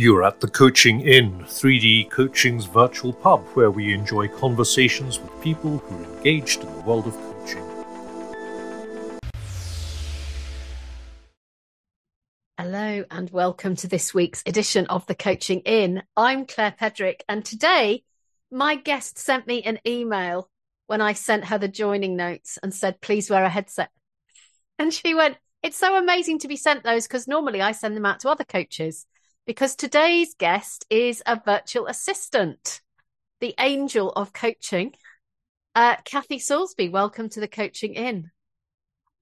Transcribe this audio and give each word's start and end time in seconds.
You're 0.00 0.24
at 0.24 0.40
the 0.40 0.48
Coaching 0.48 1.02
Inn, 1.02 1.40
3D 1.40 2.08
Coaching's 2.08 2.64
virtual 2.64 3.12
pub, 3.12 3.44
where 3.48 3.70
we 3.70 3.92
enjoy 3.92 4.28
conversations 4.28 5.20
with 5.20 5.42
people 5.42 5.76
who 5.76 5.94
are 5.94 6.16
engaged 6.16 6.62
in 6.62 6.74
the 6.74 6.80
world 6.80 7.06
of 7.06 7.12
coaching. 7.12 7.62
Hello, 12.56 13.04
and 13.10 13.28
welcome 13.28 13.76
to 13.76 13.88
this 13.88 14.14
week's 14.14 14.42
edition 14.46 14.86
of 14.86 15.04
the 15.04 15.14
Coaching 15.14 15.60
Inn. 15.66 16.02
I'm 16.16 16.46
Claire 16.46 16.74
Pedrick, 16.80 17.20
and 17.28 17.44
today 17.44 18.02
my 18.50 18.76
guest 18.76 19.18
sent 19.18 19.46
me 19.46 19.60
an 19.64 19.80
email 19.86 20.48
when 20.86 21.02
I 21.02 21.12
sent 21.12 21.44
her 21.44 21.58
the 21.58 21.68
joining 21.68 22.16
notes 22.16 22.58
and 22.62 22.72
said, 22.72 23.02
please 23.02 23.28
wear 23.28 23.44
a 23.44 23.50
headset. 23.50 23.90
And 24.78 24.94
she 24.94 25.12
went, 25.14 25.36
It's 25.62 25.76
so 25.76 25.98
amazing 25.98 26.38
to 26.38 26.48
be 26.48 26.56
sent 26.56 26.84
those 26.84 27.06
because 27.06 27.28
normally 27.28 27.60
I 27.60 27.72
send 27.72 27.98
them 27.98 28.06
out 28.06 28.20
to 28.20 28.30
other 28.30 28.44
coaches 28.44 29.04
because 29.50 29.74
today's 29.74 30.32
guest 30.38 30.86
is 30.90 31.24
a 31.26 31.34
virtual 31.44 31.88
assistant, 31.88 32.80
the 33.40 33.52
angel 33.58 34.10
of 34.10 34.32
coaching. 34.32 34.92
Uh, 35.74 35.96
Kathy 36.04 36.38
Soulsby, 36.38 36.88
welcome 36.88 37.28
to 37.30 37.40
the 37.40 37.48
Coaching 37.48 37.94
Inn. 37.94 38.30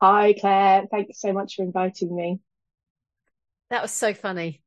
Hi, 0.02 0.34
Claire. 0.34 0.84
Thanks 0.91 1.23
so 1.23 1.32
much 1.32 1.54
for 1.54 1.62
inviting 1.62 2.14
me. 2.14 2.41
That 3.70 3.80
was 3.80 3.91
so 3.91 4.12
funny. 4.12 4.62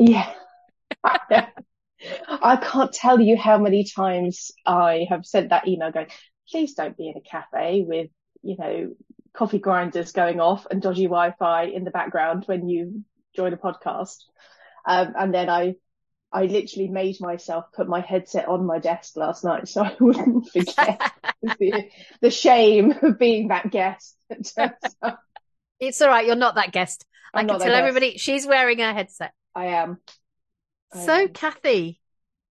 Yeah. 0.00 0.32
I 1.04 2.56
can't 2.56 2.92
tell 2.92 3.20
you 3.20 3.36
how 3.36 3.56
many 3.56 3.84
times 3.84 4.50
I 4.66 5.06
have 5.10 5.24
sent 5.24 5.50
that 5.50 5.68
email 5.68 5.92
going, 5.92 6.08
please 6.50 6.74
don't 6.74 6.96
be 6.96 7.06
in 7.06 7.16
a 7.16 7.20
cafe 7.20 7.84
with, 7.86 8.10
you 8.42 8.56
know, 8.58 8.96
coffee 9.32 9.60
grinders 9.60 10.10
going 10.10 10.40
off 10.40 10.66
and 10.68 10.82
dodgy 10.82 11.04
Wi-Fi 11.04 11.66
in 11.66 11.84
the 11.84 11.92
background 11.92 12.42
when 12.46 12.68
you 12.68 13.04
join 13.36 13.52
a 13.52 13.56
podcast. 13.56 14.24
Um, 14.88 15.12
and 15.18 15.34
then 15.34 15.50
I, 15.50 15.74
I 16.32 16.44
literally 16.44 16.88
made 16.88 17.20
myself 17.20 17.66
put 17.74 17.88
my 17.88 18.00
headset 18.00 18.48
on 18.48 18.64
my 18.64 18.78
desk 18.78 19.16
last 19.18 19.44
night 19.44 19.68
so 19.68 19.84
I 19.84 19.94
wouldn't 20.00 20.48
forget 20.52 21.12
the, 21.42 21.90
the, 22.22 22.30
shame 22.30 22.94
of 23.02 23.18
being 23.18 23.48
that 23.48 23.70
guest. 23.70 24.16
it's 24.30 26.00
all 26.00 26.08
right. 26.08 26.26
You're 26.26 26.36
not 26.36 26.54
that 26.54 26.72
guest. 26.72 27.04
I'm 27.34 27.44
I 27.44 27.52
can 27.52 27.60
tell 27.60 27.74
everybody 27.74 28.12
guest. 28.12 28.24
she's 28.24 28.46
wearing 28.46 28.80
a 28.80 28.94
headset. 28.94 29.32
I 29.54 29.66
am. 29.66 29.98
I 30.94 31.04
so, 31.04 31.12
am. 31.12 31.28
Kathy, 31.28 32.00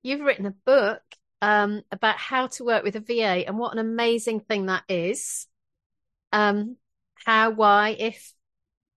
you've 0.02 0.20
written 0.20 0.44
a 0.44 0.54
book 0.66 1.00
um, 1.40 1.82
about 1.90 2.18
how 2.18 2.48
to 2.48 2.64
work 2.64 2.84
with 2.84 2.96
a 2.96 3.00
VA 3.00 3.46
and 3.46 3.56
what 3.56 3.72
an 3.72 3.78
amazing 3.78 4.40
thing 4.40 4.66
that 4.66 4.84
is. 4.90 5.46
Um, 6.32 6.76
how, 7.14 7.48
why, 7.50 7.96
if, 7.98 8.34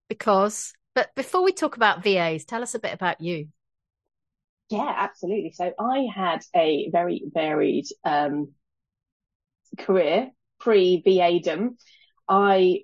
because, 0.08 0.72
but 0.98 1.14
before 1.14 1.44
we 1.44 1.52
talk 1.52 1.76
about 1.76 2.02
VAs, 2.02 2.44
tell 2.44 2.60
us 2.60 2.74
a 2.74 2.80
bit 2.80 2.92
about 2.92 3.20
you. 3.20 3.46
Yeah, 4.68 4.92
absolutely. 4.96 5.52
So 5.52 5.72
I 5.78 6.08
had 6.12 6.40
a 6.56 6.90
very 6.90 7.22
varied 7.32 7.84
um, 8.02 8.48
career 9.78 10.32
pre 10.58 11.00
VAdom. 11.06 11.76
I 12.28 12.80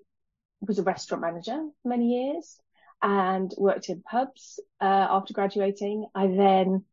was 0.61 0.79
a 0.79 0.85
restaurant 0.85 1.23
manager 1.23 1.61
for 1.83 1.89
many 1.89 2.11
years 2.11 2.57
and 3.03 3.53
worked 3.59 3.89
in 3.89 4.01
pubs 4.01 4.61
uh, 4.81 5.09
after 5.11 5.35
graduating. 5.35 6.07
I 6.15 6.29
then 6.29 6.85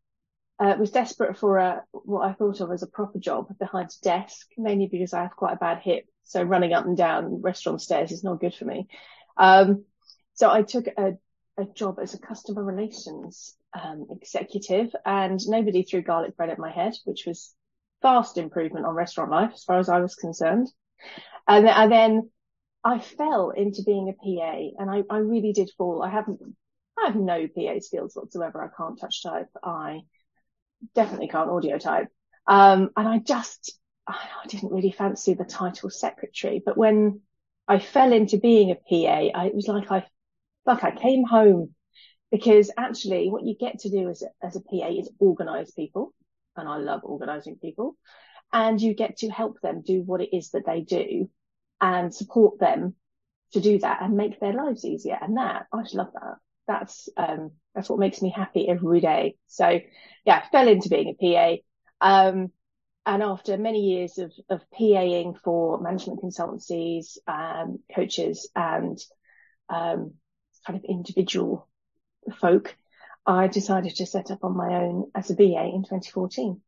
uh, 0.57 0.73
was 0.79 0.89
desperate 0.89 1.37
for 1.37 1.59
a 1.59 1.83
what 1.91 2.27
I 2.27 2.33
thought 2.33 2.61
of 2.61 2.71
as 2.71 2.81
a 2.81 2.87
proper 2.87 3.19
job 3.19 3.45
behind 3.59 3.91
a 3.91 4.03
desk, 4.03 4.47
mainly 4.57 4.89
because 4.91 5.13
I 5.13 5.21
have 5.21 5.35
quite 5.35 5.53
a 5.53 5.57
bad 5.57 5.83
hip, 5.83 6.05
so 6.23 6.41
running 6.41 6.73
up 6.73 6.87
and 6.87 6.97
down 6.97 7.43
restaurant 7.43 7.79
stairs 7.79 8.11
is 8.11 8.23
not 8.23 8.41
good 8.41 8.55
for 8.55 8.65
me. 8.65 8.87
Um, 9.37 9.85
so 10.41 10.49
I 10.49 10.63
took 10.63 10.87
a, 10.87 11.13
a 11.59 11.65
job 11.75 11.99
as 12.01 12.15
a 12.15 12.19
customer 12.19 12.63
relations 12.63 13.55
um, 13.79 14.07
executive 14.09 14.89
and 15.05 15.39
nobody 15.45 15.83
threw 15.83 16.01
garlic 16.01 16.35
bread 16.35 16.49
at 16.49 16.57
my 16.57 16.71
head, 16.71 16.95
which 17.05 17.27
was 17.27 17.53
vast 18.01 18.39
improvement 18.39 18.87
on 18.87 18.95
restaurant 18.95 19.29
life 19.29 19.51
as 19.53 19.63
far 19.63 19.77
as 19.77 19.87
I 19.87 19.99
was 19.99 20.15
concerned. 20.15 20.67
And, 21.47 21.67
and 21.67 21.91
then 21.91 22.31
I 22.83 22.97
fell 22.97 23.51
into 23.51 23.83
being 23.83 24.09
a 24.09 24.13
PA 24.13 24.81
and 24.81 24.89
I, 24.89 25.03
I 25.13 25.19
really 25.19 25.53
did 25.53 25.69
fall. 25.77 26.01
I 26.01 26.09
haven't, 26.09 26.39
I 26.97 27.05
have 27.05 27.15
no 27.15 27.47
PA 27.47 27.75
skills 27.79 28.15
whatsoever. 28.15 28.63
I 28.63 28.75
can't 28.75 28.99
touch 28.99 29.21
type. 29.21 29.49
I 29.63 29.99
definitely 30.95 31.27
can't 31.27 31.51
audio 31.51 31.77
type. 31.77 32.07
Um, 32.47 32.89
and 32.97 33.07
I 33.07 33.19
just, 33.19 33.77
I 34.07 34.17
didn't 34.47 34.71
really 34.71 34.91
fancy 34.91 35.35
the 35.35 35.45
title 35.45 35.91
secretary, 35.91 36.63
but 36.65 36.79
when 36.79 37.21
I 37.67 37.77
fell 37.77 38.11
into 38.11 38.39
being 38.39 38.71
a 38.71 38.75
PA, 38.75 39.39
I, 39.39 39.45
it 39.45 39.53
was 39.53 39.67
like 39.67 39.91
I 39.91 40.03
like 40.65 40.83
I 40.83 40.91
came 40.91 41.23
home 41.23 41.73
because 42.31 42.71
actually 42.77 43.29
what 43.29 43.43
you 43.43 43.55
get 43.59 43.79
to 43.79 43.89
do 43.89 44.09
as 44.09 44.21
a, 44.21 44.27
as 44.45 44.55
a 44.55 44.61
PA 44.61 44.87
is 44.87 45.11
organize 45.19 45.71
people. 45.71 46.13
And 46.55 46.67
I 46.67 46.77
love 46.77 47.01
organizing 47.03 47.57
people 47.57 47.95
and 48.51 48.81
you 48.81 48.93
get 48.93 49.17
to 49.17 49.29
help 49.29 49.61
them 49.61 49.81
do 49.85 50.01
what 50.01 50.21
it 50.21 50.35
is 50.35 50.51
that 50.51 50.65
they 50.65 50.81
do 50.81 51.29
and 51.79 52.13
support 52.13 52.59
them 52.59 52.95
to 53.53 53.59
do 53.59 53.79
that 53.79 54.01
and 54.01 54.15
make 54.15 54.39
their 54.39 54.53
lives 54.53 54.85
easier. 54.85 55.17
And 55.21 55.37
that, 55.37 55.67
I 55.73 55.81
just 55.81 55.95
love 55.95 56.11
that. 56.13 56.35
That's, 56.67 57.09
um, 57.17 57.51
that's 57.75 57.89
what 57.89 57.99
makes 57.99 58.21
me 58.21 58.29
happy 58.35 58.67
every 58.67 59.01
day. 59.01 59.35
So 59.47 59.79
yeah, 60.25 60.43
I 60.43 60.49
fell 60.49 60.67
into 60.67 60.89
being 60.89 61.15
a 61.19 61.59
PA. 62.01 62.29
Um, 62.29 62.51
and 63.05 63.23
after 63.23 63.57
many 63.57 63.79
years 63.79 64.19
of, 64.19 64.31
of 64.49 64.61
PAing 64.77 65.37
for 65.43 65.81
management 65.81 66.21
consultancies, 66.21 67.17
um, 67.27 67.79
coaches 67.93 68.49
and, 68.55 68.97
um, 69.69 70.13
kind 70.65 70.77
of 70.77 70.85
individual 70.85 71.67
folk, 72.39 72.75
I 73.25 73.47
decided 73.47 73.95
to 73.95 74.05
set 74.05 74.31
up 74.31 74.43
on 74.43 74.57
my 74.57 74.75
own 74.75 75.11
as 75.13 75.29
a 75.29 75.35
VA 75.35 75.69
in 75.73 75.83
2014 75.83 76.61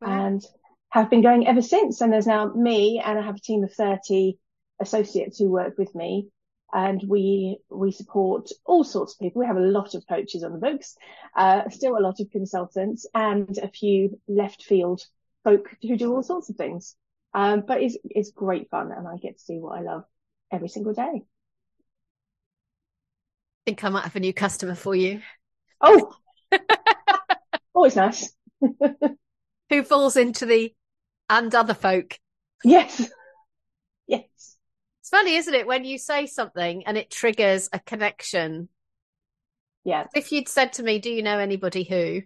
wow. 0.00 0.26
and 0.26 0.44
have 0.90 1.10
been 1.10 1.22
going 1.22 1.46
ever 1.46 1.62
since. 1.62 2.00
And 2.00 2.12
there's 2.12 2.26
now 2.26 2.52
me 2.52 3.00
and 3.04 3.18
I 3.18 3.22
have 3.22 3.36
a 3.36 3.40
team 3.40 3.64
of 3.64 3.72
30 3.72 4.38
associates 4.80 5.38
who 5.38 5.50
work 5.50 5.78
with 5.78 5.94
me 5.94 6.28
and 6.72 7.02
we, 7.06 7.58
we 7.70 7.92
support 7.92 8.50
all 8.64 8.82
sorts 8.82 9.14
of 9.14 9.20
people. 9.20 9.40
We 9.40 9.46
have 9.46 9.56
a 9.56 9.60
lot 9.60 9.94
of 9.94 10.06
coaches 10.08 10.42
on 10.42 10.52
the 10.52 10.58
books, 10.58 10.96
uh, 11.36 11.68
still 11.68 11.96
a 11.96 12.00
lot 12.00 12.20
of 12.20 12.30
consultants 12.30 13.06
and 13.14 13.56
a 13.58 13.68
few 13.68 14.18
left 14.26 14.64
field 14.64 15.02
folk 15.44 15.68
who 15.82 15.96
do 15.96 16.12
all 16.12 16.22
sorts 16.22 16.48
of 16.50 16.56
things. 16.56 16.96
Um, 17.34 17.62
but 17.66 17.82
it's, 17.82 17.96
it's 18.04 18.30
great 18.30 18.68
fun 18.70 18.92
and 18.92 19.06
I 19.06 19.16
get 19.16 19.38
to 19.38 19.54
do 19.54 19.60
what 19.60 19.78
I 19.78 19.82
love 19.82 20.04
every 20.50 20.68
single 20.68 20.92
day 20.92 21.22
think 23.64 23.84
I 23.84 23.88
might 23.88 24.04
have 24.04 24.16
a 24.16 24.20
new 24.20 24.32
customer 24.32 24.74
for 24.74 24.94
you. 24.94 25.20
Oh, 25.80 26.12
always 27.74 27.96
nice. 27.96 28.32
Who 29.70 29.82
falls 29.82 30.16
into 30.16 30.46
the 30.46 30.74
and 31.28 31.54
other 31.54 31.74
folk? 31.74 32.18
Yes. 32.64 33.10
Yes. 34.08 34.56
It's 35.00 35.08
funny, 35.08 35.36
isn't 35.36 35.54
it, 35.54 35.66
when 35.66 35.84
you 35.84 35.96
say 35.96 36.26
something 36.26 36.84
and 36.86 36.98
it 36.98 37.08
triggers 37.08 37.70
a 37.72 37.78
connection? 37.78 38.68
Yeah. 39.84 40.06
If 40.14 40.32
you'd 40.32 40.48
said 40.48 40.74
to 40.74 40.82
me, 40.82 40.98
Do 40.98 41.08
you 41.08 41.22
know 41.22 41.38
anybody 41.38 41.84
who? 41.84 42.22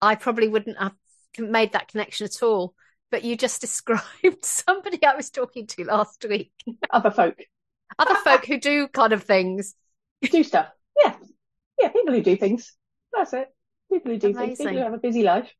I 0.00 0.14
probably 0.16 0.48
wouldn't 0.48 0.78
have 0.78 0.94
made 1.38 1.72
that 1.72 1.88
connection 1.88 2.24
at 2.24 2.42
all. 2.42 2.74
But 3.10 3.22
you 3.24 3.36
just 3.36 3.60
described 3.60 4.02
somebody 4.42 5.04
I 5.04 5.14
was 5.14 5.30
talking 5.30 5.66
to 5.68 5.84
last 5.84 6.24
week. 6.28 6.50
Other 6.90 7.10
folk. 7.10 7.36
Other 7.98 8.16
folk 8.16 8.46
who 8.46 8.58
do 8.58 8.88
kind 8.88 9.12
of 9.12 9.22
things 9.22 9.74
do 10.22 10.42
stuff. 10.42 10.68
Yeah. 11.02 11.14
Yeah. 11.78 11.88
People 11.88 12.14
who 12.14 12.22
do 12.22 12.36
things. 12.36 12.72
That's 13.12 13.32
it. 13.32 13.48
People 13.92 14.12
who 14.12 14.18
do 14.18 14.28
Amazing. 14.28 14.46
things. 14.46 14.58
People 14.58 14.74
who 14.74 14.84
have 14.84 14.94
a 14.94 14.98
busy 14.98 15.22
life. 15.22 15.52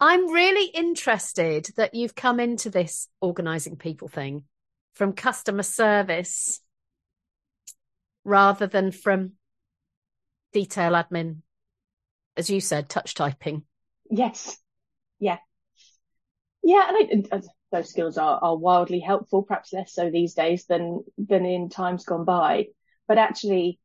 I'm 0.00 0.32
really 0.32 0.66
interested 0.66 1.68
that 1.76 1.94
you've 1.94 2.14
come 2.14 2.40
into 2.40 2.68
this 2.68 3.08
organizing 3.20 3.76
people 3.76 4.08
thing 4.08 4.44
from 4.94 5.12
customer 5.12 5.62
service 5.62 6.60
rather 8.24 8.66
than 8.66 8.90
from 8.90 9.32
detail 10.52 10.92
admin, 10.92 11.38
as 12.36 12.50
you 12.50 12.60
said, 12.60 12.88
touch 12.88 13.14
typing. 13.14 13.62
Yes. 14.10 14.56
Yeah. 15.18 15.38
Yeah. 16.62 16.88
And 16.88 17.28
I, 17.32 17.40
those 17.70 17.90
skills 17.90 18.18
are, 18.18 18.38
are 18.42 18.56
wildly 18.56 19.00
helpful, 19.00 19.42
perhaps 19.42 19.72
less 19.72 19.92
so 19.92 20.10
these 20.10 20.34
days 20.34 20.66
than, 20.66 21.04
than 21.18 21.44
in 21.44 21.68
times 21.68 22.04
gone 22.04 22.24
by. 22.24 22.66
But 23.06 23.18
actually, 23.18 23.78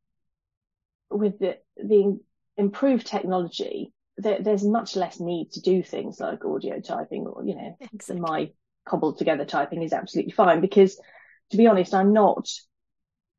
with 1.10 1.38
the, 1.38 1.58
the 1.76 2.18
improved 2.56 3.06
technology, 3.06 3.92
there, 4.16 4.40
there's 4.40 4.64
much 4.64 4.96
less 4.96 5.20
need 5.20 5.52
to 5.52 5.60
do 5.60 5.82
things 5.82 6.20
like 6.20 6.44
audio 6.44 6.80
typing 6.80 7.26
or, 7.26 7.44
you 7.44 7.54
know, 7.56 7.76
exactly. 7.92 8.20
my 8.20 8.50
cobbled 8.86 9.18
together 9.18 9.44
typing 9.44 9.82
is 9.82 9.92
absolutely 9.92 10.32
fine 10.32 10.60
because 10.60 10.98
to 11.50 11.56
be 11.56 11.66
honest, 11.66 11.94
I'm 11.94 12.12
not, 12.12 12.48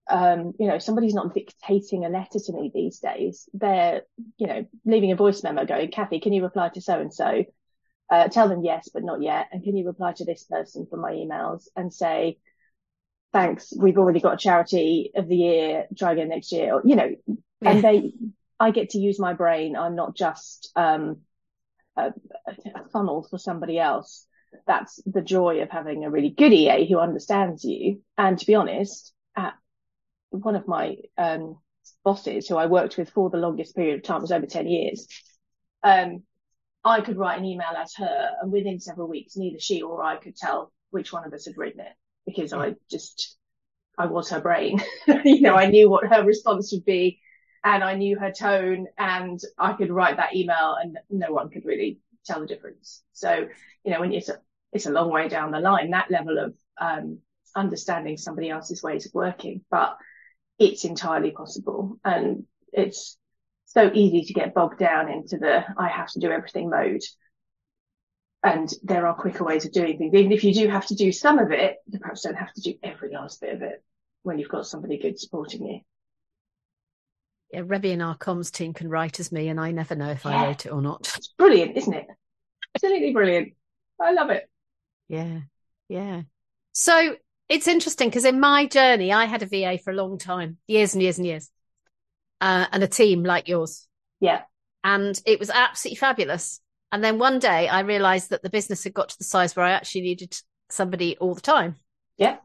um, 0.09 0.53
you 0.59 0.67
know, 0.67 0.79
somebody's 0.79 1.13
not 1.13 1.33
dictating 1.33 2.05
a 2.05 2.09
letter 2.09 2.39
to 2.39 2.53
me 2.53 2.71
these 2.73 2.99
days. 2.99 3.47
They're, 3.53 4.01
you 4.37 4.47
know, 4.47 4.65
leaving 4.85 5.11
a 5.11 5.15
voice 5.15 5.43
memo 5.43 5.65
going, 5.65 5.91
Kathy, 5.91 6.19
can 6.19 6.33
you 6.33 6.43
reply 6.43 6.69
to 6.69 6.81
so 6.81 6.99
and 6.99 7.13
so? 7.13 7.45
tell 8.29 8.49
them 8.49 8.61
yes, 8.61 8.89
but 8.93 9.05
not 9.05 9.21
yet. 9.21 9.47
And 9.53 9.63
can 9.63 9.77
you 9.77 9.87
reply 9.87 10.11
to 10.13 10.25
this 10.25 10.43
person 10.43 10.85
from 10.89 10.99
my 10.99 11.13
emails 11.13 11.67
and 11.77 11.93
say, 11.93 12.39
thanks, 13.33 13.73
we've 13.75 13.97
already 13.97 14.19
got 14.19 14.33
a 14.33 14.37
charity 14.37 15.11
of 15.15 15.27
the 15.27 15.35
year, 15.35 15.87
try 15.97 16.13
again 16.13 16.29
next 16.29 16.51
year, 16.51 16.75
or, 16.75 16.81
you 16.83 16.95
know, 16.95 17.15
and 17.61 17.83
they, 17.83 18.13
I 18.59 18.71
get 18.71 18.91
to 18.91 18.99
use 18.99 19.19
my 19.19 19.33
brain. 19.33 19.75
I'm 19.75 19.95
not 19.95 20.15
just 20.15 20.71
um, 20.75 21.21
a, 21.95 22.13
a 22.47 22.89
funnel 22.91 23.25
for 23.29 23.37
somebody 23.37 23.79
else. 23.79 24.25
That's 24.67 25.01
the 25.05 25.21
joy 25.21 25.61
of 25.61 25.69
having 25.69 26.03
a 26.03 26.09
really 26.09 26.29
good 26.29 26.53
EA 26.53 26.87
who 26.87 26.99
understands 26.99 27.63
you. 27.63 28.01
And 28.17 28.37
to 28.37 28.45
be 28.45 28.55
honest, 28.55 29.13
at 29.35 29.53
one 30.29 30.55
of 30.55 30.67
my 30.67 30.97
um, 31.17 31.57
bosses 32.03 32.47
who 32.47 32.57
I 32.57 32.65
worked 32.65 32.97
with 32.97 33.09
for 33.09 33.29
the 33.29 33.37
longest 33.37 33.75
period 33.75 33.95
of 33.95 34.03
time 34.03 34.21
was 34.21 34.31
over 34.31 34.45
10 34.45 34.67
years. 34.67 35.07
Um, 35.83 36.23
I 36.83 37.01
could 37.01 37.17
write 37.17 37.39
an 37.39 37.45
email 37.45 37.73
as 37.77 37.93
her 37.95 38.29
and 38.41 38.51
within 38.51 38.79
several 38.79 39.07
weeks, 39.07 39.37
neither 39.37 39.59
she 39.59 39.83
or 39.83 40.03
I 40.03 40.17
could 40.17 40.35
tell 40.35 40.71
which 40.89 41.13
one 41.13 41.25
of 41.25 41.33
us 41.33 41.45
had 41.45 41.57
written 41.57 41.81
it 41.81 41.93
because 42.35 42.53
I 42.53 42.75
just, 42.89 43.37
I 43.97 44.05
was 44.07 44.29
her 44.29 44.41
brain. 44.41 44.81
you 45.23 45.41
know, 45.41 45.55
I 45.55 45.67
knew 45.67 45.89
what 45.89 46.07
her 46.07 46.23
response 46.23 46.71
would 46.71 46.85
be 46.85 47.19
and 47.63 47.83
I 47.83 47.95
knew 47.95 48.17
her 48.19 48.31
tone 48.31 48.87
and 48.97 49.39
I 49.57 49.73
could 49.73 49.91
write 49.91 50.17
that 50.17 50.35
email 50.35 50.75
and 50.81 50.97
no 51.09 51.31
one 51.31 51.49
could 51.49 51.65
really 51.65 51.99
tell 52.25 52.39
the 52.39 52.47
difference. 52.47 53.03
So, 53.13 53.47
you 53.83 53.91
know, 53.91 53.99
when 53.99 54.13
it's 54.13 54.29
a, 54.29 54.37
it's 54.73 54.85
a 54.85 54.91
long 54.91 55.11
way 55.11 55.27
down 55.27 55.51
the 55.51 55.59
line, 55.59 55.91
that 55.91 56.11
level 56.11 56.37
of, 56.39 56.55
um, 56.79 57.19
understanding 57.55 58.17
somebody 58.17 58.49
else's 58.49 58.81
ways 58.81 59.05
of 59.05 59.13
working, 59.13 59.61
but 59.69 59.97
it's 60.57 60.85
entirely 60.85 61.31
possible. 61.31 61.99
And 62.03 62.45
it's 62.71 63.17
so 63.65 63.91
easy 63.93 64.23
to 64.23 64.33
get 64.33 64.53
bogged 64.53 64.79
down 64.79 65.09
into 65.09 65.37
the 65.37 65.63
I 65.77 65.87
have 65.87 66.09
to 66.11 66.19
do 66.19 66.31
everything 66.31 66.69
mode. 66.69 67.01
And 68.43 68.73
there 68.83 69.05
are 69.05 69.13
quicker 69.13 69.43
ways 69.43 69.65
of 69.65 69.71
doing 69.71 69.97
things. 69.97 70.13
Even 70.15 70.31
if 70.31 70.43
you 70.43 70.53
do 70.53 70.67
have 70.67 70.87
to 70.87 70.95
do 70.95 71.11
some 71.11 71.37
of 71.37 71.51
it, 71.51 71.77
you 71.87 71.99
perhaps 71.99 72.21
don't 72.21 72.35
have 72.35 72.53
to 72.53 72.61
do 72.61 72.73
every 72.81 73.13
last 73.13 73.39
bit 73.41 73.53
of 73.53 73.61
it 73.61 73.83
when 74.23 74.39
you've 74.39 74.49
got 74.49 74.65
somebody 74.65 74.97
good 74.97 75.19
supporting 75.19 75.65
you. 75.65 75.79
Yeah, 77.51 77.61
Rebby 77.65 77.91
and 77.91 78.01
our 78.01 78.17
comms 78.17 78.51
team 78.51 78.73
can 78.73 78.89
write 78.89 79.19
as 79.19 79.31
me, 79.31 79.49
and 79.49 79.59
I 79.59 79.71
never 79.71 79.93
know 79.93 80.09
if 80.09 80.25
yeah. 80.25 80.31
I 80.31 80.47
wrote 80.47 80.65
it 80.65 80.71
or 80.71 80.81
not. 80.81 81.11
It's 81.17 81.33
brilliant, 81.37 81.77
isn't 81.77 81.93
it? 81.93 82.07
Absolutely 82.75 83.13
brilliant. 83.13 83.53
I 83.99 84.13
love 84.13 84.29
it. 84.29 84.49
Yeah, 85.09 85.41
yeah. 85.89 86.21
So 86.71 87.15
it's 87.49 87.67
interesting 87.67 88.07
because 88.07 88.23
in 88.23 88.39
my 88.39 88.65
journey, 88.65 89.11
I 89.11 89.25
had 89.25 89.43
a 89.43 89.45
VA 89.45 89.77
for 89.77 89.91
a 89.91 89.95
long 89.95 90.17
time, 90.17 90.57
years 90.67 90.93
and 90.93 91.03
years 91.03 91.17
and 91.17 91.27
years, 91.27 91.49
uh, 92.39 92.67
and 92.71 92.81
a 92.81 92.87
team 92.87 93.23
like 93.23 93.49
yours. 93.49 93.87
Yeah. 94.21 94.43
And 94.85 95.19
it 95.25 95.37
was 95.37 95.49
absolutely 95.49 95.97
fabulous. 95.97 96.60
And 96.91 97.03
then 97.03 97.19
one 97.19 97.39
day 97.39 97.67
I 97.67 97.81
realized 97.81 98.29
that 98.31 98.43
the 98.43 98.49
business 98.49 98.83
had 98.83 98.93
got 98.93 99.09
to 99.09 99.17
the 99.17 99.23
size 99.23 99.55
where 99.55 99.65
I 99.65 99.71
actually 99.71 100.01
needed 100.01 100.35
somebody 100.69 101.17
all 101.17 101.33
the 101.33 101.41
time. 101.41 101.75
Yeah. 102.17 102.37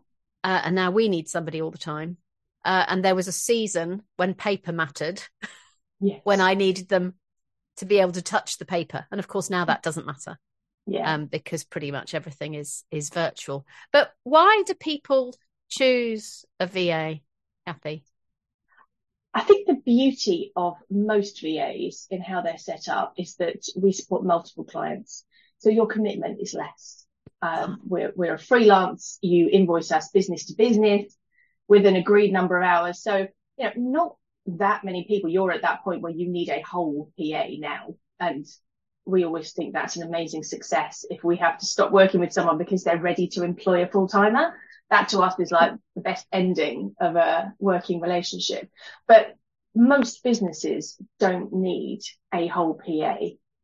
Uh, 0.45 0.63
and 0.65 0.75
now 0.75 0.91
we 0.91 1.09
need 1.09 1.29
somebody 1.29 1.61
all 1.61 1.71
the 1.71 1.79
time. 1.79 2.19
Uh, 2.65 2.85
and 2.89 3.05
there 3.05 3.15
was 3.15 3.29
a 3.29 3.33
season 3.33 4.03
when 4.17 4.35
paper 4.35 4.73
mattered, 4.73 5.23
yes. 6.01 6.21
when 6.25 6.41
I 6.41 6.55
needed 6.55 6.89
them 6.89 7.15
to 7.77 7.85
be 7.85 7.99
able 7.99 8.13
to 8.13 8.23
touch 8.23 8.59
the 8.59 8.65
paper. 8.65 9.07
And 9.11 9.19
of 9.19 9.29
course, 9.29 9.51
now 9.51 9.65
that 9.65 9.83
doesn't 9.83 10.07
matter 10.07 10.39
yeah. 10.87 11.15
um, 11.15 11.27
because 11.27 11.65
pretty 11.65 11.91
much 11.91 12.15
everything 12.15 12.55
is 12.55 12.85
is 12.91 13.11
virtual. 13.11 13.67
But 13.93 14.13
why 14.23 14.63
do 14.67 14.75
people 14.75 15.35
choose 15.69 16.45
a 16.61 16.67
VA, 16.67 17.21
Kathy? 17.67 18.05
I 19.37 19.43
think 19.43 19.67
the 19.67 19.75
beauty 19.75 20.51
of 20.57 20.79
most 20.91 21.43
VAs 21.43 22.07
in 22.11 22.23
how 22.23 22.41
they're 22.41 22.57
set 22.57 22.89
up 22.89 23.13
is 23.19 23.37
that 23.37 23.69
we 23.77 23.93
support 23.93 24.25
multiple 24.25 24.65
clients, 24.65 25.27
so 25.59 25.69
your 25.69 25.87
commitment 25.87 26.41
is 26.41 26.55
less. 26.55 27.05
Um, 27.43 27.81
we're 27.87 28.15
we're 28.17 28.33
a 28.33 28.39
freelance. 28.39 29.19
You 29.21 29.51
invoice 29.53 29.93
us 29.93 30.09
business 30.09 30.47
to 30.47 30.55
business 30.55 31.15
with 31.69 31.85
an 31.85 31.97
agreed 31.97 32.33
number 32.33 32.57
of 32.57 32.65
hours. 32.65 33.03
So 33.03 33.29
you 33.59 33.65
know, 33.65 33.73
not 33.77 34.17
that 34.47 34.85
many 34.85 35.05
people. 35.05 35.29
You're 35.29 35.53
at 35.53 35.63
that 35.63 35.85
point 35.85 36.01
where 36.01 36.13
you 36.13 36.31
need 36.31 36.49
a 36.49 36.63
whole 36.63 37.13
PA 37.19 37.45
now, 37.59 37.95
and 38.19 38.47
we 39.05 39.27
always 39.27 39.53
think 39.53 39.75
that's 39.75 39.97
an 39.97 40.09
amazing 40.09 40.45
success 40.45 41.05
if 41.11 41.23
we 41.23 41.37
have 41.37 41.59
to 41.59 41.67
stop 41.67 41.93
working 41.93 42.21
with 42.21 42.33
someone 42.33 42.57
because 42.57 42.85
they're 42.85 43.03
ready 43.03 43.29
to 43.29 43.45
employ 43.45 43.83
a 43.83 43.87
full 43.87 44.09
timer. 44.09 44.55
That 44.91 45.09
to 45.11 45.21
us 45.21 45.39
is 45.39 45.51
like 45.51 45.73
the 45.95 46.01
best 46.01 46.27
ending 46.33 46.95
of 47.01 47.17
a 47.17 47.53
working 47.59 48.01
relationship. 48.01 48.71
But 49.09 49.35
most 49.75 50.23
businesses 50.23 51.01
don't 51.19 51.53
need 51.53 52.01
a 52.33 52.47
whole 52.47 52.75
PA. 52.75 53.19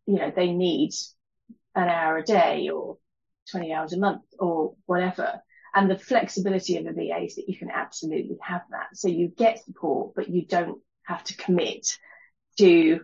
You 0.06 0.18
know, 0.18 0.32
they 0.34 0.52
need 0.52 0.92
an 1.74 1.88
hour 1.88 2.18
a 2.18 2.24
day 2.24 2.68
or 2.68 2.98
20 3.50 3.72
hours 3.72 3.92
a 3.92 3.98
month 3.98 4.22
or 4.38 4.74
whatever. 4.86 5.40
And 5.74 5.90
the 5.90 5.98
flexibility 5.98 6.76
of 6.76 6.86
a 6.86 6.92
VA 6.92 7.24
is 7.24 7.36
that 7.36 7.48
you 7.48 7.56
can 7.56 7.70
absolutely 7.70 8.36
have 8.42 8.62
that. 8.70 8.88
So 8.94 9.08
you 9.08 9.28
get 9.28 9.64
support, 9.64 10.14
but 10.14 10.28
you 10.28 10.44
don't 10.44 10.80
have 11.04 11.24
to 11.24 11.36
commit 11.36 11.98
to 12.58 13.00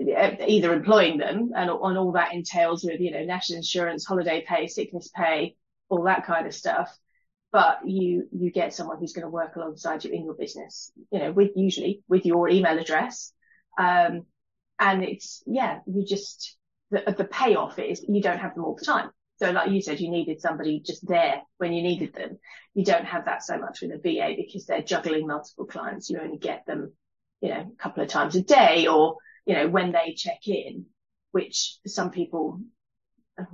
uh, 0.00 0.30
either 0.46 0.72
employing 0.72 1.18
them 1.18 1.52
and, 1.54 1.70
and 1.70 1.98
all 1.98 2.12
that 2.12 2.32
entails 2.32 2.84
with, 2.84 3.00
you 3.00 3.10
know, 3.10 3.24
national 3.24 3.58
insurance, 3.58 4.06
holiday 4.06 4.42
pay, 4.48 4.66
sickness 4.66 5.10
pay, 5.14 5.56
all 5.90 6.04
that 6.04 6.24
kind 6.24 6.46
of 6.46 6.54
stuff. 6.54 6.96
But 7.52 7.80
you, 7.84 8.28
you 8.32 8.50
get 8.52 8.74
someone 8.74 8.98
who's 8.98 9.12
going 9.12 9.24
to 9.24 9.30
work 9.30 9.56
alongside 9.56 10.04
you 10.04 10.12
in 10.12 10.24
your 10.24 10.34
business, 10.34 10.92
you 11.10 11.18
know, 11.18 11.32
with 11.32 11.50
usually 11.56 12.02
with 12.08 12.24
your 12.24 12.48
email 12.48 12.78
address. 12.78 13.32
Um, 13.78 14.26
and 14.78 15.02
it's, 15.02 15.42
yeah, 15.46 15.80
you 15.86 16.04
just, 16.06 16.56
the, 16.90 17.14
the 17.16 17.24
payoff 17.24 17.78
is 17.78 18.04
you 18.08 18.22
don't 18.22 18.38
have 18.38 18.54
them 18.54 18.64
all 18.64 18.76
the 18.76 18.84
time. 18.84 19.10
So 19.38 19.50
like 19.50 19.70
you 19.70 19.82
said, 19.82 20.00
you 20.00 20.10
needed 20.10 20.40
somebody 20.40 20.80
just 20.80 21.06
there 21.06 21.42
when 21.58 21.72
you 21.72 21.82
needed 21.82 22.14
them. 22.14 22.38
You 22.74 22.84
don't 22.84 23.06
have 23.06 23.24
that 23.24 23.42
so 23.42 23.58
much 23.58 23.80
with 23.80 23.92
a 23.92 23.98
VA 23.98 24.34
because 24.36 24.66
they're 24.66 24.82
juggling 24.82 25.26
multiple 25.26 25.64
clients. 25.64 26.08
You 26.08 26.20
only 26.20 26.38
get 26.38 26.66
them, 26.66 26.92
you 27.40 27.48
know, 27.48 27.72
a 27.72 27.82
couple 27.82 28.02
of 28.02 28.08
times 28.08 28.36
a 28.36 28.42
day 28.42 28.86
or 28.86 29.16
you 29.46 29.54
know, 29.54 29.68
when 29.68 29.92
they 29.92 30.14
check 30.14 30.46
in, 30.46 30.86
which 31.32 31.76
some 31.86 32.10
people 32.10 32.60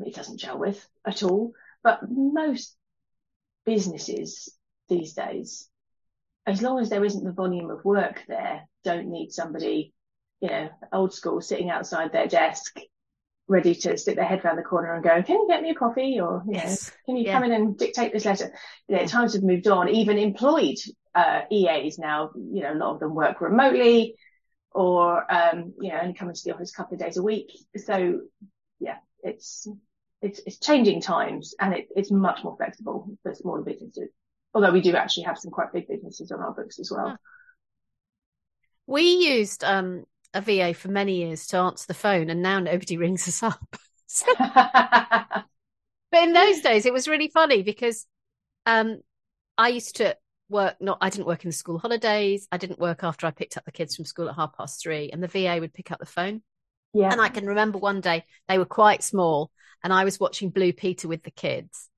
it 0.05 0.15
doesn't 0.15 0.39
gel 0.39 0.59
with 0.59 0.87
at 1.07 1.23
all. 1.23 1.53
But 1.83 2.01
most 2.11 2.77
businesses 3.67 4.57
these 4.89 5.13
days, 5.13 5.69
as 6.47 6.63
long 6.63 6.79
as 6.79 6.89
there 6.89 7.05
isn't 7.05 7.25
the 7.25 7.33
volume 7.33 7.71
of 7.71 7.85
work 7.85 8.23
there, 8.29 8.69
don't 8.85 9.09
need 9.09 9.33
somebody, 9.33 9.93
you 10.41 10.49
know, 10.49 10.71
old 10.93 11.13
school 11.13 11.41
sitting 11.41 11.69
outside 11.69 12.13
their 12.13 12.29
desk, 12.29 12.79
ready 13.49 13.75
to 13.75 13.99
stick 13.99 14.17
their 14.17 14.25
head 14.25 14.45
around 14.45 14.57
the 14.57 14.63
corner 14.63 14.95
and 14.95 15.05
go, 15.05 15.23
can 15.23 15.37
you 15.37 15.47
get 15.49 15.63
me 15.63 15.71
a 15.71 15.75
coffee? 15.75 16.21
Or, 16.21 16.43
you 16.47 16.55
yes. 16.55 16.89
know, 16.89 16.95
can 17.07 17.17
you 17.17 17.27
yeah. 17.27 17.33
come 17.33 17.45
in 17.45 17.53
and 17.53 17.77
dictate 17.77 18.13
this 18.13 18.25
letter? 18.25 18.55
You 18.89 18.97
know, 18.97 19.07
times 19.07 19.35
have 19.35 19.43
moved 19.43 19.67
on. 19.67 19.89
Even 19.89 20.19
employed, 20.19 20.79
uh, 21.15 21.43
EAs 21.51 21.99
now, 21.99 22.31
you 22.37 22.63
know, 22.63 22.73
a 22.73 22.77
lot 22.77 22.95
of 22.95 23.01
them 23.01 23.15
work 23.15 23.41
remotely 23.41 24.15
or 24.77 25.33
um, 25.33 25.73
you 25.81 25.91
know 25.91 25.99
only 26.03 26.13
come 26.13 26.29
into 26.29 26.43
the 26.45 26.53
office 26.55 26.71
a 26.71 26.77
couple 26.77 26.95
of 26.95 27.01
days 27.01 27.17
a 27.17 27.23
week. 27.23 27.51
So 27.77 28.21
yeah, 28.79 28.99
it's 29.23 29.67
it's, 30.23 30.41
it's 30.47 30.59
changing 30.59 31.01
times 31.01 31.55
and 31.61 31.75
it, 31.75 31.89
it's 31.95 32.11
much 32.11 32.43
more 32.43 32.57
flexible 32.57 33.09
for 33.23 33.35
smaller 33.35 33.63
businesses. 33.63 34.09
Although 34.55 34.73
we 34.73 34.81
do 34.81 34.97
actually 34.97 35.25
have 35.25 35.39
some 35.39 35.51
quite 35.51 35.73
big 35.73 35.89
businesses 35.89 36.31
on 36.33 36.41
our 36.41 36.53
books 36.53 36.79
as 36.79 36.91
well. 36.91 37.19
We 38.87 39.03
used 39.03 39.65
um, 39.65 40.05
a 40.33 40.41
VA 40.41 40.73
for 40.73 40.89
many 40.89 41.17
years 41.17 41.47
to 41.49 41.59
answer 41.59 41.87
the 41.87 41.95
phone, 41.95 42.31
and 42.31 42.43
now 42.43 42.61
nobody 42.61 42.97
rings 42.99 43.29
us 43.29 43.43
up. 43.43 43.77
but 46.11 46.23
in 46.23 46.33
those 46.33 46.61
days, 46.61 46.87
it 46.87 46.93
was 46.93 47.09
really 47.09 47.29
funny 47.29 47.63
because 47.63 48.07
um, 48.65 49.01
I 49.59 49.69
used 49.69 49.97
to 49.97 50.17
work 50.49 50.77
not 50.81 50.99
I 51.01 51.11
didn't 51.11 51.27
work 51.27 51.45
in 51.45 51.51
the 51.51 51.57
school 51.57 51.79
holidays. 51.79 52.47
I 52.53 52.57
didn't 52.57 52.79
work 52.79 53.03
after 53.03 53.27
I 53.27 53.31
picked 53.33 53.57
up 53.57 53.65
the 53.65 53.73
kids 53.73 53.97
from 53.97 54.05
school 54.05 54.29
at 54.29 54.37
half 54.37 54.57
past 54.57 54.81
three 54.81 55.11
and 55.11 55.23
the 55.23 55.29
VA 55.29 55.59
would 55.61 55.75
pick 55.75 55.91
up 55.91 55.99
the 55.99 56.07
phone. 56.07 56.43
Yeah. 56.97 57.13
And 57.13 57.21
I 57.21 57.29
can 57.29 57.47
remember 57.47 57.77
one 57.77 58.01
day 58.01 58.25
they 58.49 58.57
were 58.57 58.65
quite 58.65 59.03
small 59.03 59.51
and 59.85 59.93
I 59.93 60.05
was 60.05 60.19
watching 60.19 60.49
Blue 60.49 60.73
Peter 60.73 61.09
with 61.09 61.23
the 61.23 61.31
kids 61.31 61.91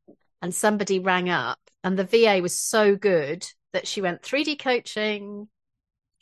and 0.43 0.52
somebody 0.52 0.99
rang 0.99 1.31
up 1.31 1.61
and 1.85 1.97
the 1.97 2.02
VA 2.02 2.40
was 2.43 2.57
so 2.57 2.97
good 2.97 3.47
that 3.73 3.87
she 3.87 4.00
went 4.00 4.23
3D 4.23 4.59
coaching, 4.59 5.49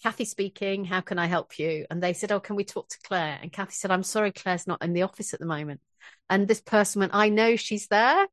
Kathy 0.02 0.26
speaking, 0.26 0.84
how 0.84 1.00
can 1.00 1.18
I 1.18 1.24
help 1.24 1.58
you? 1.58 1.86
And 1.90 2.02
they 2.02 2.12
said, 2.12 2.30
Oh, 2.30 2.40
can 2.40 2.54
we 2.54 2.64
talk 2.64 2.90
to 2.90 2.98
Claire? 3.02 3.38
And 3.40 3.50
Kathy 3.50 3.72
said, 3.72 3.90
I'm 3.90 4.02
sorry, 4.02 4.30
Claire's 4.30 4.66
not 4.66 4.82
in 4.84 4.92
the 4.92 5.02
office 5.02 5.32
at 5.32 5.40
the 5.40 5.46
moment. 5.46 5.80
And 6.28 6.46
this 6.46 6.60
person 6.60 7.00
went, 7.00 7.14
I 7.14 7.30
know 7.30 7.56
she's 7.56 7.86
there. 7.86 8.26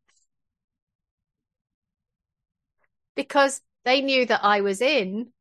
Because 3.15 3.61
they 3.85 4.01
knew 4.01 4.25
that 4.25 4.43
I 4.43 4.59
was 4.59 4.81
in. 4.81 5.31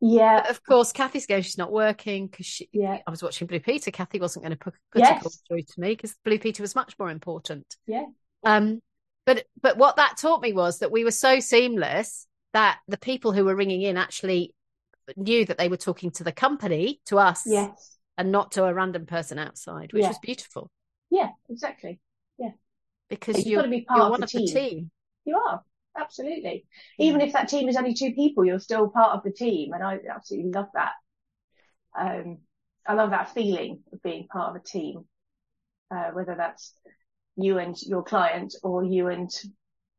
Yeah. 0.00 0.42
But 0.42 0.50
of 0.50 0.64
course, 0.64 0.92
Kathy's 0.92 1.26
going, 1.26 1.42
she's 1.42 1.58
not 1.58 1.72
working 1.72 2.28
because 2.28 2.46
she, 2.46 2.68
yeah. 2.72 2.98
I 3.06 3.10
was 3.10 3.22
watching 3.22 3.46
Blue 3.46 3.60
Peter. 3.60 3.90
Kathy 3.90 4.20
wasn't 4.20 4.44
going 4.44 4.56
to 4.56 4.58
put, 4.58 4.74
put 4.92 5.00
yes. 5.00 5.18
a 5.18 5.22
call 5.22 5.32
through 5.48 5.62
to 5.62 5.80
me 5.80 5.90
because 5.90 6.14
Blue 6.24 6.38
Peter 6.38 6.62
was 6.62 6.74
much 6.74 6.98
more 6.98 7.10
important. 7.10 7.76
Yeah. 7.86 8.06
Um, 8.44 8.80
but, 9.26 9.44
but 9.60 9.76
what 9.76 9.96
that 9.96 10.16
taught 10.16 10.40
me 10.40 10.52
was 10.52 10.78
that 10.78 10.92
we 10.92 11.04
were 11.04 11.10
so 11.10 11.40
seamless 11.40 12.26
that 12.52 12.78
the 12.86 12.96
people 12.98 13.32
who 13.32 13.44
were 13.44 13.56
ringing 13.56 13.82
in 13.82 13.96
actually 13.96 14.54
knew 15.16 15.44
that 15.44 15.58
they 15.58 15.68
were 15.68 15.76
talking 15.76 16.10
to 16.12 16.24
the 16.24 16.32
company, 16.32 17.00
to 17.06 17.18
us. 17.18 17.42
Yes. 17.46 17.96
And 18.16 18.32
not 18.32 18.52
to 18.52 18.64
a 18.64 18.74
random 18.74 19.06
person 19.06 19.38
outside, 19.38 19.92
which 19.92 20.02
yeah. 20.02 20.08
was 20.08 20.18
beautiful. 20.18 20.70
Yeah, 21.08 21.28
exactly. 21.48 22.00
Yeah. 22.36 22.50
Because 23.08 23.46
you're, 23.46 23.60
got 23.60 23.66
to 23.66 23.70
be 23.70 23.82
part 23.82 24.00
you're 24.00 24.10
one 24.10 24.22
of 24.24 24.30
the 24.30 24.46
team. 24.46 24.90
You 25.24 25.36
are 25.36 25.62
absolutely. 25.98 26.64
Even 26.98 27.20
if 27.20 27.32
that 27.32 27.48
team 27.48 27.68
is 27.68 27.76
only 27.76 27.94
two 27.94 28.12
people, 28.12 28.44
you're 28.44 28.58
still 28.58 28.88
part 28.88 29.16
of 29.16 29.22
the 29.24 29.30
team, 29.30 29.72
and 29.72 29.82
I 29.82 29.98
absolutely 30.10 30.50
love 30.52 30.68
that. 30.74 30.92
Um, 31.98 32.38
I 32.86 32.94
love 32.94 33.10
that 33.10 33.34
feeling 33.34 33.80
of 33.92 34.02
being 34.02 34.28
part 34.28 34.50
of 34.50 34.56
a 34.56 34.64
team, 34.64 35.04
uh, 35.90 36.10
whether 36.12 36.34
that's 36.36 36.72
you 37.36 37.58
and 37.58 37.76
your 37.82 38.02
client 38.02 38.54
or 38.62 38.82
you 38.84 39.08
and, 39.08 39.30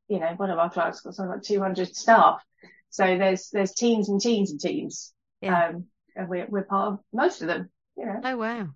you 0.08 0.20
know, 0.20 0.34
one 0.38 0.50
of 0.50 0.58
our 0.58 0.70
clients 0.70 1.02
got 1.02 1.14
something 1.14 1.32
like 1.32 1.44
200 1.44 1.96
staff. 1.96 2.42
So 2.90 3.04
there's, 3.18 3.50
there's 3.52 3.74
teams 3.74 4.10
and 4.10 4.20
teams 4.20 4.52
and 4.52 4.60
teams. 4.60 5.14
Yeah. 5.42 5.68
Um, 5.68 5.86
and 6.16 6.28
we're, 6.28 6.48
we're 6.50 6.64
part 6.64 6.94
of 6.94 7.00
most 7.14 7.42
of 7.42 7.48
them, 7.48 7.70
you 7.96 8.06
know. 8.06 8.20
Oh, 8.24 8.38
wow. 8.38 8.70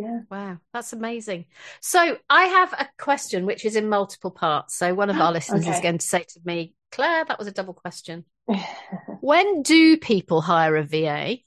Yeah. 0.00 0.20
Wow. 0.30 0.58
That's 0.72 0.92
amazing. 0.92 1.46
So 1.80 2.18
I 2.28 2.44
have 2.44 2.72
a 2.72 2.88
question 2.98 3.46
which 3.46 3.64
is 3.64 3.76
in 3.76 3.88
multiple 3.88 4.30
parts. 4.30 4.76
So 4.76 4.94
one 4.94 5.10
of 5.10 5.16
our 5.20 5.32
listeners 5.32 5.62
okay. 5.62 5.74
is 5.74 5.80
going 5.80 5.98
to 5.98 6.06
say 6.06 6.24
to 6.28 6.40
me, 6.44 6.74
Claire, 6.90 7.24
that 7.24 7.38
was 7.38 7.48
a 7.48 7.52
double 7.52 7.74
question. 7.74 8.24
when 9.20 9.62
do 9.62 9.96
people 9.96 10.40
hire 10.40 10.76
a 10.76 10.84
VA? 10.84 11.38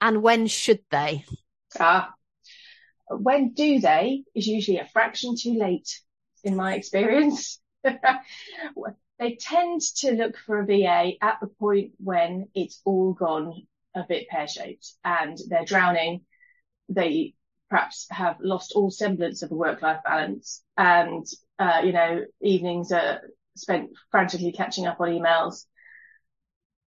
And 0.00 0.22
when 0.22 0.46
should 0.46 0.80
they? 0.90 1.24
Ah, 1.78 2.12
when 3.08 3.52
do 3.52 3.80
they 3.80 4.24
is 4.34 4.46
usually 4.46 4.78
a 4.78 4.88
fraction 4.92 5.36
too 5.36 5.54
late, 5.54 6.00
in 6.44 6.56
my 6.56 6.74
experience. 6.74 7.60
they 9.18 9.36
tend 9.40 9.80
to 9.80 10.12
look 10.12 10.36
for 10.36 10.60
a 10.60 10.66
VA 10.66 11.12
at 11.20 11.38
the 11.40 11.46
point 11.46 11.92
when 11.98 12.48
it's 12.54 12.80
all 12.84 13.12
gone 13.12 13.66
a 13.94 14.04
bit 14.08 14.28
pear 14.28 14.48
shaped 14.48 14.92
and 15.04 15.38
they're 15.48 15.64
drowning. 15.64 16.22
They 16.94 17.34
perhaps 17.70 18.06
have 18.10 18.36
lost 18.40 18.72
all 18.74 18.90
semblance 18.90 19.42
of 19.42 19.50
a 19.50 19.54
work 19.54 19.80
life 19.82 20.00
balance 20.04 20.62
and, 20.76 21.26
uh, 21.58 21.80
you 21.84 21.92
know, 21.92 22.24
evenings 22.40 22.92
are 22.92 23.20
spent 23.56 23.90
frantically 24.10 24.52
catching 24.52 24.86
up 24.86 25.00
on 25.00 25.08
emails 25.08 25.64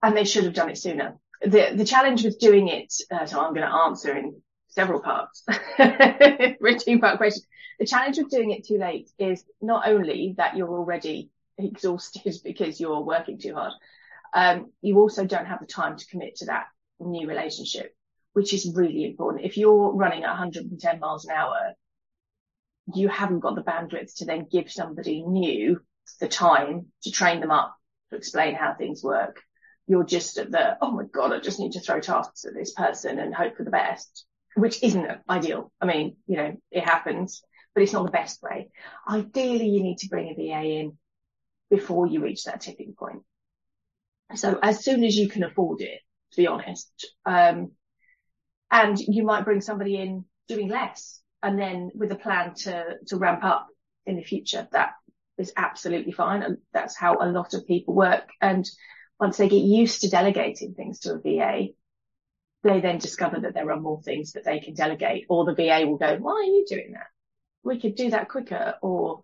and 0.02 0.16
they 0.16 0.24
should 0.24 0.44
have 0.44 0.54
done 0.54 0.70
it 0.70 0.78
sooner. 0.78 1.16
The, 1.40 1.72
the 1.74 1.84
challenge 1.84 2.24
with 2.24 2.38
doing 2.38 2.68
it, 2.68 2.92
uh, 3.10 3.26
so 3.26 3.40
I'm 3.40 3.54
going 3.54 3.66
to 3.66 3.74
answer 3.74 4.14
in 4.16 4.42
several 4.68 5.00
parts. 5.00 5.44
two 5.78 6.98
part 6.98 7.16
question. 7.16 7.42
The 7.78 7.86
challenge 7.86 8.18
of 8.18 8.30
doing 8.30 8.50
it 8.50 8.66
too 8.66 8.78
late 8.78 9.10
is 9.18 9.44
not 9.60 9.88
only 9.88 10.34
that 10.36 10.56
you're 10.56 10.68
already 10.68 11.30
exhausted 11.58 12.34
because 12.44 12.80
you're 12.80 13.00
working 13.00 13.38
too 13.38 13.54
hard, 13.54 13.72
um, 14.32 14.72
you 14.82 14.98
also 14.98 15.24
don't 15.24 15.46
have 15.46 15.60
the 15.60 15.66
time 15.66 15.96
to 15.96 16.06
commit 16.06 16.36
to 16.36 16.46
that 16.46 16.66
new 17.00 17.28
relationship, 17.28 17.94
which 18.34 18.52
is 18.52 18.72
really 18.74 19.04
important. 19.04 19.44
If 19.44 19.56
you're 19.56 19.92
running 19.92 20.22
at 20.24 20.30
110 20.30 21.00
miles 21.00 21.24
an 21.24 21.32
hour, 21.32 21.72
you 22.94 23.08
haven't 23.08 23.40
got 23.40 23.54
the 23.54 23.62
bandwidth 23.62 24.16
to 24.16 24.26
then 24.26 24.46
give 24.50 24.70
somebody 24.70 25.22
new 25.22 25.80
the 26.20 26.28
time 26.28 26.86
to 27.02 27.10
train 27.10 27.40
them 27.40 27.50
up 27.50 27.74
to 28.10 28.16
explain 28.16 28.54
how 28.54 28.74
things 28.74 29.02
work. 29.02 29.40
You're 29.86 30.04
just 30.04 30.38
at 30.38 30.50
the, 30.50 30.76
oh 30.80 30.90
my 30.90 31.04
God, 31.04 31.32
I 31.32 31.40
just 31.40 31.58
need 31.58 31.72
to 31.72 31.80
throw 31.80 32.00
tasks 32.00 32.44
at 32.44 32.54
this 32.54 32.72
person 32.72 33.18
and 33.18 33.34
hope 33.34 33.56
for 33.56 33.64
the 33.64 33.70
best 33.70 34.26
which 34.54 34.82
isn't 34.82 35.06
ideal. 35.28 35.72
I 35.80 35.86
mean, 35.86 36.16
you 36.26 36.36
know, 36.36 36.56
it 36.70 36.84
happens, 36.84 37.42
but 37.74 37.82
it's 37.82 37.92
not 37.92 38.04
the 38.04 38.12
best 38.12 38.42
way. 38.42 38.70
Ideally, 39.08 39.68
you 39.68 39.82
need 39.82 39.98
to 39.98 40.08
bring 40.08 40.30
a 40.30 40.34
VA 40.34 40.80
in 40.80 40.98
before 41.70 42.06
you 42.06 42.20
reach 42.20 42.44
that 42.44 42.60
tipping 42.60 42.94
point. 42.96 43.22
So 44.36 44.58
as 44.62 44.84
soon 44.84 45.04
as 45.04 45.16
you 45.16 45.28
can 45.28 45.44
afford 45.44 45.80
it, 45.80 46.00
to 46.32 46.36
be 46.36 46.46
honest, 46.46 46.88
um, 47.26 47.72
and 48.70 48.98
you 48.98 49.24
might 49.24 49.44
bring 49.44 49.60
somebody 49.60 49.96
in 49.96 50.24
doing 50.48 50.68
less 50.68 51.20
and 51.42 51.58
then 51.58 51.90
with 51.94 52.10
a 52.12 52.16
plan 52.16 52.54
to, 52.54 52.84
to 53.06 53.16
ramp 53.16 53.44
up 53.44 53.68
in 54.06 54.16
the 54.16 54.22
future. 54.22 54.66
That 54.72 54.92
is 55.38 55.52
absolutely 55.56 56.12
fine. 56.12 56.42
And 56.42 56.58
that's 56.72 56.96
how 56.96 57.18
a 57.20 57.30
lot 57.30 57.54
of 57.54 57.66
people 57.66 57.94
work. 57.94 58.28
And 58.40 58.68
once 59.20 59.36
they 59.36 59.48
get 59.48 59.62
used 59.62 60.00
to 60.00 60.10
delegating 60.10 60.74
things 60.74 61.00
to 61.00 61.14
a 61.14 61.18
VA, 61.18 61.68
they 62.62 62.80
then 62.80 62.98
discover 62.98 63.40
that 63.40 63.54
there 63.54 63.70
are 63.70 63.80
more 63.80 64.00
things 64.02 64.32
that 64.32 64.44
they 64.44 64.58
can 64.58 64.74
delegate 64.74 65.26
or 65.28 65.44
the 65.44 65.54
VA 65.54 65.86
will 65.86 65.98
go, 65.98 66.16
why 66.16 66.32
are 66.32 66.42
you 66.42 66.64
doing 66.66 66.92
that? 66.92 67.08
We 67.62 67.78
could 67.78 67.94
do 67.94 68.10
that 68.10 68.28
quicker 68.28 68.74
or 68.82 69.22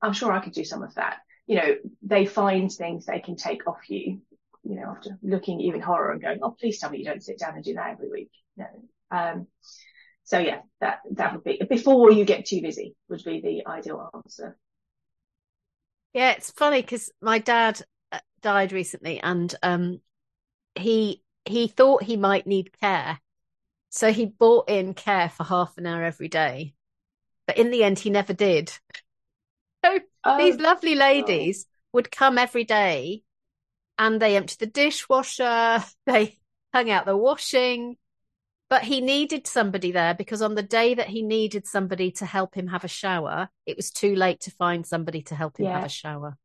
I'm 0.00 0.12
sure 0.12 0.32
I 0.32 0.40
could 0.40 0.52
do 0.52 0.64
some 0.64 0.82
of 0.82 0.94
that. 0.94 1.18
You 1.46 1.56
know, 1.56 1.74
they 2.02 2.26
find 2.26 2.70
things 2.70 3.06
they 3.06 3.20
can 3.20 3.36
take 3.36 3.66
off 3.66 3.88
you, 3.88 4.20
you 4.62 4.76
know, 4.76 4.94
after 4.96 5.18
looking 5.22 5.60
even 5.60 5.80
horror 5.80 6.12
and 6.12 6.20
going, 6.20 6.40
oh, 6.42 6.54
please 6.58 6.78
tell 6.78 6.90
me 6.90 6.98
you 6.98 7.04
don't 7.04 7.22
sit 7.22 7.38
down 7.38 7.54
and 7.54 7.64
do 7.64 7.74
that 7.74 7.92
every 7.92 8.10
week. 8.10 8.30
No. 8.56 8.66
Um, 9.10 9.46
so 10.24 10.38
yeah, 10.38 10.60
that, 10.80 11.00
that 11.12 11.34
would 11.34 11.44
be 11.44 11.60
before 11.68 12.10
you 12.12 12.24
get 12.24 12.46
too 12.46 12.62
busy 12.62 12.94
would 13.08 13.22
be 13.24 13.40
the 13.40 13.70
ideal 13.70 14.10
answer. 14.14 14.56
Yeah, 16.14 16.32
it's 16.32 16.50
funny 16.50 16.82
because 16.82 17.10
my 17.20 17.38
dad 17.38 17.80
uh, 18.10 18.20
died 18.40 18.72
recently 18.72 19.20
and, 19.20 19.54
um, 19.62 20.00
he 20.74 21.22
he 21.44 21.66
thought 21.68 22.02
he 22.02 22.16
might 22.16 22.46
need 22.46 22.78
care. 22.80 23.20
So 23.90 24.12
he 24.12 24.26
bought 24.26 24.70
in 24.70 24.94
care 24.94 25.28
for 25.28 25.44
half 25.44 25.76
an 25.76 25.86
hour 25.86 26.02
every 26.02 26.28
day. 26.28 26.74
But 27.46 27.58
in 27.58 27.70
the 27.70 27.84
end, 27.84 27.98
he 27.98 28.10
never 28.10 28.32
did. 28.32 28.72
So 29.84 29.98
oh, 30.22 30.38
these 30.38 30.60
lovely 30.60 30.94
ladies 30.94 31.66
oh. 31.66 31.70
would 31.94 32.12
come 32.12 32.38
every 32.38 32.62
day 32.62 33.24
and 33.98 34.22
they 34.22 34.36
emptied 34.36 34.60
the 34.60 34.66
dishwasher, 34.66 35.82
they 36.06 36.38
hung 36.72 36.88
out 36.88 37.04
the 37.04 37.16
washing. 37.16 37.96
But 38.72 38.84
he 38.84 39.02
needed 39.02 39.46
somebody 39.46 39.92
there 39.92 40.14
because 40.14 40.40
on 40.40 40.54
the 40.54 40.62
day 40.62 40.94
that 40.94 41.08
he 41.08 41.22
needed 41.22 41.66
somebody 41.66 42.10
to 42.12 42.24
help 42.24 42.54
him 42.54 42.68
have 42.68 42.84
a 42.84 42.88
shower, 42.88 43.50
it 43.66 43.76
was 43.76 43.90
too 43.90 44.16
late 44.16 44.40
to 44.40 44.50
find 44.50 44.86
somebody 44.86 45.20
to 45.24 45.34
help 45.34 45.58
him 45.58 45.66
yeah. 45.66 45.74
have 45.74 45.84
a 45.84 45.90
shower. 45.90 46.38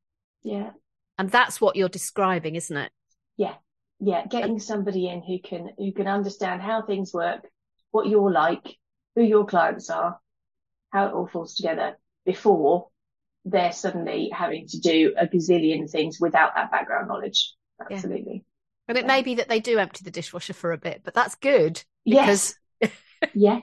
Yeah. 0.43 0.71
And 1.17 1.31
that's 1.31 1.61
what 1.61 1.77
you're 1.77 1.87
describing, 1.87 2.55
isn't 2.55 2.75
it? 2.75 2.91
Yeah 3.37 3.55
yeah, 3.99 4.25
getting 4.27 4.59
somebody 4.59 5.07
in 5.07 5.21
who 5.21 5.39
can 5.39 5.71
who 5.77 5.91
can 5.91 6.07
understand 6.07 6.61
how 6.61 6.81
things 6.81 7.13
work, 7.13 7.47
what 7.91 8.07
you're 8.07 8.31
like, 8.31 8.77
who 9.15 9.23
your 9.23 9.45
clients 9.45 9.89
are, 9.89 10.19
how 10.91 11.07
it 11.07 11.13
all 11.13 11.27
falls 11.27 11.55
together 11.55 11.97
before 12.25 12.89
they're 13.45 13.71
suddenly 13.71 14.29
having 14.31 14.67
to 14.67 14.79
do 14.79 15.15
a 15.17 15.25
gazillion 15.25 15.89
things 15.89 16.19
without 16.19 16.53
that 16.55 16.69
background 16.69 17.07
knowledge. 17.07 17.53
Absolutely. 17.79 18.33
Yeah. 18.33 18.89
And 18.89 18.97
it 18.97 19.01
yeah. 19.01 19.07
may 19.07 19.21
be 19.21 19.35
that 19.35 19.49
they 19.49 19.59
do 19.59 19.79
empty 19.79 20.03
the 20.03 20.11
dishwasher 20.11 20.53
for 20.53 20.73
a 20.73 20.77
bit, 20.77 21.01
but 21.03 21.13
that's 21.13 21.35
good 21.35 21.83
because 22.07 22.55
yes. 22.81 22.91
yeah. 23.33 23.59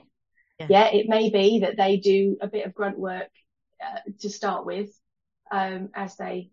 yeah. 0.59 0.67
Yeah, 0.69 0.87
it 0.93 1.09
may 1.09 1.29
be 1.29 1.59
that 1.59 1.77
they 1.77 1.97
do 1.97 2.37
a 2.41 2.47
bit 2.47 2.65
of 2.65 2.73
grunt 2.73 2.97
work 2.97 3.29
uh, 3.83 3.99
to 4.19 4.29
start 4.29 4.65
with 4.65 4.89
um, 5.51 5.89
as 5.93 6.15
they 6.15 6.51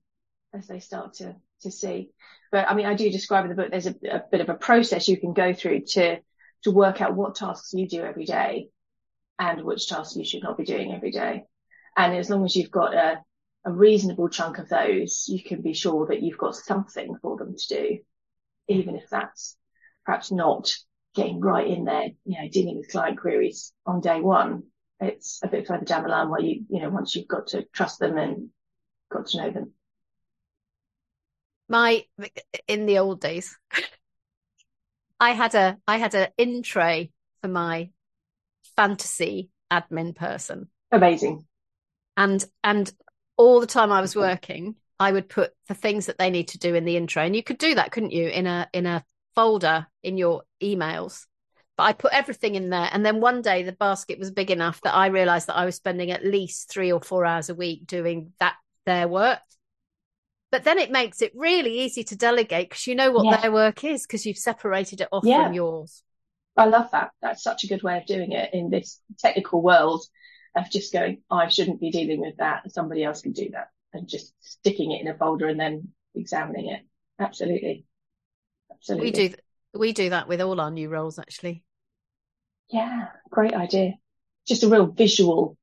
as 0.55 0.67
they 0.67 0.81
start 0.81 1.15
to 1.15 1.37
to 1.63 1.71
see. 1.71 2.11
But 2.51 2.69
I 2.69 2.75
mean, 2.75 2.87
I 2.87 2.95
do 2.95 3.11
describe 3.11 3.45
in 3.45 3.51
the 3.51 3.57
book, 3.57 3.71
there's 3.71 3.87
a, 3.87 3.95
a 4.11 4.23
bit 4.31 4.41
of 4.41 4.49
a 4.49 4.55
process 4.55 5.09
you 5.09 5.19
can 5.19 5.33
go 5.33 5.53
through 5.53 5.83
to, 5.93 6.19
to 6.65 6.71
work 6.71 7.01
out 7.01 7.15
what 7.15 7.35
tasks 7.35 7.73
you 7.73 7.89
do 7.89 8.03
every 8.03 8.27
day 8.27 8.69
and 9.39 9.65
which 9.65 9.89
tasks 9.89 10.17
you 10.17 10.25
should 10.25 10.43
not 10.43 10.59
be 10.59 10.65
doing 10.65 10.93
every 10.93 11.11
day. 11.11 11.45
And 11.97 12.15
as 12.15 12.31
long 12.31 12.45
as 12.45 12.55
you've 12.55 12.71
got 12.71 12.95
a, 12.95 13.21
a 13.65 13.73
reasonable 13.73 14.29
chunk 14.29 14.59
of 14.59 14.69
those, 14.69 15.27
you 15.29 15.43
can 15.43 15.63
be 15.63 15.73
sure 15.73 16.07
that 16.07 16.23
you've 16.23 16.39
got 16.39 16.55
something 16.55 17.17
for 17.23 17.37
them 17.37 17.55
to 17.57 17.75
do, 17.75 17.99
even 18.69 18.97
if 18.97 19.09
that's 19.11 19.57
perhaps 20.05 20.31
not 20.31 20.73
getting 21.15 21.41
right 21.41 21.67
in 21.67 21.85
there, 21.85 22.09
you 22.25 22.41
know, 22.41 22.49
dealing 22.49 22.79
with 22.79 22.91
client 22.91 23.21
queries 23.21 23.73
on 23.87 24.01
day 24.01 24.21
one. 24.21 24.65
It's 25.01 25.41
a 25.43 25.49
bit 25.49 25.67
further 25.67 25.85
down 25.85 26.05
the 26.05 26.09
line 26.09 26.31
where 26.31 26.41
you, 26.41 26.65
you 26.69 26.81
know, 26.81 26.91
once 26.91 27.15
you've 27.15 27.29
got 27.29 27.49
to 27.49 27.65
trust 27.73 27.99
them 27.99 28.17
and 28.19 28.51
got 29.11 29.27
to 29.27 29.39
know 29.39 29.51
them 29.51 29.73
my 31.73 32.05
in 32.69 32.85
the 32.85 32.99
old 32.99 33.19
days 33.19 33.59
i 35.19 35.31
had 35.31 35.55
a 35.55 35.79
i 35.89 35.97
had 35.97 36.15
an 36.15 36.29
in 36.37 36.63
tray 36.63 37.11
for 37.41 37.49
my 37.49 37.89
fantasy 38.77 39.49
admin 39.73 40.15
person 40.15 40.69
amazing 40.93 41.45
and 42.17 42.45
and 42.63 42.93
all 43.39 43.59
the 43.59 43.67
time 43.67 43.91
i 43.91 44.03
was 44.03 44.15
working 44.15 44.75
i 45.01 45.11
would 45.11 45.31
put 45.31 45.53
the 45.69 45.75
things 45.75 46.07
that 46.07 46.19
they 46.19 46.29
need 46.29 46.49
to 46.49 46.59
do 46.59 46.75
in 46.75 46.85
the 46.85 46.97
in 46.97 47.07
tray 47.07 47.25
and 47.25 47.35
you 47.35 47.43
could 47.43 47.59
do 47.59 47.75
that 47.75 47.91
couldn't 47.91 48.13
you 48.13 48.29
in 48.29 48.47
a 48.47 48.69
in 48.75 48.85
a 48.85 49.03
folder 49.35 49.87
in 50.03 50.17
your 50.17 50.43
emails 50.63 51.27
but 51.77 51.85
i 51.85 51.93
put 51.93 52.13
everything 52.13 52.55
in 52.55 52.71
there 52.71 52.89
and 52.93 53.05
then 53.05 53.21
one 53.21 53.43
day 53.43 53.63
the 53.63 53.73
basket 53.73 54.19
was 54.19 54.31
big 54.31 54.51
enough 54.51 54.81
that 54.83 54.95
i 54.95 55.07
realized 55.07 55.47
that 55.47 55.57
i 55.57 55.65
was 55.65 55.77
spending 55.77 56.11
at 56.11 56.25
least 56.25 56.71
three 56.71 56.93
or 56.93 57.01
four 57.01 57.25
hours 57.25 57.49
a 57.49 57.55
week 57.55 57.87
doing 57.87 58.33
that 58.39 58.55
their 58.85 59.09
work 59.09 59.41
but 60.53 60.65
then 60.65 60.79
it 60.79 60.93
makes 60.93 61.23
it 61.23 61.33
really 61.35 61.81
easy 61.81 62.05
to 62.05 62.15
delegate 62.15 62.69
because 62.69 62.87
you 62.87 62.95
know 62.95 63.11
what 63.11 63.25
yeah. 63.25 63.41
their 63.41 63.51
work 63.51 63.83
is 63.85 64.07
because 64.07 64.27
you've 64.27 64.37
separated 64.37 65.01
it 65.01 65.09
off 65.11 65.25
yeah. 65.25 65.45
from 65.45 65.55
yours. 65.55 66.03
I 66.59 66.67
love 66.67 66.91
that. 66.93 67.13
That's 67.23 67.43
such 67.43 67.65
a 67.65 67.69
good 67.69 67.83
way 67.83 67.97
of 67.97 68.05
doing 68.05 68.33
it 68.33 68.51
in 68.53 68.69
this 68.69 69.01
technical 69.19 69.63
world 69.63 70.05
of 70.55 70.71
just 70.71 70.93
going, 70.93 71.23
I 71.31 71.49
shouldn't 71.49 71.81
be 71.81 71.91
dealing 71.91 72.21
with 72.21 72.37
that. 72.37 72.71
Somebody 72.71 73.03
else 73.03 73.23
can 73.23 73.33
do 73.33 73.49
that 73.53 73.69
and 73.95 74.07
just 74.07 74.35
sticking 74.41 74.93
it 74.93 75.01
in 75.01 75.09
a 75.09 75.17
folder 75.17 75.49
and 75.49 75.59
then 75.59 75.89
examining 76.15 76.69
it. 76.69 76.83
Absolutely. 77.19 77.87
Absolutely. 78.83 79.07
We 79.07 79.29
do, 79.29 79.35
we 79.75 79.93
do 79.93 80.11
that 80.11 80.29
with 80.29 80.41
all 80.41 80.61
our 80.61 80.71
new 80.71 80.89
roles 80.89 81.19
actually. 81.19 81.63
Yeah. 82.71 83.09
Great 83.31 83.55
idea. 83.55 83.93
Just 84.47 84.65
a 84.65 84.69
real 84.69 84.87
visual 84.87 85.57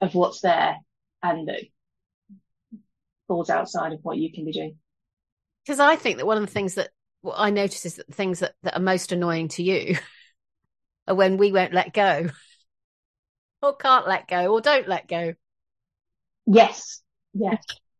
of 0.00 0.14
what's 0.14 0.40
there 0.40 0.76
and 1.22 1.48
that 1.48 1.62
falls 3.26 3.50
outside 3.50 3.92
of 3.92 4.00
what 4.02 4.16
you 4.16 4.32
can 4.32 4.44
be 4.44 4.52
doing. 4.52 4.76
Because 5.64 5.80
I 5.80 5.96
think 5.96 6.18
that 6.18 6.26
one 6.26 6.36
of 6.36 6.46
the 6.46 6.52
things 6.52 6.74
that 6.74 6.90
what 7.22 7.34
I 7.36 7.50
notice 7.50 7.84
is 7.84 7.96
that 7.96 8.06
the 8.06 8.14
things 8.14 8.38
that, 8.38 8.54
that 8.62 8.76
are 8.76 8.80
most 8.82 9.10
annoying 9.10 9.48
to 9.48 9.62
you 9.62 9.98
are 11.08 11.14
when 11.14 11.36
we 11.36 11.50
won't 11.50 11.74
let 11.74 11.92
go 11.92 12.28
or 13.62 13.76
can't 13.76 14.06
let 14.06 14.28
go 14.28 14.52
or 14.52 14.60
don't 14.60 14.88
let 14.88 15.08
go. 15.08 15.34
Yes. 16.46 17.02
Yeah. 17.38 17.58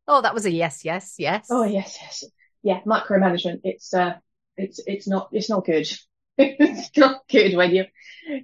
Oh, 0.08 0.22
that 0.22 0.32
was 0.32 0.46
a 0.46 0.50
yes, 0.50 0.82
yes, 0.82 1.16
yes. 1.18 1.48
Oh, 1.50 1.64
yes, 1.64 1.98
yes. 2.00 2.24
Yeah. 2.62 2.80
Micromanagement. 2.86 3.60
It's, 3.64 3.92
uh, 3.92 4.14
it's, 4.56 4.80
it's 4.86 5.08
not, 5.08 5.28
it's 5.32 5.50
not 5.50 5.64
good. 5.64 5.88
it's 6.38 6.96
not 6.96 7.22
good 7.28 7.56
when 7.56 7.75
you, 7.75 7.84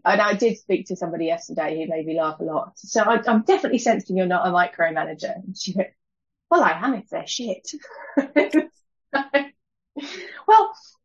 and 0.04 0.20
I 0.20 0.34
did 0.34 0.58
speak 0.58 0.86
to 0.86 0.96
somebody 0.96 1.26
yesterday 1.26 1.78
who 1.78 1.90
made 1.90 2.06
me 2.06 2.18
laugh 2.18 2.40
a 2.40 2.44
lot. 2.44 2.72
So 2.76 3.02
I, 3.02 3.20
am 3.26 3.42
definitely 3.42 3.78
sensing 3.78 4.16
you're 4.16 4.26
not 4.26 4.46
a 4.46 4.50
micromanager. 4.50 5.34
And 5.34 5.56
she 5.56 5.74
went, 5.74 5.90
well, 6.50 6.62
I 6.62 6.72
am 6.72 6.94
if 6.94 7.08
they're 7.08 7.26
shit. 7.26 7.68
well, 8.16 8.32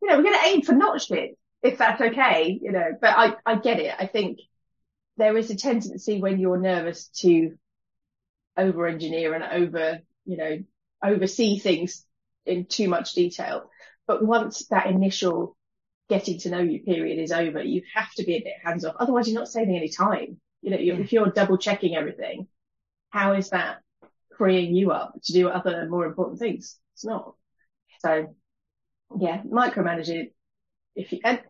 you 0.02 0.10
know, 0.10 0.18
we're 0.18 0.24
going 0.24 0.40
to 0.40 0.46
aim 0.46 0.62
for 0.62 0.74
not 0.74 1.02
shit 1.02 1.38
if 1.64 1.78
that's 1.78 2.02
okay, 2.02 2.58
you 2.62 2.72
know, 2.72 2.92
but 3.00 3.10
I, 3.18 3.36
I 3.46 3.56
get 3.56 3.80
it. 3.80 3.94
I 3.98 4.06
think 4.08 4.40
there 5.18 5.38
is 5.38 5.50
a 5.50 5.56
tendency 5.56 6.22
when 6.22 6.40
you're 6.40 6.60
nervous 6.60 7.08
to 7.20 7.58
over 8.56 8.88
engineer 8.88 9.34
and 9.34 9.44
over, 9.44 10.00
you 10.26 10.38
know, 10.38 10.60
oversee 11.04 11.60
things 11.60 12.06
in 12.46 12.66
too 12.66 12.88
much 12.88 13.14
detail. 13.14 13.70
But 14.08 14.24
once 14.24 14.66
that 14.68 14.88
initial 14.88 15.56
getting 16.10 16.40
to 16.40 16.50
know 16.50 16.60
you 16.60 16.82
period 16.82 17.20
is 17.20 17.32
over, 17.32 17.62
you 17.62 17.82
have 17.94 18.12
to 18.14 18.24
be 18.24 18.36
a 18.36 18.42
bit 18.42 18.54
hands 18.64 18.86
off. 18.86 18.96
Otherwise, 19.00 19.28
you're 19.28 19.40
not 19.40 19.50
saving 19.50 19.76
any 19.76 19.90
time. 19.90 20.40
You 20.62 20.72
know, 20.72 20.78
you're, 20.78 21.00
if 21.00 21.12
you're 21.12 21.30
double 21.30 21.58
checking 21.58 21.96
everything, 21.96 22.48
how 23.10 23.34
is 23.34 23.50
that 23.50 23.78
freeing 24.38 24.74
you 24.76 24.92
up 24.92 25.14
to 25.26 25.34
do 25.34 25.50
other 25.50 25.88
more 25.90 26.06
important 26.06 26.40
things? 26.40 26.80
It's 26.94 27.06
not. 27.06 27.36
So 28.00 28.36
yeah, 29.20 29.42
micromanaging. 29.44 30.32
If 30.96 31.12
you, 31.12 31.20
and 31.24 31.42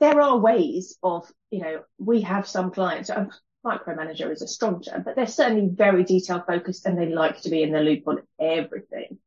there 0.00 0.20
are 0.20 0.38
ways 0.38 0.98
of, 1.02 1.30
you 1.50 1.60
know, 1.60 1.82
we 1.98 2.22
have 2.22 2.46
some 2.46 2.70
clients, 2.70 3.08
a 3.08 3.28
micromanager 3.64 4.30
is 4.32 4.42
a 4.42 4.48
strong 4.48 4.82
term, 4.82 5.02
but 5.02 5.16
they're 5.16 5.26
certainly 5.26 5.68
very 5.72 6.04
detail 6.04 6.42
focused 6.46 6.86
and 6.86 6.98
they 6.98 7.06
like 7.06 7.40
to 7.42 7.50
be 7.50 7.62
in 7.62 7.72
the 7.72 7.80
loop 7.80 8.06
on 8.06 8.22
everything. 8.40 9.18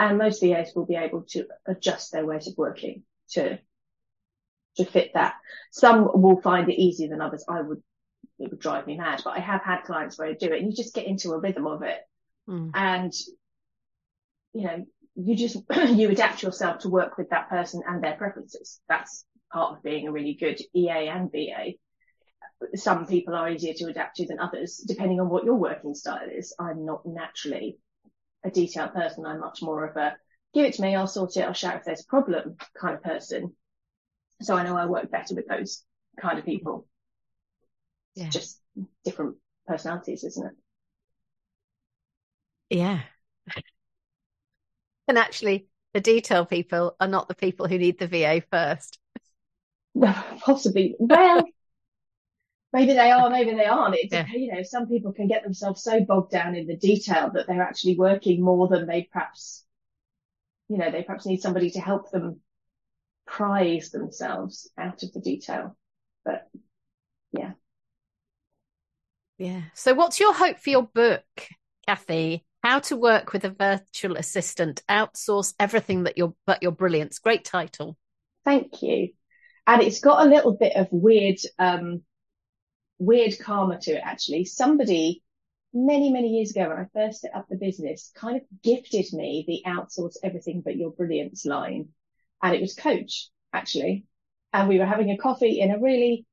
And 0.00 0.16
most 0.16 0.40
VAs 0.40 0.72
will 0.74 0.86
be 0.86 0.96
able 0.96 1.24
to 1.32 1.46
adjust 1.66 2.10
their 2.10 2.24
ways 2.24 2.48
of 2.48 2.56
working 2.56 3.02
to 3.32 3.58
to 4.76 4.84
fit 4.86 5.10
that. 5.12 5.34
Some 5.72 6.08
will 6.22 6.40
find 6.40 6.70
it 6.70 6.80
easier 6.80 7.08
than 7.08 7.20
others. 7.20 7.44
I 7.46 7.60
would, 7.60 7.82
it 8.38 8.50
would 8.50 8.60
drive 8.60 8.86
me 8.86 8.96
mad, 8.96 9.20
but 9.22 9.36
I 9.36 9.40
have 9.40 9.62
had 9.62 9.82
clients 9.82 10.18
where 10.18 10.28
I 10.28 10.32
do 10.32 10.46
it 10.46 10.62
and 10.62 10.70
you 10.70 10.74
just 10.74 10.94
get 10.94 11.06
into 11.06 11.32
a 11.32 11.38
rhythm 11.38 11.66
of 11.66 11.82
it. 11.82 11.98
Mm. 12.48 12.70
And, 12.72 13.12
you 14.54 14.64
know, 14.64 14.86
you 15.16 15.36
just, 15.36 15.58
you 15.88 16.08
adapt 16.08 16.42
yourself 16.42 16.78
to 16.78 16.88
work 16.88 17.18
with 17.18 17.28
that 17.28 17.50
person 17.50 17.82
and 17.86 18.02
their 18.02 18.16
preferences. 18.16 18.80
That's 18.88 19.26
part 19.52 19.76
of 19.76 19.82
being 19.82 20.08
a 20.08 20.12
really 20.12 20.32
good 20.32 20.62
EA 20.74 21.08
and 21.08 21.30
VA. 21.30 21.72
Some 22.74 23.06
people 23.06 23.34
are 23.34 23.50
easier 23.50 23.74
to 23.74 23.88
adapt 23.88 24.16
to 24.16 24.26
than 24.26 24.38
others, 24.38 24.82
depending 24.86 25.20
on 25.20 25.28
what 25.28 25.44
your 25.44 25.56
working 25.56 25.94
style 25.94 26.28
is. 26.32 26.54
I'm 26.58 26.86
not 26.86 27.04
naturally 27.04 27.76
a 28.44 28.50
detailed 28.50 28.94
person. 28.94 29.26
I'm 29.26 29.40
much 29.40 29.62
more 29.62 29.84
of 29.86 29.96
a 29.96 30.16
give 30.52 30.64
it 30.64 30.74
to 30.74 30.82
me, 30.82 30.94
I'll 30.94 31.06
sort 31.06 31.36
it, 31.36 31.42
I'll 31.42 31.52
shout 31.52 31.76
if 31.76 31.84
there's 31.84 32.02
a 32.02 32.06
problem 32.06 32.56
kind 32.78 32.94
of 32.94 33.02
person. 33.02 33.54
So 34.42 34.56
I 34.56 34.64
know 34.64 34.76
I 34.76 34.86
work 34.86 35.10
better 35.10 35.34
with 35.34 35.46
those 35.46 35.84
kind 36.20 36.38
of 36.38 36.44
people. 36.44 36.86
Yeah. 38.14 38.26
It's 38.26 38.34
just 38.34 38.60
different 39.04 39.36
personalities, 39.66 40.24
isn't 40.24 40.46
it? 40.46 40.52
Yeah. 42.76 43.00
and 45.08 45.18
actually, 45.18 45.66
the 45.92 46.00
detail 46.00 46.46
people 46.46 46.96
are 47.00 47.08
not 47.08 47.28
the 47.28 47.34
people 47.34 47.68
who 47.68 47.78
need 47.78 47.98
the 47.98 48.06
VA 48.06 48.42
first. 48.50 48.98
Possibly. 50.40 50.96
Well, 50.98 51.44
maybe 52.72 52.92
they 52.92 53.10
are, 53.10 53.30
maybe 53.30 53.52
they 53.52 53.66
aren't. 53.66 53.96
It's, 53.96 54.12
yeah. 54.12 54.26
you 54.32 54.52
know, 54.52 54.62
some 54.62 54.86
people 54.88 55.12
can 55.12 55.26
get 55.26 55.42
themselves 55.42 55.82
so 55.82 56.00
bogged 56.00 56.30
down 56.30 56.54
in 56.54 56.66
the 56.66 56.76
detail 56.76 57.30
that 57.34 57.46
they're 57.46 57.62
actually 57.62 57.96
working 57.96 58.42
more 58.42 58.68
than 58.68 58.86
they 58.86 59.08
perhaps, 59.12 59.64
you 60.68 60.78
know, 60.78 60.90
they 60.90 61.02
perhaps 61.02 61.26
need 61.26 61.40
somebody 61.40 61.70
to 61.70 61.80
help 61.80 62.10
them 62.10 62.40
prize 63.26 63.90
themselves 63.90 64.70
out 64.78 65.02
of 65.02 65.12
the 65.12 65.20
detail. 65.20 65.76
But 66.24 66.48
yeah. 67.32 67.52
Yeah. 69.38 69.62
So 69.74 69.94
what's 69.94 70.20
your 70.20 70.34
hope 70.34 70.58
for 70.58 70.70
your 70.70 70.82
book, 70.82 71.24
Kathy? 71.86 72.44
How 72.62 72.80
to 72.80 72.96
work 72.96 73.32
with 73.32 73.44
a 73.44 73.50
virtual 73.50 74.16
assistant, 74.16 74.82
outsource 74.88 75.54
everything 75.58 76.02
that 76.02 76.18
you're 76.18 76.34
but 76.46 76.62
your 76.62 76.72
brilliance. 76.72 77.18
Great 77.18 77.44
title. 77.44 77.96
Thank 78.44 78.82
you. 78.82 79.10
And 79.66 79.82
it's 79.82 80.00
got 80.00 80.26
a 80.26 80.28
little 80.28 80.56
bit 80.56 80.76
of 80.76 80.88
weird, 80.90 81.38
um, 81.58 82.02
weird 83.00 83.38
karma 83.40 83.80
to 83.80 83.92
it 83.92 84.02
actually. 84.04 84.44
Somebody 84.44 85.22
many, 85.72 86.12
many 86.12 86.28
years 86.28 86.50
ago 86.50 86.68
when 86.68 86.78
I 86.78 86.86
first 86.92 87.22
set 87.22 87.34
up 87.34 87.48
the 87.48 87.56
business 87.56 88.12
kind 88.14 88.36
of 88.36 88.42
gifted 88.62 89.12
me 89.12 89.44
the 89.46 89.62
outsource 89.68 90.16
everything 90.22 90.62
but 90.62 90.76
your 90.76 90.90
brilliance 90.90 91.44
line 91.46 91.88
and 92.42 92.54
it 92.54 92.60
was 92.60 92.74
Coach 92.74 93.28
actually. 93.52 94.06
And 94.52 94.68
we 94.68 94.78
were 94.78 94.86
having 94.86 95.10
a 95.10 95.18
coffee 95.18 95.60
in 95.60 95.70
a 95.70 95.78
really 95.78 96.26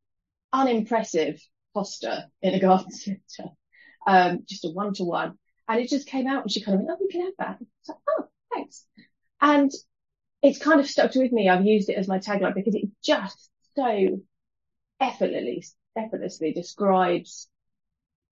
unimpressive 0.52 1.40
Costa 1.74 2.30
in 2.42 2.54
a 2.54 2.60
garden 2.60 2.92
centre, 2.92 3.52
um, 4.06 4.44
just 4.48 4.66
a 4.66 4.70
one 4.70 4.94
to 4.96 5.04
one. 5.04 5.38
And 5.68 5.80
it 5.80 5.90
just 5.90 6.08
came 6.08 6.28
out 6.28 6.44
and 6.44 6.52
she 6.52 6.64
kind 6.64 6.76
of 6.76 6.86
went, 6.86 6.98
Oh, 7.00 7.04
you 7.04 7.10
can 7.12 7.22
have 7.22 7.34
that. 7.40 7.60
Like, 7.88 7.98
Oh, 8.10 8.28
thanks. 8.54 8.86
And 9.40 9.72
it's 10.42 10.60
kind 10.60 10.80
of 10.80 10.88
stuck 10.88 11.14
with 11.16 11.32
me. 11.32 11.50
I've 11.50 11.66
used 11.66 11.90
it 11.90 11.98
as 11.98 12.08
my 12.08 12.20
tagline 12.20 12.56
because 12.56 12.76
it 12.76 12.90
just 13.04 13.50
so 13.76 14.22
effortlessly, 15.00 15.64
effortlessly 15.98 16.54
describes 16.54 17.50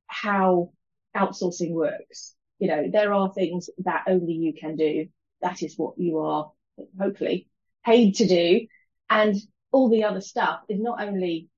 how 0.07 0.71
outsourcing 1.15 1.71
works. 1.71 2.35
You 2.59 2.67
know, 2.67 2.89
there 2.91 3.13
are 3.13 3.33
things 3.33 3.69
that 3.79 4.03
only 4.07 4.33
you 4.33 4.53
can 4.53 4.75
do. 4.75 5.07
That 5.41 5.61
is 5.61 5.77
what 5.77 5.97
you 5.97 6.19
are 6.19 6.51
hopefully 6.99 7.47
paid 7.85 8.15
to 8.15 8.27
do. 8.27 8.67
And 9.09 9.35
all 9.71 9.89
the 9.89 10.03
other 10.03 10.21
stuff 10.21 10.61
is 10.69 10.79
not 10.79 11.01
only 11.01 11.49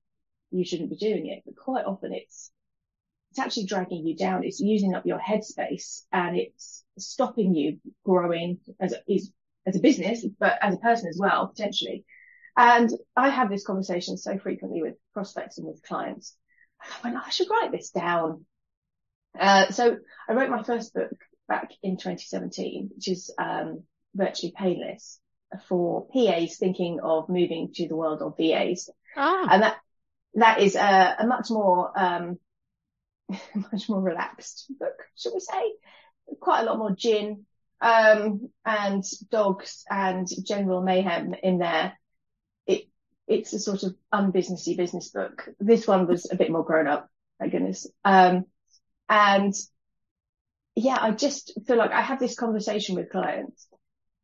you 0.50 0.64
shouldn't 0.64 0.90
be 0.90 0.96
doing 0.96 1.26
it, 1.26 1.42
but 1.44 1.56
quite 1.56 1.84
often 1.84 2.12
it's, 2.12 2.50
it's 3.30 3.38
actually 3.38 3.66
dragging 3.66 4.06
you 4.06 4.16
down. 4.16 4.44
It's 4.44 4.60
using 4.60 4.94
up 4.94 5.06
your 5.06 5.18
headspace 5.18 6.04
and 6.12 6.36
it's 6.36 6.84
stopping 6.98 7.54
you 7.54 7.78
growing 8.04 8.58
as 8.80 8.94
is, 9.06 9.30
as 9.66 9.76
a 9.76 9.80
business, 9.80 10.24
but 10.38 10.58
as 10.60 10.74
a 10.74 10.78
person 10.78 11.08
as 11.08 11.18
well, 11.18 11.48
potentially. 11.48 12.04
And 12.58 12.90
I 13.14 13.28
have 13.28 13.50
this 13.50 13.64
conversation 13.64 14.16
so 14.16 14.36
frequently 14.36 14.82
with 14.82 14.96
prospects 15.14 15.58
and 15.58 15.66
with 15.68 15.80
clients. 15.84 16.36
I 16.82 16.86
went, 17.04 17.16
I 17.16 17.30
should 17.30 17.48
write 17.48 17.70
this 17.70 17.90
down. 17.90 18.46
Uh, 19.38 19.70
so 19.70 19.96
I 20.28 20.32
wrote 20.32 20.50
my 20.50 20.64
first 20.64 20.92
book 20.92 21.12
back 21.46 21.70
in 21.84 21.98
2017, 21.98 22.90
which 22.96 23.06
is, 23.06 23.32
um, 23.38 23.84
virtually 24.12 24.52
painless 24.56 25.20
for 25.68 26.08
PAs 26.08 26.56
thinking 26.56 26.98
of 27.00 27.28
moving 27.28 27.70
to 27.74 27.86
the 27.86 27.94
world 27.94 28.22
of 28.22 28.36
VAs. 28.36 28.90
Ah. 29.16 29.46
And 29.52 29.62
that, 29.62 29.76
that 30.34 30.60
is 30.60 30.74
a, 30.74 31.16
a 31.20 31.26
much 31.28 31.50
more, 31.50 31.92
um, 31.96 32.40
much 33.54 33.88
more 33.88 34.00
relaxed 34.00 34.66
book, 34.80 34.98
shall 35.14 35.32
we 35.32 35.40
say? 35.40 35.72
Quite 36.40 36.62
a 36.62 36.64
lot 36.64 36.78
more 36.78 36.96
gin, 36.96 37.46
um, 37.80 38.50
and 38.64 39.04
dogs 39.30 39.84
and 39.88 40.26
general 40.44 40.82
mayhem 40.82 41.34
in 41.40 41.58
there. 41.58 41.97
It, 43.28 43.40
it's 43.40 43.52
a 43.52 43.58
sort 43.58 43.82
of 43.82 43.94
unbusinessy 44.12 44.76
business 44.76 45.10
book. 45.10 45.48
This 45.60 45.86
one 45.86 46.06
was 46.06 46.30
a 46.30 46.36
bit 46.36 46.50
more 46.50 46.64
grown 46.64 46.86
up, 46.86 47.08
my 47.40 47.48
goodness. 47.48 47.86
Um, 48.04 48.44
and 49.08 49.54
yeah, 50.74 50.98
I 51.00 51.10
just 51.12 51.52
feel 51.66 51.76
like 51.76 51.92
I 51.92 52.02
have 52.02 52.20
this 52.20 52.36
conversation 52.36 52.94
with 52.94 53.10
clients 53.10 53.66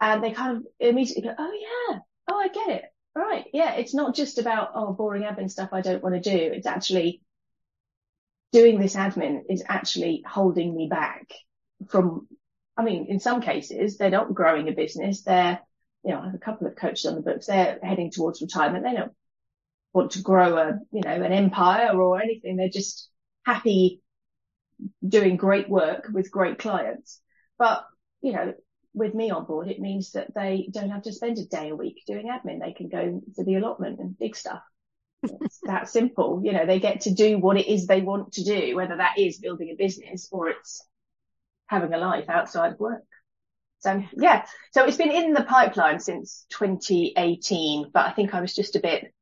and 0.00 0.22
they 0.22 0.32
kind 0.32 0.56
of 0.58 0.64
immediately 0.78 1.22
go, 1.22 1.34
oh 1.36 1.52
yeah, 1.52 1.98
oh 2.30 2.36
I 2.38 2.48
get 2.48 2.68
it. 2.68 2.84
Right, 3.16 3.44
yeah, 3.52 3.74
it's 3.74 3.94
not 3.94 4.14
just 4.14 4.38
about 4.38 4.72
oh 4.74 4.92
boring 4.92 5.22
admin 5.22 5.50
stuff 5.50 5.70
I 5.72 5.80
don't 5.82 6.02
want 6.02 6.20
to 6.20 6.30
do. 6.30 6.36
It's 6.36 6.66
actually 6.66 7.22
doing 8.52 8.80
this 8.80 8.96
admin 8.96 9.42
is 9.48 9.62
actually 9.68 10.22
holding 10.26 10.74
me 10.74 10.88
back 10.88 11.32
from. 11.88 12.28
I 12.76 12.82
mean, 12.82 13.06
in 13.08 13.20
some 13.20 13.40
cases 13.40 13.98
they're 13.98 14.10
not 14.10 14.34
growing 14.34 14.68
a 14.68 14.72
business. 14.72 15.22
They're 15.22 15.60
you 16.04 16.12
know 16.12 16.20
I 16.20 16.26
have 16.26 16.34
a 16.34 16.38
couple 16.38 16.66
of 16.66 16.76
coaches 16.76 17.06
on 17.06 17.14
the 17.14 17.22
books. 17.22 17.46
They're 17.46 17.78
heading 17.82 18.10
towards 18.10 18.42
retirement. 18.42 18.84
They 18.84 18.94
don't 18.94 19.12
want 19.92 20.12
to 20.12 20.22
grow 20.22 20.56
a 20.56 20.78
you 20.92 21.00
know 21.02 21.10
an 21.10 21.32
empire 21.32 21.90
or 21.98 22.20
anything. 22.20 22.56
They're 22.56 22.68
just 22.68 23.08
happy 23.44 24.00
doing 25.06 25.36
great 25.36 25.68
work 25.68 26.08
with 26.12 26.30
great 26.30 26.58
clients. 26.58 27.20
But 27.58 27.84
you 28.20 28.32
know, 28.32 28.54
with 28.92 29.14
me 29.14 29.30
on 29.30 29.44
board, 29.44 29.68
it 29.68 29.80
means 29.80 30.12
that 30.12 30.34
they 30.34 30.68
don't 30.70 30.90
have 30.90 31.02
to 31.02 31.12
spend 31.12 31.38
a 31.38 31.44
day 31.44 31.70
a 31.70 31.76
week 31.76 32.02
doing 32.06 32.28
admin. 32.28 32.60
They 32.60 32.72
can 32.72 32.88
go 32.88 33.20
to 33.36 33.44
the 33.44 33.56
allotment 33.56 34.00
and 34.00 34.18
big 34.18 34.36
stuff. 34.36 34.62
It's 35.22 35.60
that 35.64 35.88
simple. 35.98 36.40
You 36.44 36.52
know, 36.52 36.66
they 36.66 36.80
get 36.80 37.02
to 37.02 37.14
do 37.14 37.38
what 37.38 37.56
it 37.58 37.68
is 37.68 37.86
they 37.86 38.00
want 38.00 38.32
to 38.34 38.44
do, 38.44 38.76
whether 38.76 38.96
that 38.96 39.18
is 39.18 39.38
building 39.38 39.70
a 39.70 39.76
business 39.76 40.28
or 40.30 40.48
it's 40.48 40.86
having 41.66 41.92
a 41.92 41.98
life 41.98 42.28
outside 42.28 42.72
of 42.72 42.80
work. 42.80 43.02
So 43.84 44.02
yeah, 44.16 44.46
so 44.72 44.84
it's 44.84 44.96
been 44.96 45.10
in 45.10 45.34
the 45.34 45.44
pipeline 45.44 46.00
since 46.00 46.46
2018, 46.48 47.90
but 47.92 48.06
I 48.06 48.12
think 48.12 48.32
I 48.32 48.40
was 48.40 48.54
just 48.54 48.76
a 48.76 48.80
bit 48.80 49.12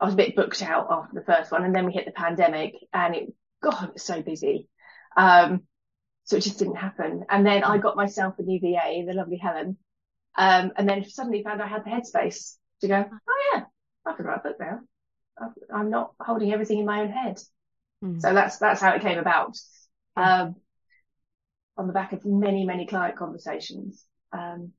I 0.00 0.06
was 0.06 0.14
a 0.14 0.16
bit 0.16 0.34
booked 0.34 0.62
out 0.62 0.86
after 0.90 1.14
the 1.14 1.26
first 1.26 1.52
one, 1.52 1.64
and 1.64 1.74
then 1.74 1.84
we 1.84 1.92
hit 1.92 2.06
the 2.06 2.12
pandemic, 2.12 2.76
and 2.94 3.14
it 3.14 3.34
God, 3.62 3.84
it 3.84 3.92
was 3.92 4.02
so 4.02 4.22
busy. 4.22 4.68
Um, 5.18 5.64
so 6.24 6.36
it 6.36 6.42
just 6.42 6.58
didn't 6.58 6.76
happen. 6.76 7.24
And 7.28 7.44
then 7.44 7.62
I 7.62 7.76
got 7.76 7.94
myself 7.94 8.36
a 8.38 8.42
new 8.42 8.58
VA, 8.58 9.04
the 9.06 9.12
lovely 9.12 9.36
Helen. 9.36 9.76
Um, 10.38 10.72
and 10.76 10.88
then 10.88 11.04
suddenly 11.04 11.42
found 11.42 11.60
I 11.60 11.66
had 11.66 11.84
the 11.84 11.90
headspace 11.90 12.54
to 12.80 12.88
go, 12.88 13.04
oh 13.10 13.52
yeah, 13.52 13.64
I 14.06 14.14
can 14.14 14.24
write 14.24 14.40
a 14.42 14.48
book 14.48 14.56
now. 14.60 14.80
I'm 15.74 15.90
not 15.90 16.12
holding 16.18 16.52
everything 16.52 16.78
in 16.78 16.86
my 16.86 17.02
own 17.02 17.10
head. 17.10 17.38
Mm. 18.02 18.20
So 18.22 18.32
that's, 18.32 18.56
that's 18.58 18.80
how 18.80 18.94
it 18.94 19.02
came 19.02 19.18
about. 19.18 19.58
Um, 20.16 20.54
on 21.80 21.86
the 21.86 21.94
back 21.94 22.12
of 22.12 22.26
many, 22.26 22.64
many 22.64 22.86
client 22.86 23.16
conversations. 23.16 24.04
Um, 24.32 24.72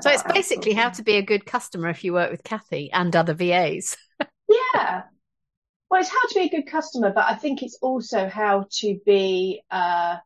so 0.00 0.10
it's 0.10 0.24
basically 0.24 0.72
how 0.72 0.90
to 0.90 1.02
be 1.04 1.14
a 1.14 1.22
good 1.22 1.46
customer 1.46 1.88
if 1.88 2.02
you 2.02 2.12
work 2.12 2.32
with 2.32 2.42
Kathy 2.42 2.90
and 2.92 3.14
other 3.14 3.32
VAs. 3.32 3.96
yeah. 4.48 5.02
Well, 5.88 6.00
it's 6.00 6.10
how 6.10 6.26
to 6.26 6.34
be 6.34 6.46
a 6.46 6.48
good 6.48 6.66
customer, 6.66 7.12
but 7.14 7.26
I 7.26 7.36
think 7.36 7.62
it's 7.62 7.78
also 7.80 8.28
how 8.28 8.66
to 8.80 8.98
be, 9.06 9.62
uh, 9.70 10.16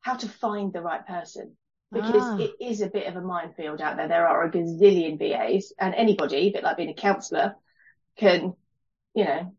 how 0.00 0.14
to 0.14 0.28
find 0.28 0.72
the 0.72 0.80
right 0.80 1.06
person 1.06 1.56
because 1.92 2.22
ah. 2.22 2.38
it 2.38 2.54
is 2.58 2.80
a 2.80 2.88
bit 2.88 3.06
of 3.06 3.16
a 3.16 3.20
minefield 3.20 3.82
out 3.82 3.96
there. 3.96 4.08
There 4.08 4.26
are 4.26 4.44
a 4.44 4.50
gazillion 4.50 5.18
VAs 5.18 5.74
and 5.78 5.94
anybody, 5.94 6.48
a 6.48 6.52
bit 6.52 6.64
like 6.64 6.78
being 6.78 6.88
a 6.88 6.94
counsellor, 6.94 7.54
can, 8.16 8.54
you 9.14 9.24
know, 9.24 9.54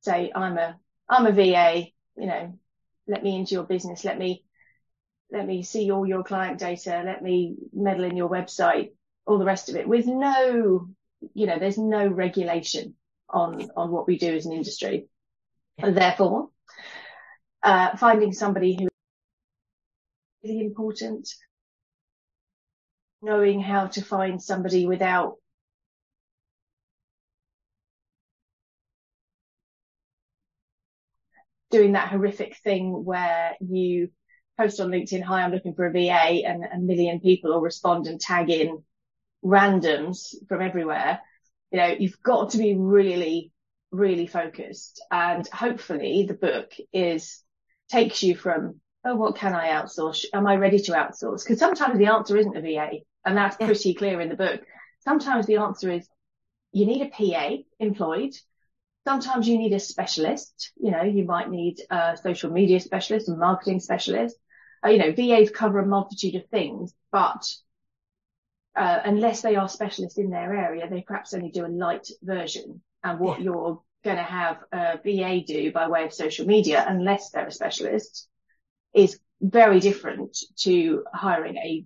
say, 0.00 0.32
I'm 0.34 0.58
a, 0.58 0.76
I'm 1.08 1.26
a 1.26 1.32
VA, 1.32 1.86
you 2.16 2.26
know, 2.26 2.58
let 3.10 3.24
me 3.24 3.36
into 3.36 3.54
your 3.54 3.64
business. 3.64 4.04
Let 4.04 4.18
me, 4.18 4.44
let 5.32 5.44
me 5.44 5.62
see 5.64 5.90
all 5.90 6.06
your 6.06 6.22
client 6.22 6.58
data. 6.58 7.02
Let 7.04 7.22
me 7.22 7.56
meddle 7.72 8.04
in 8.04 8.16
your 8.16 8.30
website, 8.30 8.92
all 9.26 9.38
the 9.38 9.44
rest 9.44 9.68
of 9.68 9.76
it 9.76 9.88
with 9.88 10.06
no, 10.06 10.88
you 11.34 11.46
know, 11.46 11.58
there's 11.58 11.76
no 11.76 12.06
regulation 12.06 12.94
on, 13.28 13.68
on 13.76 13.90
what 13.90 14.06
we 14.06 14.16
do 14.16 14.34
as 14.34 14.46
an 14.46 14.52
industry. 14.52 15.08
And 15.78 15.96
therefore, 15.96 16.50
uh, 17.62 17.96
finding 17.96 18.32
somebody 18.32 18.76
who 18.78 18.84
is 18.84 18.90
really 20.50 20.64
important, 20.64 21.28
knowing 23.22 23.60
how 23.60 23.88
to 23.88 24.02
find 24.02 24.40
somebody 24.40 24.86
without 24.86 25.34
doing 31.70 31.92
that 31.92 32.08
horrific 32.08 32.56
thing 32.58 33.04
where 33.04 33.56
you 33.60 34.10
post 34.58 34.80
on 34.80 34.90
LinkedIn, 34.90 35.22
hi, 35.22 35.42
I'm 35.42 35.52
looking 35.52 35.74
for 35.74 35.86
a 35.86 35.92
VA 35.92 36.46
and 36.46 36.64
a 36.64 36.78
million 36.78 37.20
people 37.20 37.52
will 37.52 37.60
respond 37.60 38.06
and 38.06 38.20
tag 38.20 38.50
in 38.50 38.82
randoms 39.44 40.34
from 40.48 40.60
everywhere. 40.60 41.20
You 41.70 41.78
know, 41.78 41.96
you've 41.98 42.20
got 42.22 42.50
to 42.50 42.58
be 42.58 42.76
really, 42.76 43.52
really 43.90 44.26
focused 44.26 45.02
and 45.10 45.46
hopefully 45.48 46.26
the 46.28 46.34
book 46.34 46.72
is 46.92 47.42
takes 47.88 48.22
you 48.22 48.36
from, 48.36 48.80
oh, 49.04 49.16
what 49.16 49.36
can 49.36 49.54
I 49.54 49.68
outsource? 49.68 50.24
Am 50.32 50.46
I 50.46 50.56
ready 50.56 50.78
to 50.78 50.92
outsource? 50.92 51.42
Because 51.42 51.58
sometimes 51.58 51.98
the 51.98 52.06
answer 52.06 52.36
isn't 52.36 52.56
a 52.56 52.60
VA 52.60 52.90
and 53.24 53.36
that's 53.36 53.56
yeah. 53.60 53.66
pretty 53.66 53.94
clear 53.94 54.20
in 54.20 54.28
the 54.28 54.36
book. 54.36 54.60
Sometimes 55.00 55.46
the 55.46 55.56
answer 55.56 55.90
is 55.90 56.06
you 56.72 56.86
need 56.86 57.02
a 57.02 57.08
PA 57.08 57.56
employed 57.78 58.34
Sometimes 59.06 59.48
you 59.48 59.58
need 59.58 59.72
a 59.72 59.80
specialist. 59.80 60.72
You 60.76 60.90
know, 60.90 61.02
you 61.02 61.24
might 61.24 61.50
need 61.50 61.80
a 61.90 62.18
social 62.22 62.50
media 62.50 62.80
specialist 62.80 63.28
and 63.28 63.38
marketing 63.38 63.80
specialist. 63.80 64.36
Uh, 64.84 64.90
you 64.90 64.98
know, 64.98 65.12
VAs 65.12 65.50
cover 65.50 65.80
a 65.80 65.86
multitude 65.86 66.36
of 66.36 66.46
things, 66.48 66.94
but 67.12 67.44
uh, 68.76 69.00
unless 69.04 69.42
they 69.42 69.56
are 69.56 69.68
specialists 69.68 70.18
in 70.18 70.30
their 70.30 70.54
area, 70.54 70.88
they 70.88 71.02
perhaps 71.02 71.34
only 71.34 71.50
do 71.50 71.66
a 71.66 71.68
light 71.68 72.08
version. 72.22 72.82
And 73.02 73.18
what 73.18 73.38
yeah. 73.38 73.44
you're 73.44 73.82
going 74.04 74.16
to 74.16 74.22
have 74.22 74.58
a 74.72 74.98
VA 75.04 75.42
do 75.46 75.72
by 75.72 75.88
way 75.88 76.04
of 76.04 76.12
social 76.12 76.46
media, 76.46 76.84
unless 76.86 77.30
they're 77.30 77.46
a 77.46 77.52
specialist, 77.52 78.28
is 78.94 79.18
very 79.40 79.80
different 79.80 80.36
to 80.60 81.04
hiring 81.12 81.56
a 81.56 81.84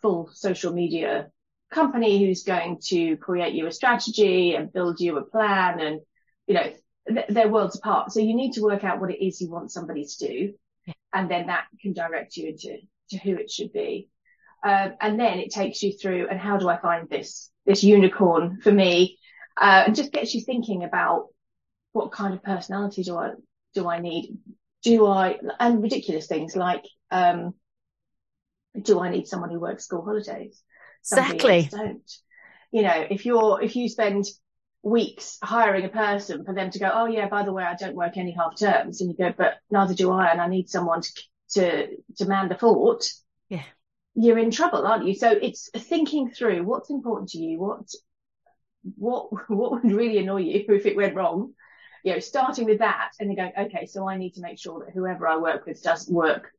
full 0.00 0.28
social 0.32 0.72
media 0.72 1.30
company 1.70 2.24
who's 2.24 2.44
going 2.44 2.78
to 2.82 3.16
create 3.16 3.54
you 3.54 3.66
a 3.66 3.72
strategy 3.72 4.54
and 4.54 4.72
build 4.72 5.00
you 5.00 5.16
a 5.16 5.24
plan 5.24 5.80
and 5.80 6.00
you 6.52 6.58
know, 6.58 6.72
th- 7.08 7.26
they're 7.30 7.48
worlds 7.48 7.76
apart. 7.76 8.12
So 8.12 8.20
you 8.20 8.34
need 8.34 8.52
to 8.52 8.62
work 8.62 8.84
out 8.84 9.00
what 9.00 9.10
it 9.10 9.24
is 9.24 9.40
you 9.40 9.50
want 9.50 9.72
somebody 9.72 10.04
to 10.04 10.26
do. 10.26 10.54
And 11.12 11.30
then 11.30 11.46
that 11.46 11.64
can 11.80 11.94
direct 11.94 12.36
you 12.36 12.48
into 12.48 12.76
to 13.10 13.18
who 13.18 13.36
it 13.36 13.50
should 13.50 13.72
be. 13.72 14.08
Um, 14.62 14.94
and 15.00 15.18
then 15.18 15.38
it 15.38 15.50
takes 15.50 15.82
you 15.82 15.92
through 15.92 16.28
and 16.28 16.38
how 16.38 16.58
do 16.58 16.68
I 16.68 16.78
find 16.78 17.08
this, 17.08 17.50
this 17.64 17.82
unicorn 17.82 18.60
for 18.62 18.70
me? 18.70 19.18
Uh, 19.56 19.84
and 19.86 19.96
just 19.96 20.12
gets 20.12 20.34
you 20.34 20.42
thinking 20.42 20.84
about 20.84 21.28
what 21.92 22.12
kind 22.12 22.34
of 22.34 22.42
personality 22.42 23.02
do 23.02 23.16
I, 23.16 23.30
do 23.74 23.88
I 23.88 24.00
need? 24.00 24.38
Do 24.82 25.06
I, 25.06 25.38
and 25.58 25.82
ridiculous 25.82 26.26
things 26.26 26.54
like, 26.54 26.84
um, 27.10 27.54
do 28.80 29.00
I 29.00 29.10
need 29.10 29.26
someone 29.26 29.50
who 29.50 29.60
works 29.60 29.84
school 29.84 30.04
holidays? 30.04 30.62
exactly. 31.00 31.68
Don't. 31.70 32.10
You 32.70 32.82
know, 32.82 33.06
if 33.10 33.26
you're, 33.26 33.60
if 33.62 33.76
you 33.76 33.88
spend 33.88 34.24
weeks 34.82 35.38
hiring 35.42 35.84
a 35.84 35.88
person 35.88 36.44
for 36.44 36.54
them 36.54 36.70
to 36.70 36.78
go, 36.78 36.90
oh 36.92 37.06
yeah, 37.06 37.28
by 37.28 37.44
the 37.44 37.52
way, 37.52 37.62
I 37.62 37.74
don't 37.74 37.94
work 37.94 38.16
any 38.16 38.32
half 38.32 38.58
terms. 38.58 39.00
And 39.00 39.10
you 39.10 39.16
go, 39.16 39.32
but 39.36 39.54
neither 39.70 39.94
do 39.94 40.10
I. 40.10 40.28
And 40.28 40.40
I 40.40 40.48
need 40.48 40.68
someone 40.68 41.02
to, 41.02 41.22
to, 41.50 41.88
to 42.16 42.26
man 42.26 42.48
the 42.48 42.56
fort. 42.56 43.04
Yeah. 43.48 43.62
You're 44.14 44.38
in 44.38 44.50
trouble, 44.50 44.86
aren't 44.86 45.06
you? 45.06 45.14
So 45.14 45.30
it's 45.30 45.70
thinking 45.70 46.30
through 46.30 46.64
what's 46.64 46.90
important 46.90 47.30
to 47.30 47.38
you. 47.38 47.60
What, 47.60 47.88
what, 48.96 49.48
what 49.48 49.72
would 49.72 49.92
really 49.92 50.18
annoy 50.18 50.42
you 50.42 50.64
if 50.68 50.86
it 50.86 50.96
went 50.96 51.14
wrong? 51.14 51.52
You 52.04 52.14
know, 52.14 52.18
starting 52.18 52.64
with 52.64 52.80
that 52.80 53.12
and 53.20 53.28
then 53.28 53.36
going, 53.36 53.52
okay, 53.66 53.86
so 53.86 54.08
I 54.08 54.16
need 54.16 54.34
to 54.34 54.40
make 54.40 54.58
sure 54.58 54.84
that 54.84 54.92
whoever 54.92 55.28
I 55.28 55.36
work 55.36 55.64
with 55.66 55.82
does 55.82 56.08
work 56.08 56.50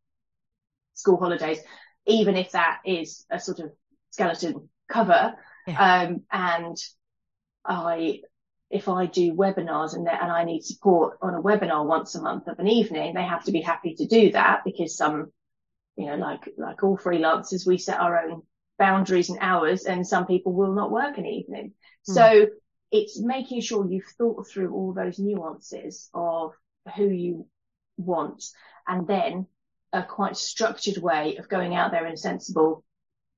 school 0.93 1.17
holidays, 1.17 1.59
even 2.07 2.37
if 2.37 2.51
that 2.51 2.79
is 2.85 3.25
a 3.29 3.39
sort 3.39 3.59
of 3.59 3.71
skeleton 4.11 4.69
cover. 4.87 5.33
Yeah. 5.67 6.05
Um, 6.07 6.21
and 6.31 6.77
I, 7.65 8.21
if 8.69 8.89
I 8.89 9.05
do 9.05 9.33
webinars 9.33 9.93
and, 9.95 10.07
and 10.07 10.31
I 10.31 10.43
need 10.43 10.63
support 10.63 11.17
on 11.21 11.35
a 11.35 11.41
webinar 11.41 11.85
once 11.85 12.15
a 12.15 12.21
month 12.21 12.47
of 12.47 12.59
an 12.59 12.67
evening, 12.67 13.13
they 13.13 13.23
have 13.23 13.43
to 13.45 13.51
be 13.51 13.61
happy 13.61 13.95
to 13.95 14.05
do 14.05 14.31
that 14.31 14.63
because 14.65 14.97
some, 14.97 15.31
you 15.95 16.07
know, 16.07 16.15
like, 16.15 16.49
like 16.57 16.83
all 16.83 16.97
freelancers, 16.97 17.67
we 17.67 17.77
set 17.77 17.99
our 17.99 18.25
own 18.25 18.41
boundaries 18.79 19.29
and 19.29 19.39
hours 19.41 19.85
and 19.85 20.07
some 20.07 20.25
people 20.25 20.53
will 20.53 20.73
not 20.73 20.91
work 20.91 21.17
an 21.17 21.25
evening. 21.25 21.73
Mm. 22.09 22.13
So 22.13 22.47
it's 22.91 23.19
making 23.19 23.61
sure 23.61 23.87
you've 23.87 24.11
thought 24.17 24.47
through 24.47 24.73
all 24.73 24.93
those 24.93 25.19
nuances 25.19 26.09
of 26.13 26.53
who 26.95 27.07
you 27.07 27.47
want 27.97 28.43
and 28.87 29.07
then 29.07 29.47
a 29.93 30.03
quite 30.03 30.35
structured 30.35 30.97
way 30.97 31.37
of 31.37 31.47
going 31.47 31.75
out 31.75 31.91
there 31.91 32.05
in 32.07 32.13
a 32.13 32.17
sensible 32.17 32.83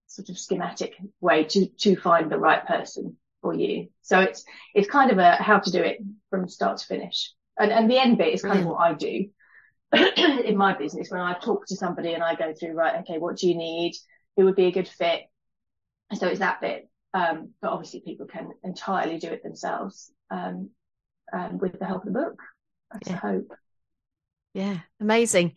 sort 0.07 0.29
of 0.29 0.39
schematic 0.39 0.95
way 1.19 1.43
to, 1.43 1.67
to 1.67 1.95
find 1.97 2.31
the 2.31 2.39
right 2.39 2.65
person 2.65 3.17
for 3.45 3.53
you. 3.53 3.89
So 4.01 4.21
it's, 4.21 4.43
it's 4.73 4.89
kind 4.89 5.11
of 5.11 5.19
a 5.19 5.35
how 5.35 5.59
to 5.59 5.71
do 5.71 5.83
it 5.83 5.99
from 6.31 6.49
start 6.49 6.79
to 6.79 6.85
finish. 6.87 7.31
And, 7.59 7.71
and 7.71 7.89
the 7.89 7.99
end 7.99 8.17
bit 8.17 8.33
is 8.33 8.41
kind 8.41 8.59
of 8.59 8.65
what 8.65 8.79
I 8.79 8.93
do 8.93 9.27
in 9.93 10.57
my 10.57 10.75
business 10.75 11.11
when 11.11 11.21
I 11.21 11.33
talk 11.37 11.67
to 11.67 11.75
somebody 11.75 12.13
and 12.13 12.23
I 12.23 12.33
go 12.33 12.53
through, 12.53 12.73
right, 12.73 13.01
okay, 13.01 13.19
what 13.19 13.37
do 13.37 13.47
you 13.47 13.55
need? 13.55 13.93
Who 14.35 14.45
would 14.45 14.55
be 14.55 14.65
a 14.65 14.71
good 14.71 14.87
fit? 14.87 15.21
So 16.15 16.27
it's 16.27 16.39
that 16.39 16.59
bit. 16.59 16.89
Um, 17.13 17.51
but 17.61 17.69
obviously 17.69 18.01
people 18.01 18.25
can 18.25 18.49
entirely 18.63 19.19
do 19.19 19.27
it 19.27 19.43
themselves, 19.43 20.11
um, 20.31 20.71
um, 21.31 21.59
with 21.59 21.77
the 21.77 21.85
help 21.85 22.05
of 22.05 22.11
the 22.11 22.19
book. 22.19 22.41
That's 22.91 23.07
yeah. 23.07 23.13
the 23.13 23.19
hope. 23.19 23.53
Yeah. 24.55 24.79
Amazing 24.99 25.53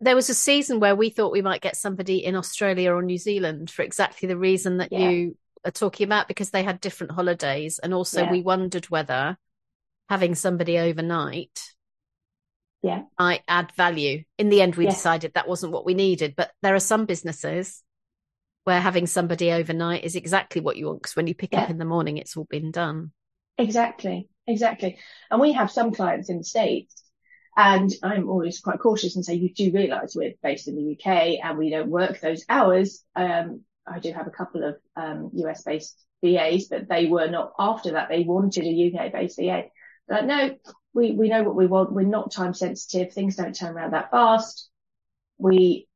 there 0.00 0.14
was 0.14 0.30
a 0.30 0.34
season 0.34 0.80
where 0.80 0.94
we 0.94 1.10
thought 1.10 1.32
we 1.32 1.42
might 1.42 1.60
get 1.60 1.76
somebody 1.76 2.24
in 2.24 2.36
Australia 2.36 2.92
or 2.92 3.02
New 3.02 3.18
Zealand 3.18 3.70
for 3.70 3.82
exactly 3.82 4.28
the 4.28 4.36
reason 4.36 4.78
that 4.78 4.92
yeah. 4.92 5.10
you 5.10 5.36
are 5.64 5.70
talking 5.70 6.04
about 6.04 6.28
because 6.28 6.50
they 6.50 6.62
had 6.62 6.80
different 6.80 7.12
holidays. 7.12 7.78
And 7.78 7.94
also 7.94 8.22
yeah. 8.22 8.30
we 8.30 8.42
wondered 8.42 8.86
whether 8.86 9.36
having 10.08 10.34
somebody 10.34 10.78
overnight 10.78 11.58
yeah. 12.82 13.02
might 13.18 13.42
add 13.48 13.72
value. 13.76 14.24
In 14.38 14.48
the 14.48 14.62
end, 14.62 14.76
we 14.76 14.84
yeah. 14.84 14.90
decided 14.90 15.32
that 15.34 15.48
wasn't 15.48 15.72
what 15.72 15.86
we 15.86 15.94
needed. 15.94 16.34
But 16.36 16.50
there 16.62 16.74
are 16.74 16.80
some 16.80 17.06
businesses 17.06 17.82
where 18.64 18.80
having 18.80 19.06
somebody 19.06 19.52
overnight 19.52 20.04
is 20.04 20.16
exactly 20.16 20.60
what 20.60 20.76
you 20.76 20.86
want 20.86 21.02
because 21.02 21.16
when 21.16 21.26
you 21.26 21.34
pick 21.34 21.52
yeah. 21.52 21.62
up 21.62 21.70
in 21.70 21.78
the 21.78 21.84
morning, 21.84 22.18
it's 22.18 22.36
all 22.36 22.46
been 22.48 22.70
done. 22.70 23.12
Exactly, 23.58 24.28
exactly. 24.46 24.98
And 25.30 25.40
we 25.40 25.52
have 25.52 25.70
some 25.70 25.92
clients 25.92 26.30
in 26.30 26.38
the 26.38 26.44
States 26.44 27.02
and 27.56 27.92
I'm 28.02 28.28
always 28.28 28.60
quite 28.60 28.78
cautious 28.78 29.16
and 29.16 29.24
say, 29.24 29.34
you 29.34 29.52
do 29.52 29.72
realize 29.72 30.14
we're 30.14 30.34
based 30.42 30.68
in 30.68 30.76
the 30.76 30.92
UK 30.92 31.44
and 31.44 31.58
we 31.58 31.70
don't 31.70 31.90
work 31.90 32.20
those 32.20 32.44
hours. 32.48 33.04
Um, 33.16 33.62
I 33.86 33.98
do 33.98 34.12
have 34.12 34.26
a 34.26 34.30
couple 34.30 34.64
of 34.64 34.76
um, 34.96 35.30
US 35.34 35.62
based 35.62 36.04
VAs, 36.22 36.66
but 36.68 36.88
they 36.88 37.06
were 37.06 37.28
not 37.28 37.52
after 37.58 37.92
that. 37.92 38.08
They 38.08 38.22
wanted 38.22 38.64
a 38.64 38.92
UK 38.94 39.12
based 39.12 39.38
VA. 39.38 39.64
Like, 40.08 40.24
no, 40.26 40.56
we, 40.92 41.12
we 41.12 41.28
know 41.28 41.42
what 41.42 41.56
we 41.56 41.66
want. 41.66 41.92
We're 41.92 42.02
not 42.02 42.32
time 42.32 42.54
sensitive. 42.54 43.12
Things 43.12 43.36
don't 43.36 43.54
turn 43.54 43.76
around 43.76 43.92
that 43.92 44.10
fast. 44.10 44.68
We, 45.38 45.88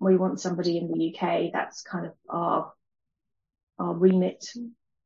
we 0.00 0.16
want 0.16 0.40
somebody 0.40 0.78
in 0.78 0.88
the 0.88 1.14
UK. 1.14 1.52
That's 1.52 1.82
kind 1.82 2.06
of 2.06 2.12
our, 2.28 2.72
our 3.78 3.94
remit. 3.94 4.44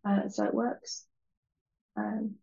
Uh, 0.05 0.29
so 0.29 0.45
it 0.45 0.55
works. 0.55 1.05
Um, 1.97 2.37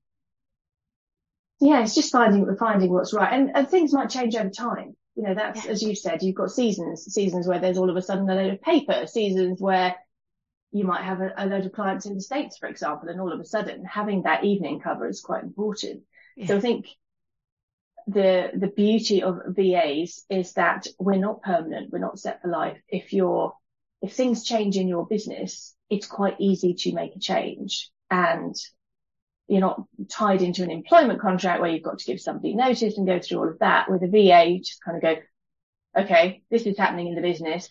yeah, 1.60 1.82
it's 1.82 1.96
just 1.96 2.12
finding 2.12 2.54
finding 2.58 2.92
what's 2.92 3.14
right, 3.14 3.32
and 3.34 3.52
and 3.56 3.68
things 3.68 3.94
might 3.94 4.10
change 4.10 4.36
over 4.36 4.50
time. 4.50 4.96
You 5.16 5.24
know, 5.24 5.34
that's 5.34 5.66
Yeah. 5.66 5.72
as 5.72 5.82
you 5.82 5.96
said, 5.96 6.22
you've 6.24 6.36
got 6.36 6.52
seasons, 6.52 7.06
seasons 7.06 7.48
where 7.48 7.60
there's 7.60 7.78
all 7.78 7.90
of 7.90 7.96
a 7.96 8.02
sudden 8.02 8.30
a 8.30 8.36
load 8.36 8.54
of 8.54 8.62
paper, 8.62 9.08
seasons 9.08 9.62
where 9.62 9.96
you 10.72 10.84
might 10.84 11.04
have 11.04 11.22
a, 11.22 11.34
a 11.38 11.46
load 11.46 11.66
of 11.66 11.72
clients 11.72 12.06
in 12.06 12.16
the 12.16 12.22
States, 12.22 12.58
for 12.58 12.68
example, 12.68 13.08
and 13.10 13.22
all 13.22 13.32
of 13.32 13.40
a 13.40 13.46
sudden 13.46 13.86
having 13.86 14.24
that 14.24 14.44
evening 14.44 14.82
cover 14.82 15.08
is 15.08 15.22
quite 15.22 15.44
important. 15.44 16.04
Yeah. 16.36 16.48
So 16.48 16.58
I 16.58 16.60
think 16.60 16.88
the 18.08 18.52
the 18.54 18.68
beauty 18.68 19.24
of 19.24 19.40
VAs 19.48 20.26
is 20.30 20.54
that 20.54 20.88
we're 21.00 21.16
not 21.16 21.42
permanent, 21.42 21.92
we're 21.92 22.00
not 22.00 22.20
set 22.20 22.42
for 22.42 22.50
life. 22.50 22.78
If 22.90 23.14
you're 23.14 23.54
if 24.02 24.14
things 24.14 24.44
change 24.44 24.78
in 24.78 24.88
your 24.88 25.08
business, 25.08 25.74
it's 25.90 26.08
quite 26.08 26.36
easy 26.40 26.74
to 26.76 26.94
make 26.94 27.16
a 27.16 27.20
change 27.20 27.90
and 28.12 28.54
you're 29.48 29.62
not 29.62 29.84
tied 30.10 30.42
into 30.42 30.64
an 30.64 30.72
employment 30.72 31.22
contract 31.22 31.62
where 31.62 31.70
you've 31.70 31.84
got 31.84 32.00
to 32.00 32.06
give 32.06 32.20
somebody 32.20 32.56
notice 32.56 32.98
and 32.98 33.06
go 33.06 33.20
through 33.20 33.40
all 33.40 33.50
of 33.50 33.60
that. 33.60 33.90
With 33.90 34.04
a 34.04 34.08
VA, 34.08 34.46
you 34.46 34.60
just 34.60 34.84
kind 34.84 34.98
of 34.98 35.04
go, 35.04 35.16
okay, 36.02 36.42
this 36.50 36.64
is 36.64 36.78
happening 36.78 37.08
in 37.08 37.16
the 37.16 37.22
business. 37.22 37.70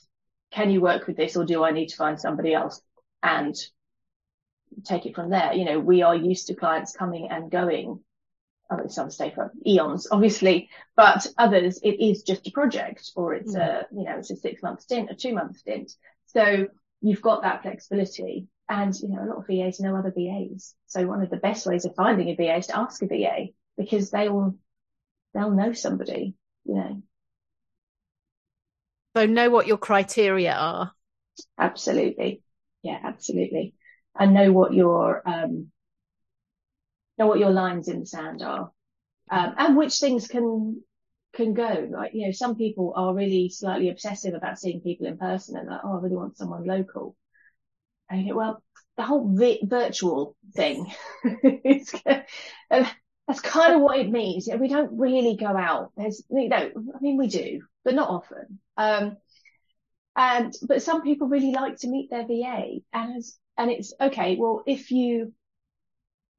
Can 0.52 0.70
you 0.70 0.80
work 0.80 1.06
with 1.06 1.16
this 1.16 1.36
or 1.36 1.44
do 1.44 1.64
I 1.64 1.72
need 1.72 1.88
to 1.88 1.96
find 1.96 2.20
somebody 2.20 2.54
else? 2.54 2.80
And 3.22 3.56
take 4.84 5.06
it 5.06 5.14
from 5.14 5.30
there. 5.30 5.52
You 5.54 5.64
know, 5.64 5.80
we 5.80 6.02
are 6.02 6.14
used 6.14 6.48
to 6.48 6.54
clients 6.54 6.96
coming 6.96 7.28
and 7.30 7.50
going. 7.50 8.00
Oh, 8.70 8.76
I 8.76 8.78
mean, 8.78 8.88
some 8.88 9.10
stay 9.10 9.30
for 9.30 9.52
eons, 9.66 10.08
obviously, 10.10 10.70
but 10.96 11.26
others, 11.36 11.80
it 11.82 12.00
is 12.00 12.22
just 12.22 12.46
a 12.46 12.50
project 12.50 13.10
or 13.14 13.34
it's 13.34 13.54
a, 13.54 13.58
mm. 13.58 13.84
you 13.92 14.04
know, 14.04 14.16
it's 14.18 14.30
a 14.30 14.36
six 14.36 14.62
month 14.62 14.80
stint, 14.80 15.10
a 15.10 15.14
two 15.14 15.34
month 15.34 15.58
stint. 15.58 15.92
So 16.26 16.68
you've 17.02 17.20
got 17.20 17.42
that 17.42 17.60
flexibility 17.62 18.46
and, 18.68 18.94
you 19.00 19.08
know, 19.08 19.22
a 19.24 19.28
lot 19.28 19.38
of 19.38 19.46
VAs 19.46 19.80
know 19.80 19.96
other 19.96 20.12
VAs. 20.14 20.74
So 20.86 21.06
one 21.06 21.22
of 21.22 21.30
the 21.30 21.36
best 21.36 21.66
ways 21.66 21.84
of 21.84 21.94
finding 21.94 22.28
a 22.30 22.36
VA 22.36 22.56
is 22.56 22.68
to 22.68 22.78
ask 22.78 23.02
a 23.02 23.06
VA 23.06 23.48
because 23.76 24.10
they 24.10 24.28
will, 24.28 24.56
they'll 25.34 25.50
know 25.50 25.72
somebody, 25.72 26.34
you 26.64 26.74
know, 26.74 27.02
So 29.16 29.26
know 29.26 29.50
what 29.50 29.66
your 29.66 29.78
criteria 29.78 30.52
are. 30.54 30.94
absolutely. 31.58 32.42
Yeah, 32.82 32.98
absolutely. 33.02 33.74
And 34.18 34.34
know 34.34 34.52
what 34.52 34.72
your, 34.74 35.22
um, 35.28 35.70
know 37.18 37.26
what 37.26 37.38
your 37.38 37.50
lines 37.50 37.88
in 37.88 38.00
the 38.00 38.06
sand 38.06 38.42
are. 38.42 38.70
Um, 39.30 39.54
and 39.58 39.76
which 39.76 39.98
things 39.98 40.28
can, 40.28 40.82
can 41.34 41.54
go. 41.54 41.88
Like, 41.90 42.12
you 42.14 42.26
know, 42.26 42.32
some 42.32 42.56
people 42.56 42.92
are 42.96 43.14
really 43.14 43.48
slightly 43.50 43.90
obsessive 43.90 44.34
about 44.34 44.58
seeing 44.58 44.80
people 44.80 45.06
in 45.06 45.18
person 45.18 45.56
and 45.56 45.68
like, 45.68 45.80
oh, 45.84 45.98
I 45.98 46.00
really 46.00 46.16
want 46.16 46.36
someone 46.36 46.66
local. 46.66 47.16
Well, 48.10 48.62
the 48.96 49.02
whole 49.02 49.28
vi- 49.36 49.60
virtual 49.64 50.36
thing, 50.54 50.92
uh, 51.24 52.20
that's 52.70 53.40
kind 53.40 53.74
of 53.74 53.80
what 53.80 53.98
it 53.98 54.10
means. 54.10 54.46
You 54.46 54.54
know, 54.54 54.60
we 54.60 54.68
don't 54.68 54.98
really 54.98 55.36
go 55.36 55.46
out. 55.46 55.92
There's, 55.96 56.22
you 56.30 56.48
know, 56.48 56.70
I 56.94 57.00
mean, 57.00 57.16
we 57.16 57.26
do, 57.26 57.62
but 57.84 57.94
not 57.94 58.08
often. 58.10 58.60
Um, 58.76 59.16
and, 60.16 60.54
but 60.62 60.82
some 60.82 61.02
people 61.02 61.28
really 61.28 61.52
like 61.52 61.78
to 61.78 61.88
meet 61.88 62.10
their 62.10 62.26
VA 62.26 62.82
and 62.92 63.16
as, 63.16 63.36
and 63.58 63.70
it's 63.70 63.92
okay. 64.00 64.36
Well, 64.36 64.62
if 64.66 64.90
you, 64.90 65.32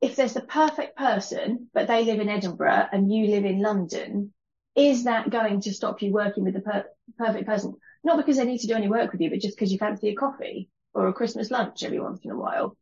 if 0.01 0.15
there's 0.15 0.33
the 0.33 0.41
perfect 0.41 0.97
person, 0.97 1.69
but 1.73 1.87
they 1.87 2.03
live 2.05 2.19
in 2.19 2.29
Edinburgh 2.29 2.87
and 2.91 3.11
you 3.13 3.27
live 3.27 3.45
in 3.45 3.61
London, 3.61 4.33
is 4.75 5.05
that 5.05 5.29
going 5.29 5.61
to 5.61 5.73
stop 5.73 6.01
you 6.01 6.11
working 6.11 6.43
with 6.43 6.53
the 6.53 6.61
per- 6.61 6.89
perfect 7.17 7.45
person? 7.45 7.73
Not 8.03 8.17
because 8.17 8.37
they 8.37 8.45
need 8.45 8.59
to 8.59 8.67
do 8.67 8.73
any 8.75 8.87
work 8.89 9.11
with 9.11 9.21
you, 9.21 9.29
but 9.29 9.39
just 9.39 9.55
because 9.57 9.71
you 9.71 9.77
fancy 9.77 10.09
a 10.09 10.15
coffee 10.15 10.69
or 10.95 11.07
a 11.07 11.13
Christmas 11.13 11.51
lunch 11.51 11.83
every 11.83 11.99
once 11.99 12.21
in 12.25 12.31
a 12.31 12.37
while. 12.37 12.77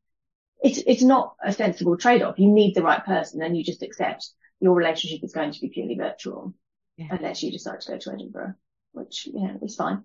It's, 0.63 0.81
it's 0.87 1.03
not 1.03 1.35
a 1.43 1.51
sensible 1.51 1.97
trade-off. 1.97 2.39
You 2.39 2.49
need 2.49 2.75
the 2.75 2.83
right 2.83 3.03
person 3.03 3.41
and 3.41 3.57
you 3.57 3.63
just 3.65 3.83
accept 3.83 4.29
your 4.61 4.75
relationship 4.75 5.23
is 5.23 5.33
going 5.33 5.51
to 5.51 5.59
be 5.59 5.69
purely 5.69 5.95
virtual 5.95 6.53
Yeah. 6.95 7.07
unless 7.11 7.43
you 7.43 7.51
decide 7.51 7.81
to 7.81 7.91
go 7.91 7.97
to 7.97 8.11
Edinburgh, 8.13 8.53
which, 8.93 9.27
you 9.27 9.33
know, 9.33 9.59
is 9.61 9.75
fine. 9.75 10.03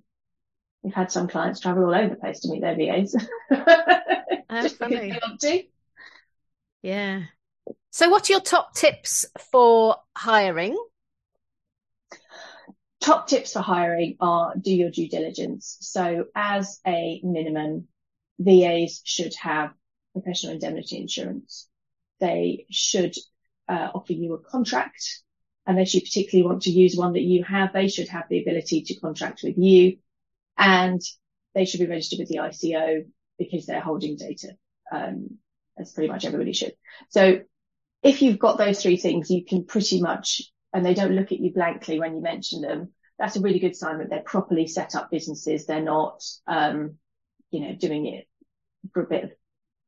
We've 0.82 0.94
had 0.94 1.12
some 1.12 1.28
clients 1.28 1.60
travel 1.60 1.84
all 1.84 1.94
over 1.94 2.08
the 2.08 2.16
place 2.20 2.40
to 2.40 2.48
meet 2.50 2.62
their 2.62 2.74
VAs. 2.76 3.14
Just 4.62 4.76
funny. 4.78 4.96
they 4.96 5.18
want 5.22 5.40
to. 5.40 5.62
Yeah. 6.82 7.22
So 7.90 8.08
what 8.08 8.28
are 8.28 8.32
your 8.32 8.40
top 8.40 8.74
tips 8.74 9.26
for 9.52 9.96
hiring? 10.16 10.76
top 13.00 13.28
tips 13.28 13.52
for 13.52 13.60
hiring 13.60 14.16
are 14.20 14.54
do 14.60 14.74
your 14.74 14.90
due 14.90 15.08
diligence. 15.08 15.76
So 15.80 16.26
as 16.34 16.80
a 16.86 17.20
minimum, 17.22 17.88
VAs 18.38 19.02
should 19.04 19.34
have 19.36 19.70
professional 20.12 20.54
indemnity 20.54 20.98
insurance. 20.98 21.68
They 22.20 22.66
should 22.70 23.14
uh, 23.68 23.90
offer 23.94 24.12
you 24.12 24.34
a 24.34 24.38
contract. 24.38 25.22
Unless 25.66 25.94
you 25.94 26.00
particularly 26.00 26.48
want 26.48 26.62
to 26.62 26.70
use 26.70 26.96
one 26.96 27.12
that 27.12 27.20
you 27.20 27.44
have, 27.44 27.72
they 27.72 27.88
should 27.88 28.08
have 28.08 28.24
the 28.30 28.40
ability 28.40 28.82
to 28.84 29.00
contract 29.00 29.42
with 29.44 29.58
you 29.58 29.98
and 30.56 31.00
they 31.54 31.64
should 31.64 31.80
be 31.80 31.86
registered 31.86 32.20
with 32.20 32.28
the 32.28 32.38
ICO 32.38 33.04
because 33.38 33.66
they're 33.66 33.80
holding 33.80 34.16
data. 34.16 34.56
Um, 34.90 35.38
as 35.78 35.92
pretty 35.92 36.08
much 36.08 36.24
everybody 36.24 36.52
should. 36.52 36.72
So 37.10 37.40
if 38.02 38.22
you've 38.22 38.38
got 38.38 38.58
those 38.58 38.82
three 38.82 38.96
things, 38.96 39.30
you 39.30 39.44
can 39.44 39.64
pretty 39.64 40.00
much, 40.00 40.42
and 40.72 40.84
they 40.84 40.94
don't 40.94 41.12
look 41.12 41.32
at 41.32 41.40
you 41.40 41.52
blankly 41.52 41.98
when 42.00 42.14
you 42.16 42.22
mention 42.22 42.60
them. 42.60 42.92
That's 43.18 43.36
a 43.36 43.40
really 43.40 43.58
good 43.58 43.76
sign 43.76 43.98
that 43.98 44.10
they're 44.10 44.22
properly 44.22 44.66
set 44.66 44.94
up 44.94 45.10
businesses. 45.10 45.66
They're 45.66 45.82
not, 45.82 46.22
um, 46.46 46.96
you 47.50 47.60
know, 47.60 47.74
doing 47.74 48.06
it 48.06 48.28
for 48.92 49.02
a 49.02 49.08
bit 49.08 49.24
of, 49.24 49.30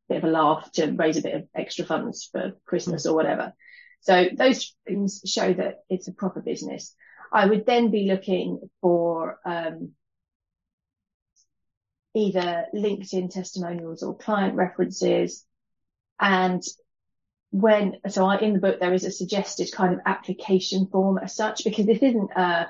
bit 0.08 0.18
of 0.18 0.24
a 0.24 0.32
laugh 0.32 0.70
to 0.72 0.90
raise 0.92 1.16
a 1.16 1.22
bit 1.22 1.34
of 1.34 1.48
extra 1.54 1.84
funds 1.84 2.28
for 2.30 2.52
Christmas 2.66 3.06
or 3.06 3.14
whatever. 3.14 3.52
So 4.00 4.28
those 4.36 4.74
things 4.86 5.22
show 5.26 5.52
that 5.52 5.80
it's 5.88 6.08
a 6.08 6.12
proper 6.12 6.40
business. 6.40 6.94
I 7.32 7.46
would 7.46 7.66
then 7.66 7.90
be 7.90 8.04
looking 8.04 8.70
for, 8.80 9.38
um, 9.44 9.92
either 12.12 12.66
LinkedIn 12.74 13.30
testimonials 13.30 14.02
or 14.02 14.16
client 14.16 14.56
references. 14.56 15.44
And 16.18 16.60
when, 17.50 17.98
so 18.08 18.26
I, 18.26 18.38
in 18.38 18.54
the 18.54 18.58
book, 18.58 18.80
there 18.80 18.92
is 18.92 19.04
a 19.04 19.12
suggested 19.12 19.70
kind 19.72 19.94
of 19.94 20.00
application 20.04 20.88
form 20.88 21.18
as 21.18 21.36
such, 21.36 21.62
because 21.62 21.86
this 21.86 22.02
isn't 22.02 22.30
a, 22.34 22.66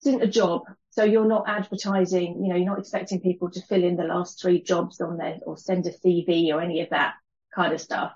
this 0.00 0.14
isn't 0.14 0.22
a 0.22 0.28
job. 0.28 0.62
So 0.92 1.04
you're 1.04 1.26
not 1.26 1.48
advertising, 1.48 2.44
you 2.44 2.50
know, 2.50 2.56
you're 2.56 2.66
not 2.66 2.78
expecting 2.78 3.20
people 3.20 3.50
to 3.50 3.62
fill 3.62 3.82
in 3.82 3.96
the 3.96 4.04
last 4.04 4.40
three 4.40 4.62
jobs 4.62 5.00
on 5.00 5.16
there 5.16 5.38
or 5.46 5.56
send 5.56 5.86
a 5.86 5.90
CV 5.90 6.52
or 6.52 6.60
any 6.60 6.82
of 6.82 6.90
that 6.90 7.14
kind 7.54 7.72
of 7.72 7.80
stuff. 7.80 8.12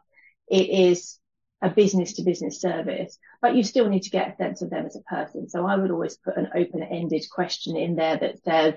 It 0.46 0.68
is 0.68 1.18
a 1.62 1.70
business 1.70 2.14
to 2.14 2.22
business 2.22 2.60
service, 2.60 3.18
but 3.40 3.56
you 3.56 3.64
still 3.64 3.88
need 3.88 4.02
to 4.02 4.10
get 4.10 4.32
a 4.32 4.36
sense 4.36 4.60
of 4.60 4.68
them 4.68 4.84
as 4.84 4.94
a 4.94 5.00
person. 5.00 5.48
So 5.48 5.66
I 5.66 5.76
would 5.76 5.90
always 5.90 6.18
put 6.18 6.36
an 6.36 6.50
open 6.54 6.82
ended 6.82 7.24
question 7.30 7.76
in 7.76 7.96
there 7.96 8.18
that 8.18 8.42
says, 8.44 8.74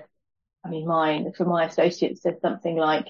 I 0.64 0.70
mean, 0.70 0.86
mine 0.86 1.32
for 1.36 1.44
my 1.44 1.66
associates 1.66 2.22
said 2.22 2.40
something 2.40 2.76
like, 2.76 3.06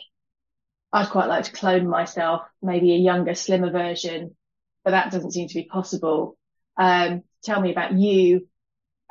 I'd 0.93 1.11
quite 1.11 1.29
like 1.29 1.45
to 1.45 1.53
clone 1.53 1.89
myself, 1.89 2.43
maybe 2.61 2.93
a 2.93 2.99
younger, 2.99 3.35
slimmer 3.35 3.71
version, 3.71 4.37
but 4.85 4.91
that 4.91 5.13
doesn't 5.13 5.33
seem 5.33 5.47
to 5.47 5.55
be 5.55 5.65
possible. 5.65 6.37
Um, 6.77 7.23
tell 7.45 7.61
me 7.61 7.71
about 7.71 7.93
you, 7.93 8.49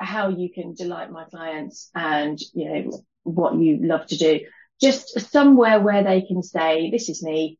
how 0.00 0.28
you 0.28 0.50
can 0.52 0.74
delight 0.74 1.10
my 1.10 1.24
clients 1.24 1.90
and, 1.94 2.38
you 2.54 2.64
know, 2.72 3.04
what 3.22 3.54
you 3.56 3.78
love 3.82 4.06
to 4.06 4.16
do. 4.16 4.40
Just 4.80 5.20
somewhere 5.30 5.80
where 5.80 6.02
they 6.02 6.22
can 6.22 6.42
say, 6.42 6.90
this 6.90 7.08
is 7.08 7.22
me. 7.22 7.58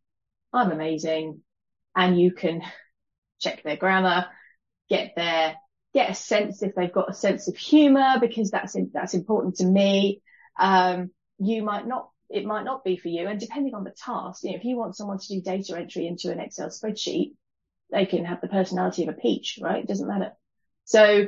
I'm 0.52 0.72
amazing. 0.72 1.42
And 1.94 2.18
you 2.18 2.32
can 2.32 2.62
check 3.40 3.62
their 3.62 3.76
grammar, 3.76 4.26
get 4.88 5.12
their, 5.16 5.56
get 5.92 6.10
a 6.10 6.14
sense 6.14 6.62
if 6.62 6.74
they've 6.74 6.92
got 6.92 7.10
a 7.10 7.14
sense 7.14 7.48
of 7.48 7.56
humor 7.56 8.16
because 8.20 8.50
that's, 8.50 8.76
that's 8.92 9.14
important 9.14 9.56
to 9.56 9.66
me. 9.66 10.22
Um, 10.58 11.10
you 11.38 11.62
might 11.62 11.86
not 11.86 12.10
it 12.30 12.46
might 12.46 12.64
not 12.64 12.84
be 12.84 12.96
for 12.96 13.08
you. 13.08 13.26
And 13.26 13.40
depending 13.40 13.74
on 13.74 13.84
the 13.84 13.90
task, 13.90 14.44
you 14.44 14.52
know, 14.52 14.56
if 14.56 14.64
you 14.64 14.76
want 14.76 14.96
someone 14.96 15.18
to 15.18 15.28
do 15.28 15.42
data 15.42 15.76
entry 15.76 16.06
into 16.06 16.30
an 16.30 16.38
Excel 16.38 16.68
spreadsheet, 16.68 17.32
they 17.90 18.06
can 18.06 18.24
have 18.24 18.40
the 18.40 18.48
personality 18.48 19.02
of 19.02 19.08
a 19.08 19.18
peach, 19.18 19.58
right? 19.60 19.82
It 19.82 19.88
doesn't 19.88 20.06
matter. 20.06 20.32
So 20.84 21.26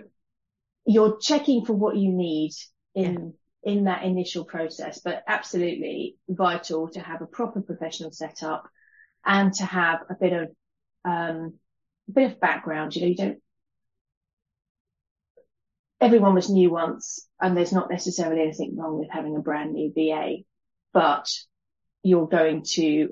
you're 0.87 1.19
checking 1.19 1.65
for 1.65 1.73
what 1.73 1.97
you 1.97 2.11
need 2.11 2.53
in, 2.95 3.35
yeah. 3.65 3.73
in 3.73 3.85
that 3.85 4.05
initial 4.05 4.45
process, 4.45 5.01
but 5.05 5.23
absolutely 5.27 6.17
vital 6.29 6.89
to 6.91 7.01
have 7.01 7.23
a 7.23 7.27
proper 7.27 7.61
professional 7.61 8.11
setup 8.11 8.69
and 9.25 9.53
to 9.55 9.65
have 9.65 10.01
a 10.11 10.15
bit 10.15 10.33
of, 10.33 10.49
um, 11.05 11.55
a 12.09 12.13
bit 12.13 12.33
of 12.33 12.41
background. 12.41 12.95
You 12.97 13.03
know, 13.03 13.09
you 13.09 13.17
don't, 13.17 13.43
everyone 16.01 16.35
was 16.35 16.51
new 16.51 16.71
once 16.71 17.29
and 17.41 17.57
there's 17.57 17.73
not 17.73 17.91
necessarily 17.91 18.43
anything 18.43 18.77
wrong 18.77 18.99
with 18.99 19.09
having 19.11 19.37
a 19.37 19.41
brand 19.41 19.73
new 19.73 19.93
VA 19.95 20.39
but 20.93 21.29
you're 22.03 22.29
going 22.29 22.63
to 22.63 23.11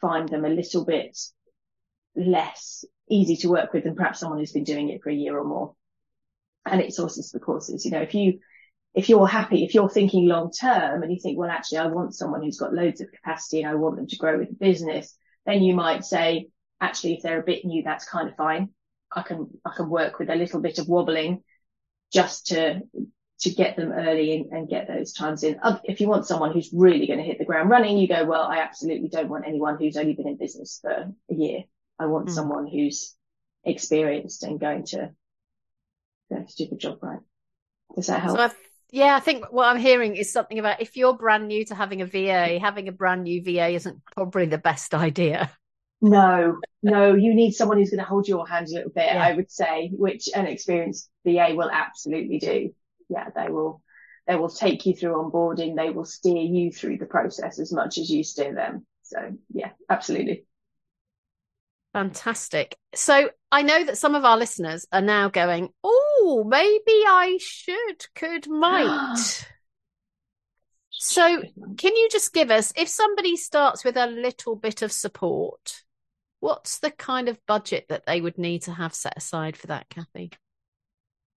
find 0.00 0.28
them 0.28 0.44
a 0.44 0.48
little 0.48 0.84
bit 0.84 1.18
less 2.16 2.84
easy 3.10 3.36
to 3.36 3.48
work 3.48 3.72
with 3.72 3.84
than 3.84 3.94
perhaps 3.94 4.20
someone 4.20 4.38
who's 4.38 4.52
been 4.52 4.64
doing 4.64 4.88
it 4.88 5.02
for 5.02 5.10
a 5.10 5.14
year 5.14 5.38
or 5.38 5.44
more. 5.44 5.74
And 6.70 6.80
it's 6.80 6.98
also 6.98 7.22
for 7.30 7.44
courses. 7.44 7.84
You 7.84 7.90
know, 7.90 8.02
if 8.02 8.14
you, 8.14 8.38
if 8.94 9.08
you're 9.08 9.26
happy, 9.26 9.64
if 9.64 9.74
you're 9.74 9.88
thinking 9.88 10.26
long 10.26 10.50
term 10.50 11.02
and 11.02 11.12
you 11.12 11.18
think, 11.20 11.38
well, 11.38 11.50
actually, 11.50 11.78
I 11.78 11.86
want 11.86 12.14
someone 12.14 12.42
who's 12.42 12.58
got 12.58 12.74
loads 12.74 13.00
of 13.00 13.12
capacity 13.12 13.62
and 13.62 13.70
I 13.70 13.74
want 13.74 13.96
them 13.96 14.06
to 14.06 14.16
grow 14.16 14.38
with 14.38 14.48
the 14.48 14.54
business, 14.54 15.16
then 15.46 15.62
you 15.62 15.74
might 15.74 16.04
say, 16.04 16.48
actually 16.80 17.14
if 17.14 17.22
they're 17.22 17.40
a 17.40 17.44
bit 17.44 17.64
new, 17.64 17.82
that's 17.82 18.08
kind 18.08 18.28
of 18.28 18.36
fine. 18.36 18.70
I 19.10 19.22
can 19.22 19.48
I 19.64 19.70
can 19.74 19.88
work 19.88 20.18
with 20.18 20.28
a 20.30 20.34
little 20.34 20.60
bit 20.60 20.78
of 20.78 20.88
wobbling 20.88 21.42
just 22.12 22.48
to 22.48 22.82
to 23.40 23.50
get 23.50 23.76
them 23.76 23.92
early 23.92 24.36
and, 24.36 24.52
and 24.52 24.68
get 24.68 24.88
those 24.88 25.12
times 25.12 25.44
in. 25.44 25.60
If 25.84 26.00
you 26.00 26.08
want 26.08 26.26
someone 26.26 26.52
who's 26.52 26.70
really 26.72 27.06
going 27.06 27.20
to 27.20 27.24
hit 27.24 27.38
the 27.38 27.44
ground 27.44 27.70
running, 27.70 27.96
you 27.96 28.08
go, 28.08 28.24
well, 28.24 28.42
I 28.42 28.58
absolutely 28.58 29.08
don't 29.08 29.28
want 29.28 29.46
anyone 29.46 29.78
who's 29.78 29.96
only 29.96 30.14
been 30.14 30.26
in 30.26 30.36
business 30.36 30.80
for 30.82 30.90
a 31.30 31.34
year. 31.34 31.60
I 32.00 32.06
want 32.06 32.28
mm. 32.28 32.32
someone 32.32 32.66
who's 32.66 33.14
experienced 33.62 34.42
and 34.42 34.58
going 34.58 34.86
to, 34.86 35.12
going 36.30 36.46
to 36.46 36.56
do 36.56 36.68
the 36.70 36.76
job 36.76 36.98
right. 37.02 37.20
Does 37.94 38.06
that 38.06 38.22
help? 38.22 38.38
So 38.38 38.56
yeah, 38.90 39.16
I 39.16 39.20
think 39.20 39.52
what 39.52 39.66
I'm 39.66 39.78
hearing 39.78 40.16
is 40.16 40.32
something 40.32 40.58
about 40.58 40.80
if 40.80 40.96
you're 40.96 41.14
brand 41.14 41.46
new 41.48 41.64
to 41.66 41.74
having 41.74 42.00
a 42.00 42.06
VA, 42.06 42.58
having 42.58 42.88
a 42.88 42.92
brand 42.92 43.24
new 43.24 43.42
VA 43.42 43.68
isn't 43.68 44.02
probably 44.14 44.46
the 44.46 44.58
best 44.58 44.94
idea. 44.94 45.50
No, 46.00 46.58
no, 46.82 47.14
you 47.14 47.34
need 47.34 47.52
someone 47.52 47.78
who's 47.78 47.90
going 47.90 47.98
to 47.98 48.04
hold 48.04 48.28
your 48.28 48.46
hand 48.46 48.68
a 48.68 48.74
little 48.74 48.90
bit, 48.90 49.06
yeah. 49.06 49.22
I 49.22 49.34
would 49.34 49.50
say, 49.50 49.90
which 49.92 50.28
an 50.34 50.46
experienced 50.46 51.10
VA 51.24 51.54
will 51.54 51.70
absolutely 51.70 52.38
do. 52.38 52.70
Yeah, 53.08 53.28
they 53.34 53.50
will, 53.50 53.82
they 54.26 54.36
will 54.36 54.48
take 54.48 54.86
you 54.86 54.94
through 54.94 55.14
onboarding. 55.14 55.76
They 55.76 55.90
will 55.90 56.04
steer 56.04 56.42
you 56.42 56.70
through 56.70 56.98
the 56.98 57.06
process 57.06 57.58
as 57.58 57.72
much 57.72 57.98
as 57.98 58.08
you 58.08 58.22
steer 58.22 58.54
them. 58.54 58.86
So 59.02 59.18
yeah, 59.52 59.70
absolutely. 59.90 60.44
Fantastic. 61.92 62.76
So 62.94 63.30
I 63.50 63.62
know 63.62 63.84
that 63.84 63.98
some 63.98 64.14
of 64.14 64.24
our 64.24 64.36
listeners 64.36 64.86
are 64.92 65.02
now 65.02 65.28
going, 65.28 65.70
oh, 65.82 66.07
maybe 66.36 66.82
I 66.86 67.38
should, 67.40 68.06
could, 68.14 68.48
might. 68.50 69.46
so 70.90 71.42
can 71.76 71.96
you 71.96 72.08
just 72.10 72.32
give 72.32 72.50
us, 72.50 72.72
if 72.76 72.88
somebody 72.88 73.36
starts 73.36 73.84
with 73.84 73.96
a 73.96 74.06
little 74.06 74.56
bit 74.56 74.82
of 74.82 74.92
support, 74.92 75.82
what's 76.40 76.78
the 76.78 76.90
kind 76.90 77.28
of 77.28 77.38
budget 77.46 77.86
that 77.88 78.06
they 78.06 78.20
would 78.20 78.38
need 78.38 78.62
to 78.62 78.72
have 78.72 78.94
set 78.94 79.14
aside 79.16 79.56
for 79.56 79.68
that, 79.68 79.88
Kathy? 79.88 80.30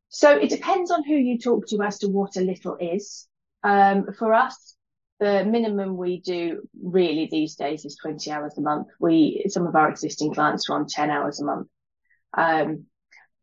So 0.10 0.38
it 0.38 0.50
depends 0.50 0.92
on 0.92 1.04
who 1.06 1.16
you 1.16 1.40
talk 1.40 1.68
to 1.68 1.82
as 1.82 2.00
to 2.00 2.10
what 2.10 2.36
a 2.36 2.42
little 2.42 2.76
is. 2.80 3.28
Um, 3.64 4.08
for 4.18 4.34
us, 4.34 4.76
the 5.22 5.46
minimum 5.46 5.96
we 5.96 6.20
do 6.20 6.68
really 6.84 7.30
these 7.32 7.56
days 7.56 7.86
is 7.86 7.96
20 7.96 8.30
hours 8.32 8.58
a 8.58 8.62
month. 8.62 8.88
We, 9.00 9.46
some 9.48 9.68
of 9.68 9.76
our 9.76 9.90
existing 9.90 10.34
clients 10.34 10.70
are 10.70 10.76
on 10.76 10.88
10 10.88 11.10
hours 11.12 11.40
a 11.40 11.46
month. 11.46 11.68
Um, 12.36 12.86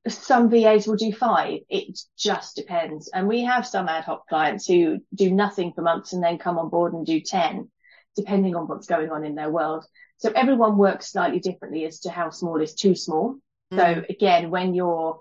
some 0.07 0.49
VAs 0.49 0.87
will 0.87 0.97
do 0.97 1.13
five. 1.13 1.61
It 1.69 1.99
just 2.17 2.57
depends. 2.57 3.09
And 3.09 3.29
we 3.29 3.45
have 3.45 3.67
some 3.67 3.89
ad 3.89 4.05
hoc 4.05 4.29
clients 4.29 4.67
who 4.67 4.99
do 5.15 5.31
nothing 5.31 5.73
for 5.73 5.83
months 5.83 6.13
and 6.13 6.23
then 6.23 6.39
come 6.39 6.59
on 6.59 6.71
board 6.71 6.93
and 6.93 7.05
do 7.05 7.21
10, 7.21 7.71
depending 8.17 8.55
on 8.55 8.69
what's 8.69 8.87
going 8.87 9.11
on 9.11 9.25
in 9.25 9.35
their 9.35 9.51
world. 9.51 9.85
So 10.19 10.31
everyone 10.35 10.79
works 10.79 11.13
slightly 11.13 11.41
differently 11.41 11.85
as 11.85 12.01
to 12.01 12.11
how 12.11 12.31
small 12.31 12.61
is 12.61 12.75
too 12.75 12.95
small. 12.95 13.37
Mm. 13.73 13.77
So 13.77 14.05
again, 14.09 14.51
when 14.51 14.75
you're 14.75 15.21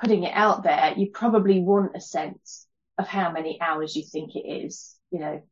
putting 0.00 0.24
it 0.24 0.32
out 0.34 0.64
there, 0.64 0.94
you 0.96 1.10
probably 1.12 1.60
want 1.60 1.96
a 1.96 2.00
sense 2.00 2.66
of 2.98 3.06
how 3.06 3.30
many 3.32 3.60
hours 3.60 3.96
you 3.96 4.04
think 4.04 4.34
it 4.34 4.46
is 4.46 4.98
you 5.10 5.20
know, 5.20 5.42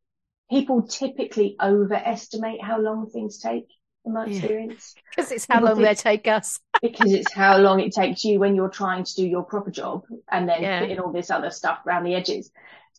people 0.50 0.82
typically 0.82 1.56
overestimate 1.60 2.62
how 2.62 2.80
long 2.80 3.10
things 3.10 3.38
take 3.38 3.68
in 4.06 4.12
my 4.12 4.26
experience. 4.26 4.94
Because 5.10 5.32
it's 5.32 5.46
how 5.48 5.60
long 5.62 5.82
they 5.82 5.94
take 5.94 6.28
us. 6.28 6.60
because 6.80 7.12
it's 7.12 7.32
how 7.32 7.58
long 7.58 7.80
it 7.80 7.92
takes 7.92 8.24
you 8.24 8.38
when 8.38 8.54
you're 8.54 8.70
trying 8.70 9.04
to 9.04 9.14
do 9.14 9.26
your 9.26 9.42
proper 9.42 9.70
job 9.70 10.04
and 10.30 10.48
then 10.48 10.62
yeah. 10.62 10.80
fit 10.80 10.90
in 10.90 11.00
all 11.00 11.12
this 11.12 11.30
other 11.30 11.50
stuff 11.50 11.80
around 11.86 12.04
the 12.04 12.14
edges. 12.14 12.50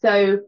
So, 0.01 0.41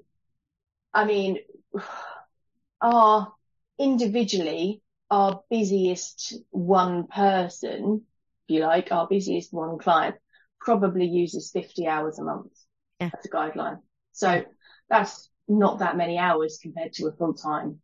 I 0.94 1.06
mean, 1.06 1.40
our 2.82 3.34
individually, 3.80 4.82
our 5.10 5.42
busiest 5.50 6.36
one 6.52 7.08
person, 7.08 8.04
if 8.48 8.56
you 8.56 8.62
like, 8.62 8.92
our 8.92 9.08
busiest 9.08 9.54
one 9.54 9.78
client 9.80 10.16
probably 10.60 11.06
uses 11.06 11.52
50 11.52 11.88
hours 11.88 12.20
a 12.20 12.24
month 12.24 12.52
yeah. 13.00 13.10
as 13.18 13.26
a 13.26 13.30
guideline. 13.30 13.80
So 14.12 14.44
that's 14.90 15.30
not 15.48 15.80
that 15.80 15.96
many 15.96 16.18
hours 16.18 16.60
compared 16.62 16.94
to 16.94 17.08
a 17.08 17.14
full-time 17.14 17.80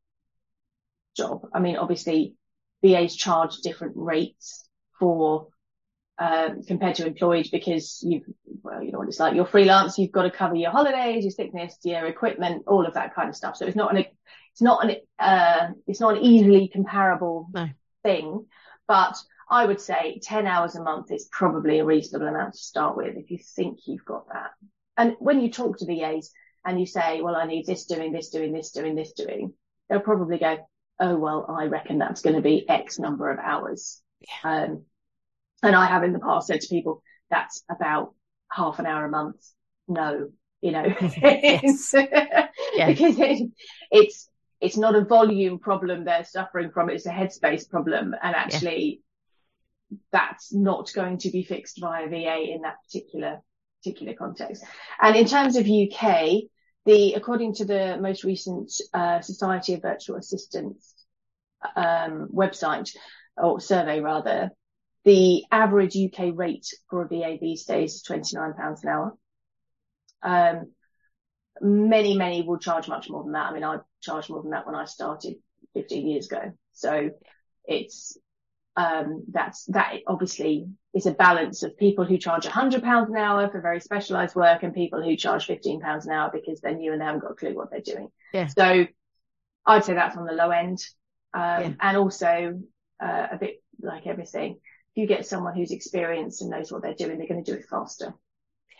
job. 1.16 1.48
I 1.54 1.60
mean, 1.60 1.78
obviously 1.78 2.36
VAs 2.86 3.16
charge 3.16 3.58
different 3.58 3.94
rates 3.96 4.68
for 5.00 5.48
um, 6.18 6.64
compared 6.64 6.96
to 6.96 7.06
employed 7.06 7.48
because 7.52 8.02
you've, 8.08 8.24
well, 8.64 8.82
you 8.82 8.92
know 8.92 9.00
what 9.00 9.08
it's 9.08 9.20
like. 9.20 9.36
You're 9.36 9.46
freelance, 9.46 9.98
you've 9.98 10.12
got 10.12 10.24
to 10.24 10.32
cover 10.32 10.56
your 10.56 10.72
holidays, 10.72 11.24
your 11.24 11.32
sickness, 11.32 11.78
your 11.84 12.06
equipment, 12.06 12.64
all 12.68 12.86
of 12.86 12.94
that 12.94 13.14
kind 13.14 13.28
of 13.28 13.36
stuff. 13.36 13.58
So 13.58 13.66
it's 13.66 13.76
not 13.76 13.96
an, 13.96 14.06
it's 14.54 14.62
not 14.62 14.86
an, 14.86 14.96
uh, 15.20 15.70
it's 15.88 16.00
not 16.00 16.18
an 16.18 16.24
easily 16.24 16.70
comparable 16.70 17.50
no. 17.54 17.68
thing, 18.04 18.46
but 18.88 19.18
I 19.50 19.66
would 19.66 19.82
say 19.82 20.20
10 20.24 20.48
hours 20.48 20.76
a 20.76 20.84
month 20.84 21.12
is 21.12 21.28
probably 21.32 21.80
a 21.80 21.86
reasonable 21.86 22.28
amount 22.28 22.54
to 22.54 22.60
start 22.60 22.96
with 22.96 23.18
if 23.18 23.30
you 23.30 23.38
think 23.38 23.80
you've 23.86 24.06
got 24.06 24.28
that. 24.30 24.52
And 24.98 25.16
when 25.20 25.42
you 25.42 25.52
talk 25.52 25.78
to 25.80 25.86
VAs, 25.86 26.32
and 26.66 26.80
you 26.80 26.86
say, 26.86 27.22
well, 27.22 27.36
I 27.36 27.46
need 27.46 27.66
this 27.66 27.86
doing, 27.86 28.12
this 28.12 28.30
doing, 28.30 28.52
this 28.52 28.72
doing, 28.72 28.96
this 28.96 29.14
doing, 29.14 29.54
they'll 29.88 30.00
probably 30.00 30.40
go, 30.40 30.58
oh, 31.00 31.18
well, 31.18 31.46
I 31.50 31.66
reckon 31.66 31.98
that's 31.98 32.22
going 32.22 32.36
to 32.36 32.42
be 32.42 32.68
X 32.68 33.00
number 33.00 33.30
of 33.30 33.40
hours. 33.40 34.02
Yeah. 34.22 34.64
Um, 34.64 34.84
and 35.64 35.76
I 35.76 35.86
have 35.86 36.04
in 36.04 36.14
the 36.14 36.20
past 36.20 36.48
said 36.48 36.62
to 36.62 36.68
people, 36.68 37.02
that's 37.30 37.64
about 37.70 38.14
half 38.52 38.80
an 38.80 38.86
hour 38.86 39.06
a 39.06 39.10
month. 39.10 39.44
No, 39.88 40.30
you 40.62 40.72
know, 40.72 40.84
it's, 41.00 41.94
yeah. 42.76 42.88
because 42.88 43.20
it, 43.20 43.50
it's, 43.92 44.30
it's 44.62 44.78
not 44.78 44.96
a 44.96 45.06
volume 45.06 45.60
problem 45.60 46.06
they're 46.06 46.24
suffering 46.24 46.72
from. 46.72 46.90
It's 46.90 47.06
a 47.06 47.12
headspace 47.12 47.70
problem. 47.70 48.16
And 48.22 48.36
actually 48.36 49.02
yeah. 49.90 49.98
that's 50.12 50.54
not 50.54 50.92
going 50.94 51.20
to 51.20 51.30
be 51.30 51.44
fixed 51.44 51.80
via 51.80 52.08
VA 52.08 52.54
in 52.54 52.62
that 52.62 52.78
particular, 52.86 53.42
particular 53.84 54.14
context. 54.14 54.64
And 55.02 55.16
in 55.16 55.26
terms 55.26 55.56
of 55.56 55.68
UK, 55.68 56.44
the 56.86 57.14
according 57.14 57.56
to 57.56 57.66
the 57.66 57.98
most 58.00 58.24
recent 58.24 58.72
uh, 58.94 59.22
Society 59.22 59.74
of 59.74 59.82
Virtual 59.82 60.18
Assistants 60.18 60.94
um, 61.76 62.30
website 62.34 62.96
or 63.38 63.60
survey 63.60 64.00
rather, 64.00 64.52
the 65.04 65.44
average 65.52 65.98
UK 65.98 66.32
rate 66.34 66.68
for 66.90 67.04
a 67.04 67.08
VA 67.08 67.38
these 67.40 67.66
days 67.66 67.96
is 67.96 68.02
twenty 68.04 68.36
nine 68.36 68.54
pounds 68.54 68.84
an 68.84 68.90
hour. 68.90 69.18
Um, 70.22 70.72
many 71.62 72.18
many 72.18 72.44
will 72.44 72.60
charge 72.60 72.88
much 72.88 73.10
more 73.10 73.24
than 73.24 73.34
that. 73.34 73.52
I 73.52 73.54
mean, 73.54 73.64
I 73.64 73.78
charged 74.02 74.30
more 74.30 74.42
than 74.42 74.52
that 74.52 74.66
when 74.66 74.76
I 74.76 74.86
started 74.86 75.36
fifteen 75.74 76.08
years 76.08 76.28
ago. 76.28 76.54
So 76.74 77.12
it's 77.66 78.18
um, 78.76 79.24
that's 79.32 79.66
that 79.66 80.00
obviously 80.08 80.68
is 80.94 81.06
a 81.06 81.12
balance 81.12 81.64
of 81.64 81.78
people 81.78 82.06
who 82.06 82.18
charge 82.18 82.46
hundred 82.46 82.84
pounds 82.84 83.10
an 83.10 83.18
hour 83.18 83.50
for 83.50 83.62
very 83.62 83.80
specialised 83.80 84.36
work 84.36 84.64
and 84.64 84.74
people 84.74 85.02
who 85.02 85.16
charge 85.16 85.46
fifteen 85.46 85.80
pounds 85.80 86.06
an 86.06 86.12
hour 86.12 86.30
because 86.34 86.60
they're 86.60 86.76
new 86.76 86.92
and 86.92 87.00
they 87.00 87.06
haven't 87.06 87.22
got 87.22 87.32
a 87.32 87.36
clue 87.36 87.56
what 87.56 87.72
they're 87.72 87.80
doing. 87.80 88.10
Yeah. 88.34 88.48
So 88.48 88.86
I'd 89.66 89.86
say 89.86 89.94
that's 89.94 90.18
on 90.18 90.26
the 90.26 90.34
low 90.34 90.50
end, 90.50 90.84
um, 91.34 91.42
yeah. 91.62 91.74
and 91.80 91.98
also 91.98 92.62
uh, 93.02 93.28
a 93.32 93.38
bit 93.40 93.64
like 93.82 94.08
everything. 94.08 94.60
If 94.96 95.02
you 95.02 95.08
get 95.08 95.26
someone 95.26 95.56
who's 95.56 95.72
experienced 95.72 96.42
and 96.42 96.52
knows 96.52 96.72
what 96.72 96.82
they're 96.82 96.94
doing, 96.94 97.18
they're 97.18 97.28
going 97.28 97.44
to 97.44 97.52
do 97.52 97.58
it 97.58 97.66
faster. 97.70 98.14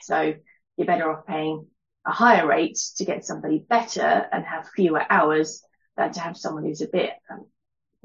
So 0.02 0.34
you're 0.78 0.88
better 0.88 1.12
off 1.12 1.26
paying 1.26 1.68
a 2.06 2.12
higher 2.12 2.48
rate 2.48 2.78
to 2.98 3.06
get 3.06 3.26
somebody 3.26 3.60
better 3.60 4.28
and 4.32 4.46
have 4.46 4.70
fewer 4.76 5.04
hours 5.10 5.64
than 5.98 6.12
to 6.14 6.20
have 6.20 6.38
someone 6.38 6.64
who's 6.64 6.82
a 6.82 6.88
bit 6.88 7.12
um, 7.32 7.48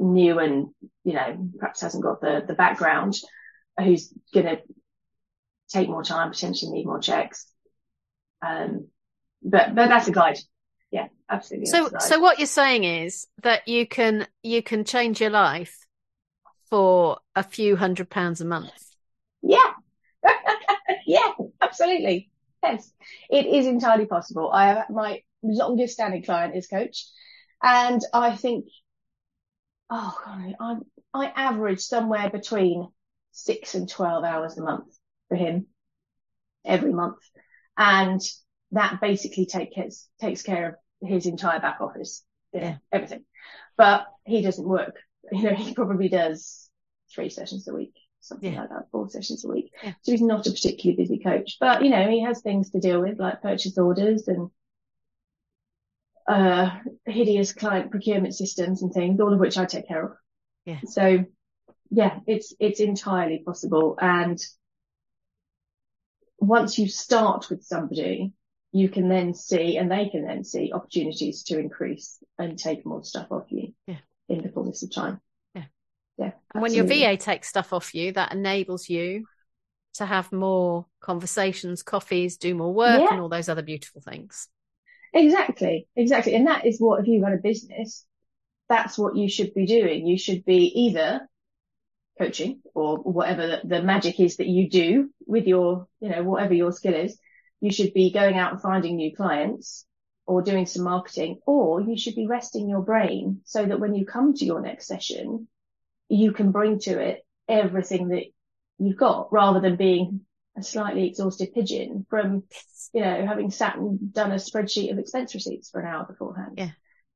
new 0.00 0.38
and, 0.38 0.68
you 1.04 1.12
know, 1.12 1.50
perhaps 1.58 1.82
hasn't 1.82 2.02
got 2.02 2.20
the, 2.20 2.42
the 2.46 2.54
background, 2.54 3.14
who's 3.78 4.12
going 4.32 4.46
to 4.46 4.58
take 5.68 5.88
more 5.88 6.02
time, 6.02 6.30
potentially 6.30 6.72
need 6.72 6.86
more 6.86 7.00
checks. 7.00 7.46
Um, 8.42 8.88
but, 9.42 9.74
but 9.74 9.88
that's 9.88 10.08
a 10.08 10.12
guide. 10.12 10.38
Yeah, 10.90 11.08
absolutely. 11.28 11.66
So, 11.66 11.90
so 12.00 12.18
what 12.18 12.38
you're 12.38 12.46
saying 12.46 12.84
is 12.84 13.26
that 13.42 13.68
you 13.68 13.86
can, 13.86 14.26
you 14.42 14.62
can 14.62 14.84
change 14.84 15.20
your 15.20 15.30
life 15.30 15.86
for 16.68 17.18
a 17.36 17.42
few 17.42 17.76
hundred 17.76 18.10
pounds 18.10 18.40
a 18.40 18.44
month. 18.44 18.70
Yeah. 19.42 19.72
yeah, 21.06 21.32
absolutely. 21.60 22.30
Yes, 22.62 22.92
it 23.30 23.46
is 23.46 23.66
entirely 23.66 24.06
possible. 24.06 24.50
I 24.52 24.66
have 24.68 24.90
my 24.90 25.22
longest 25.42 25.94
standing 25.94 26.22
client 26.22 26.54
is 26.54 26.66
coach 26.66 27.06
and 27.62 28.00
I 28.12 28.36
think 28.36 28.66
oh 29.90 30.18
God, 30.24 30.54
I, 30.60 30.76
I 31.12 31.32
average 31.34 31.80
somewhere 31.80 32.30
between 32.30 32.88
six 33.32 33.74
and 33.74 33.88
12 33.88 34.24
hours 34.24 34.56
a 34.56 34.62
month 34.62 34.96
for 35.28 35.36
him 35.36 35.66
every 36.64 36.92
month. 36.92 37.18
And 37.76 38.20
that 38.72 39.00
basically 39.00 39.46
take, 39.46 39.74
takes 40.20 40.42
care 40.42 40.68
of 41.02 41.08
his 41.08 41.26
entire 41.26 41.60
back 41.60 41.80
office, 41.80 42.24
yeah, 42.52 42.76
everything. 42.92 43.24
But 43.76 44.06
he 44.24 44.42
doesn't 44.42 44.66
work. 44.66 44.96
You 45.32 45.42
know, 45.44 45.54
he 45.54 45.74
probably 45.74 46.08
does 46.08 46.68
three 47.14 47.28
sessions 47.28 47.68
a 47.68 47.74
week, 47.74 47.94
something 48.20 48.52
yeah. 48.52 48.62
like 48.62 48.70
that, 48.70 48.90
four 48.90 49.08
sessions 49.08 49.44
a 49.44 49.48
week. 49.48 49.70
Yeah. 49.80 49.92
So 50.00 50.10
he's 50.12 50.22
not 50.22 50.46
a 50.46 50.50
particularly 50.50 50.96
busy 50.96 51.18
coach, 51.22 51.58
but 51.60 51.84
you 51.84 51.90
know, 51.90 52.08
he 52.08 52.22
has 52.22 52.40
things 52.40 52.70
to 52.70 52.80
deal 52.80 53.00
with 53.00 53.20
like 53.20 53.42
purchase 53.42 53.78
orders 53.78 54.26
and 54.26 54.50
uh, 56.28 56.70
hideous 57.06 57.52
client 57.52 57.90
procurement 57.90 58.34
systems 58.34 58.82
and 58.82 58.92
things, 58.92 59.20
all 59.20 59.32
of 59.32 59.40
which 59.40 59.58
I 59.58 59.64
take 59.64 59.88
care 59.88 60.04
of. 60.04 60.12
Yeah. 60.64 60.80
So 60.86 61.24
yeah, 61.90 62.20
it's 62.26 62.54
it's 62.60 62.80
entirely 62.80 63.42
possible. 63.44 63.98
And 64.00 64.38
once 66.38 66.78
you 66.78 66.88
start 66.88 67.50
with 67.50 67.64
somebody, 67.64 68.32
you 68.72 68.88
can 68.88 69.08
then 69.08 69.34
see, 69.34 69.76
and 69.76 69.90
they 69.90 70.08
can 70.08 70.24
then 70.26 70.44
see 70.44 70.72
opportunities 70.72 71.42
to 71.44 71.58
increase 71.58 72.22
and 72.38 72.58
take 72.58 72.86
more 72.86 73.02
stuff 73.02 73.26
off 73.30 73.50
you 73.50 73.74
yeah. 73.86 73.98
in 74.28 74.42
the 74.42 74.48
fullness 74.48 74.82
of 74.82 74.94
time. 74.94 75.20
Yeah. 75.54 75.64
Yeah. 76.16 76.30
And 76.54 76.62
when 76.62 76.72
your 76.72 76.86
VA 76.86 77.16
takes 77.16 77.48
stuff 77.48 77.72
off 77.72 77.94
you, 77.94 78.12
that 78.12 78.32
enables 78.32 78.88
you 78.88 79.24
to 79.94 80.06
have 80.06 80.30
more 80.30 80.86
conversations, 81.00 81.82
coffees, 81.82 82.36
do 82.36 82.54
more 82.54 82.72
work, 82.72 83.00
yeah. 83.00 83.08
and 83.10 83.20
all 83.20 83.28
those 83.28 83.48
other 83.48 83.62
beautiful 83.62 84.00
things. 84.00 84.48
Exactly. 85.12 85.88
Exactly. 85.96 86.34
And 86.34 86.46
that 86.46 86.66
is 86.66 86.80
what, 86.80 87.00
if 87.00 87.06
you 87.06 87.22
run 87.22 87.32
a 87.32 87.38
business, 87.38 88.04
that's 88.68 88.96
what 88.96 89.16
you 89.16 89.28
should 89.28 89.52
be 89.54 89.66
doing. 89.66 90.06
You 90.06 90.18
should 90.18 90.44
be 90.44 90.66
either 90.86 91.28
coaching 92.18 92.60
or 92.74 92.98
whatever 92.98 93.46
the, 93.46 93.60
the 93.64 93.82
magic 93.82 94.20
is 94.20 94.36
that 94.36 94.46
you 94.46 94.68
do 94.68 95.10
with 95.26 95.46
your, 95.46 95.86
you 96.00 96.10
know, 96.10 96.22
whatever 96.22 96.54
your 96.54 96.72
skill 96.72 96.94
is 96.94 97.18
you 97.60 97.70
should 97.70 97.92
be 97.92 98.10
going 98.10 98.36
out 98.36 98.52
and 98.52 98.62
finding 98.62 98.96
new 98.96 99.14
clients 99.14 99.84
or 100.26 100.42
doing 100.42 100.66
some 100.66 100.84
marketing, 100.84 101.38
or 101.46 101.80
you 101.80 101.98
should 101.98 102.14
be 102.14 102.26
resting 102.26 102.68
your 102.68 102.82
brain 102.82 103.40
so 103.44 103.64
that 103.64 103.80
when 103.80 103.94
you 103.94 104.06
come 104.06 104.32
to 104.32 104.44
your 104.44 104.60
next 104.60 104.86
session, 104.86 105.48
you 106.08 106.32
can 106.32 106.52
bring 106.52 106.78
to 106.78 106.98
it 107.00 107.24
everything 107.48 108.08
that 108.08 108.24
you've 108.78 108.96
got 108.96 109.32
rather 109.32 109.60
than 109.60 109.76
being 109.76 110.20
a 110.56 110.62
slightly 110.62 111.06
exhausted 111.06 111.54
pigeon 111.54 112.06
from, 112.10 112.42
you 112.92 113.00
know, 113.00 113.26
having 113.26 113.50
sat 113.50 113.76
and 113.76 114.12
done 114.12 114.32
a 114.32 114.36
spreadsheet 114.36 114.90
of 114.90 114.98
expense 114.98 115.34
receipts 115.34 115.70
for 115.70 115.80
an 115.80 115.86
hour 115.86 116.04
beforehand. 116.04 116.54
Yeah. 116.56 116.70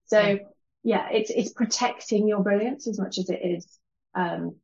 So 0.07 0.21
yeah, 0.21 0.37
yeah 0.85 1.09
it's, 1.11 1.31
it's 1.31 1.53
protecting 1.53 2.29
your 2.29 2.43
brilliance 2.43 2.87
as 2.87 2.99
much 2.99 3.19
as 3.19 3.31
it 3.31 3.41
is, 3.43 3.79
um, 4.15 4.57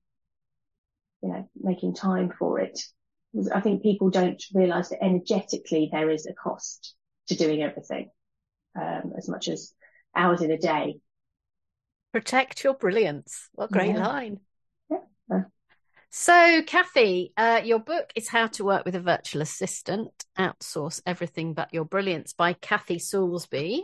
you 1.23 1.29
know, 1.31 1.49
making 1.61 1.95
time 1.95 2.33
for 2.39 2.61
it. 2.61 2.81
I 3.55 3.61
think 3.61 3.83
people 3.83 4.11
don't 4.11 4.43
realize 4.55 4.89
that 4.89 5.05
energetically 5.05 5.89
there 5.93 6.11
is 6.11 6.27
a 6.27 6.33
cost 6.33 6.95
to 7.29 7.37
doing 7.37 7.63
everything, 7.63 8.11
um, 8.81 9.13
as 9.17 9.29
much 9.29 9.49
as 9.49 9.73
hours 10.17 10.43
in 10.43 10.51
a 10.51 10.59
day. 10.59 10.99
Protect 12.13 12.65
your 12.65 12.75
brilliance. 12.75 13.49
What 13.53 13.71
a 13.71 13.73
great 13.73 13.95
Yeah. 13.95 14.07
line. 14.07 14.41
Yeah. 14.91 15.43
So, 16.13 16.63
Kathy, 16.67 17.33
uh, 17.37 17.61
your 17.65 17.79
book 17.79 18.13
is 18.17 18.27
How 18.27 18.49
to 18.49 18.65
Work 18.65 18.85
with 18.85 18.97
a 18.97 19.01
Virtual 19.01 19.43
Assistant 19.43 20.11
Outsource 20.37 21.01
Everything 21.07 21.55
But 21.55 21.73
Your 21.73 21.85
Brilliance 21.85 22.33
by 22.33 22.55
Kathy 22.55 22.99
Soulsby. 22.99 23.83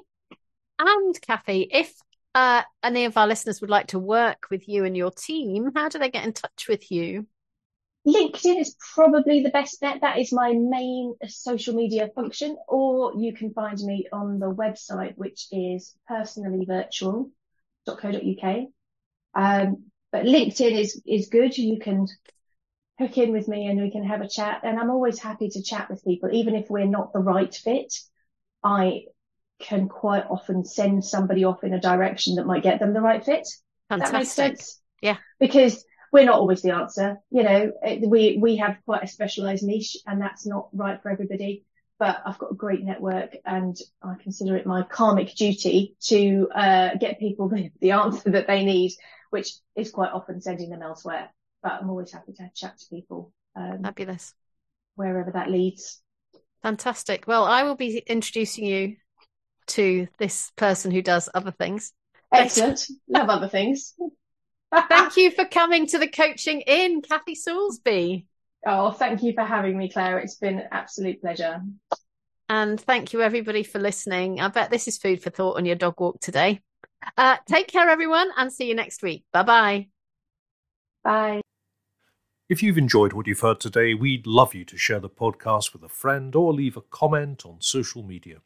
And, 0.77 1.23
Kathy, 1.23 1.69
if 1.71 1.95
uh, 2.35 2.63
any 2.83 3.05
of 3.05 3.17
our 3.17 3.29
listeners 3.29 3.61
would 3.61 3.71
like 3.71 3.87
to 3.89 4.01
work 4.01 4.49
with 4.51 4.69
you 4.69 4.85
and 4.85 4.97
your 4.97 5.13
team, 5.13 5.71
how 5.77 5.89
do 5.89 6.01
they 6.01 6.11
get 6.11 6.25
in 6.25 6.33
touch 6.33 6.67
with 6.69 6.91
you? 6.91 7.29
LinkedIn 8.05 8.61
is 8.61 8.75
probably 8.95 9.45
the 9.45 9.51
best 9.51 9.81
bet. 9.81 10.01
That 10.01 10.19
is 10.19 10.33
my 10.33 10.53
main 10.53 11.15
social 11.29 11.75
media 11.75 12.09
function, 12.13 12.57
or 12.67 13.13
you 13.17 13.35
can 13.35 13.53
find 13.53 13.79
me 13.79 14.09
on 14.13 14.41
the 14.41 14.53
website, 14.53 15.17
which 15.17 15.47
is 15.53 15.95
personallyvirtual.co.uk. 16.11 18.67
Um, 19.33 19.85
but 20.13 20.25
LinkedIn 20.25 20.79
is, 20.79 21.01
is 21.07 21.29
good. 21.29 21.57
You 21.57 21.79
can 21.79 22.07
hook 22.99 23.19
in 23.19 23.33
with 23.33 23.49
me 23.49 23.67
and 23.67 23.81
we 23.81 23.91
can 23.91 24.05
have 24.05 24.21
a 24.21 24.29
chat. 24.29 24.61
And 24.65 24.79
I'm 24.79 24.91
always 24.91 25.19
happy 25.19 25.49
to 25.51 25.63
chat 25.63 25.91
with 25.91 26.05
people, 26.05 26.31
even 26.33 26.55
if 26.55 26.71
we're 26.71 26.87
not 26.87 27.13
the 27.13 27.19
right 27.19 27.55
fit. 27.55 27.93
I 28.63 29.05
can 29.59 29.89
quite 29.89 30.25
often 30.29 30.65
send 30.65 31.05
somebody 31.05 31.45
off 31.45 31.65
in 31.65 31.73
a 31.73 31.81
direction 31.81 32.37
that 32.37 32.47
might 32.47 32.63
get 32.63 32.79
them 32.79 32.93
the 32.93 33.01
right 33.01 33.25
fit. 33.25 33.47
Fantastic. 33.89 34.13
That 34.13 34.19
makes 34.19 34.33
sense. 34.33 34.81
Yeah. 35.01 35.17
Because 35.39 35.85
we're 36.13 36.25
not 36.25 36.39
always 36.39 36.63
the 36.63 36.73
answer. 36.73 37.19
You 37.31 37.43
know, 37.43 37.73
we, 38.07 38.39
we 38.41 38.57
have 38.57 38.79
quite 38.85 39.03
a 39.03 39.09
specialized 39.09 39.63
niche 39.63 39.97
and 40.07 40.21
that's 40.21 40.47
not 40.47 40.69
right 40.73 41.01
for 41.03 41.11
everybody. 41.11 41.65
But 41.99 42.21
I've 42.27 42.39
got 42.39 42.53
a 42.53 42.55
great 42.55 42.85
network 42.85 43.37
and 43.47 43.75
I 44.03 44.15
consider 44.23 44.57
it 44.57 44.67
my 44.67 44.83
karmic 44.83 45.35
duty 45.35 45.97
to, 46.09 46.49
uh, 46.55 46.91
get 47.01 47.19
people 47.19 47.49
the, 47.49 47.71
the 47.81 47.93
answer 47.93 48.31
that 48.31 48.47
they 48.47 48.65
need, 48.65 48.93
which 49.31 49.53
is 49.75 49.91
quite 49.91 50.13
often 50.13 50.41
sending 50.41 50.71
them 50.71 50.83
elsewhere. 50.83 51.31
But 51.63 51.73
I'm 51.81 51.91
always 51.91 52.13
happy 52.13 52.33
to 52.35 52.51
chat 52.55 52.79
to 52.79 52.87
people. 52.91 53.33
Um, 53.55 53.81
Fabulous. 53.83 54.35
Wherever 54.95 55.31
that 55.33 55.51
leads. 55.51 56.01
Fantastic. 56.63 57.27
Well, 57.27 57.45
I 57.45 57.63
will 57.65 57.77
be 57.77 57.99
introducing 57.99 58.65
you 58.65 58.97
to 59.69 60.09
this 60.19 60.53
person 60.57 60.91
who 60.91 61.03
does 61.03 61.29
other 61.35 61.51
things. 61.51 61.93
Excellent. 62.33 62.87
Love 63.09 63.29
other 63.29 63.49
things. 63.49 63.95
Thank 64.89 65.17
you 65.17 65.31
for 65.31 65.45
coming 65.51 65.87
to 65.89 65.99
the 65.99 66.09
Coaching 66.09 66.63
Inn, 66.63 67.03
Kathy 67.03 67.37
Soulsby. 67.37 68.27
Oh, 68.67 68.91
thank 68.91 69.23
you 69.23 69.33
for 69.33 69.45
having 69.45 69.79
me, 69.79 69.89
Claire. 69.89 70.19
It's 70.19 70.37
been 70.37 70.59
an 70.59 70.69
absolute 70.73 71.21
pleasure. 71.21 71.61
And 72.49 72.81
thank 72.81 73.13
you, 73.13 73.23
everybody, 73.23 73.63
for 73.63 73.79
listening. 73.79 74.41
I 74.41 74.49
bet 74.49 74.71
this 74.71 74.89
is 74.89 74.99
food 74.99 75.23
for 75.23 75.31
thought 75.31 75.57
on 75.57 75.67
your 75.67 75.77
dog 75.77 76.01
walk 76.01 76.21
today. 76.21 76.61
Uh, 77.17 77.37
take 77.47 77.69
care, 77.69 77.89
everyone, 77.89 78.31
and 78.37 78.53
see 78.53 78.69
you 78.69 78.75
next 78.75 79.03
week. 79.03 79.25
Bye-bye. 79.33 79.89
Bye. 81.05 81.41
If 82.49 82.63
you've 82.63 82.79
enjoyed 82.79 83.13
what 83.13 83.27
you've 83.27 83.41
heard 83.41 83.61
today, 83.61 83.95
we'd 83.95 84.27
love 84.27 84.55
you 84.55 84.65
to 84.67 84.77
share 84.77 85.01
the 85.01 85.11
podcast 85.11 85.73
with 85.73 85.83
a 85.83 85.89
friend 85.89 86.35
or 86.35 86.53
leave 86.53 86.77
a 86.77 86.81
comment 86.81 87.45
on 87.45 87.57
social 87.61 88.03
media. 88.03 88.37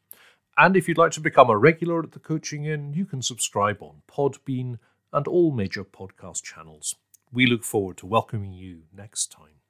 And 0.57 0.75
if 0.75 0.87
you'd 0.87 0.97
like 0.97 1.11
to 1.13 1.21
become 1.21 1.49
a 1.49 1.57
regular 1.57 2.01
at 2.03 2.11
the 2.11 2.19
Coaching 2.19 2.65
Inn, 2.65 2.93
you 2.93 3.05
can 3.05 3.21
subscribe 3.21 3.81
on 3.81 4.01
Podbean 4.07 4.79
and 5.13 5.27
all 5.27 5.51
major 5.51 5.83
podcast 5.83 6.43
channels. 6.43 6.95
We 7.31 7.45
look 7.45 7.63
forward 7.63 7.97
to 7.97 8.05
welcoming 8.05 8.53
you 8.53 8.81
next 8.95 9.31
time. 9.31 9.61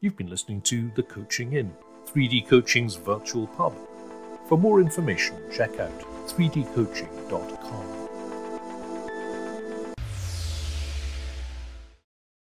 You've 0.00 0.16
been 0.16 0.30
listening 0.30 0.60
to 0.62 0.90
The 0.94 1.02
Coaching 1.02 1.54
Inn, 1.54 1.72
3D 2.06 2.48
Coaching's 2.48 2.96
virtual 2.96 3.46
pub. 3.46 3.74
For 4.46 4.56
more 4.56 4.80
information, 4.80 5.36
check 5.52 5.80
out 5.80 6.00
3dcoaching.com. 6.28 7.95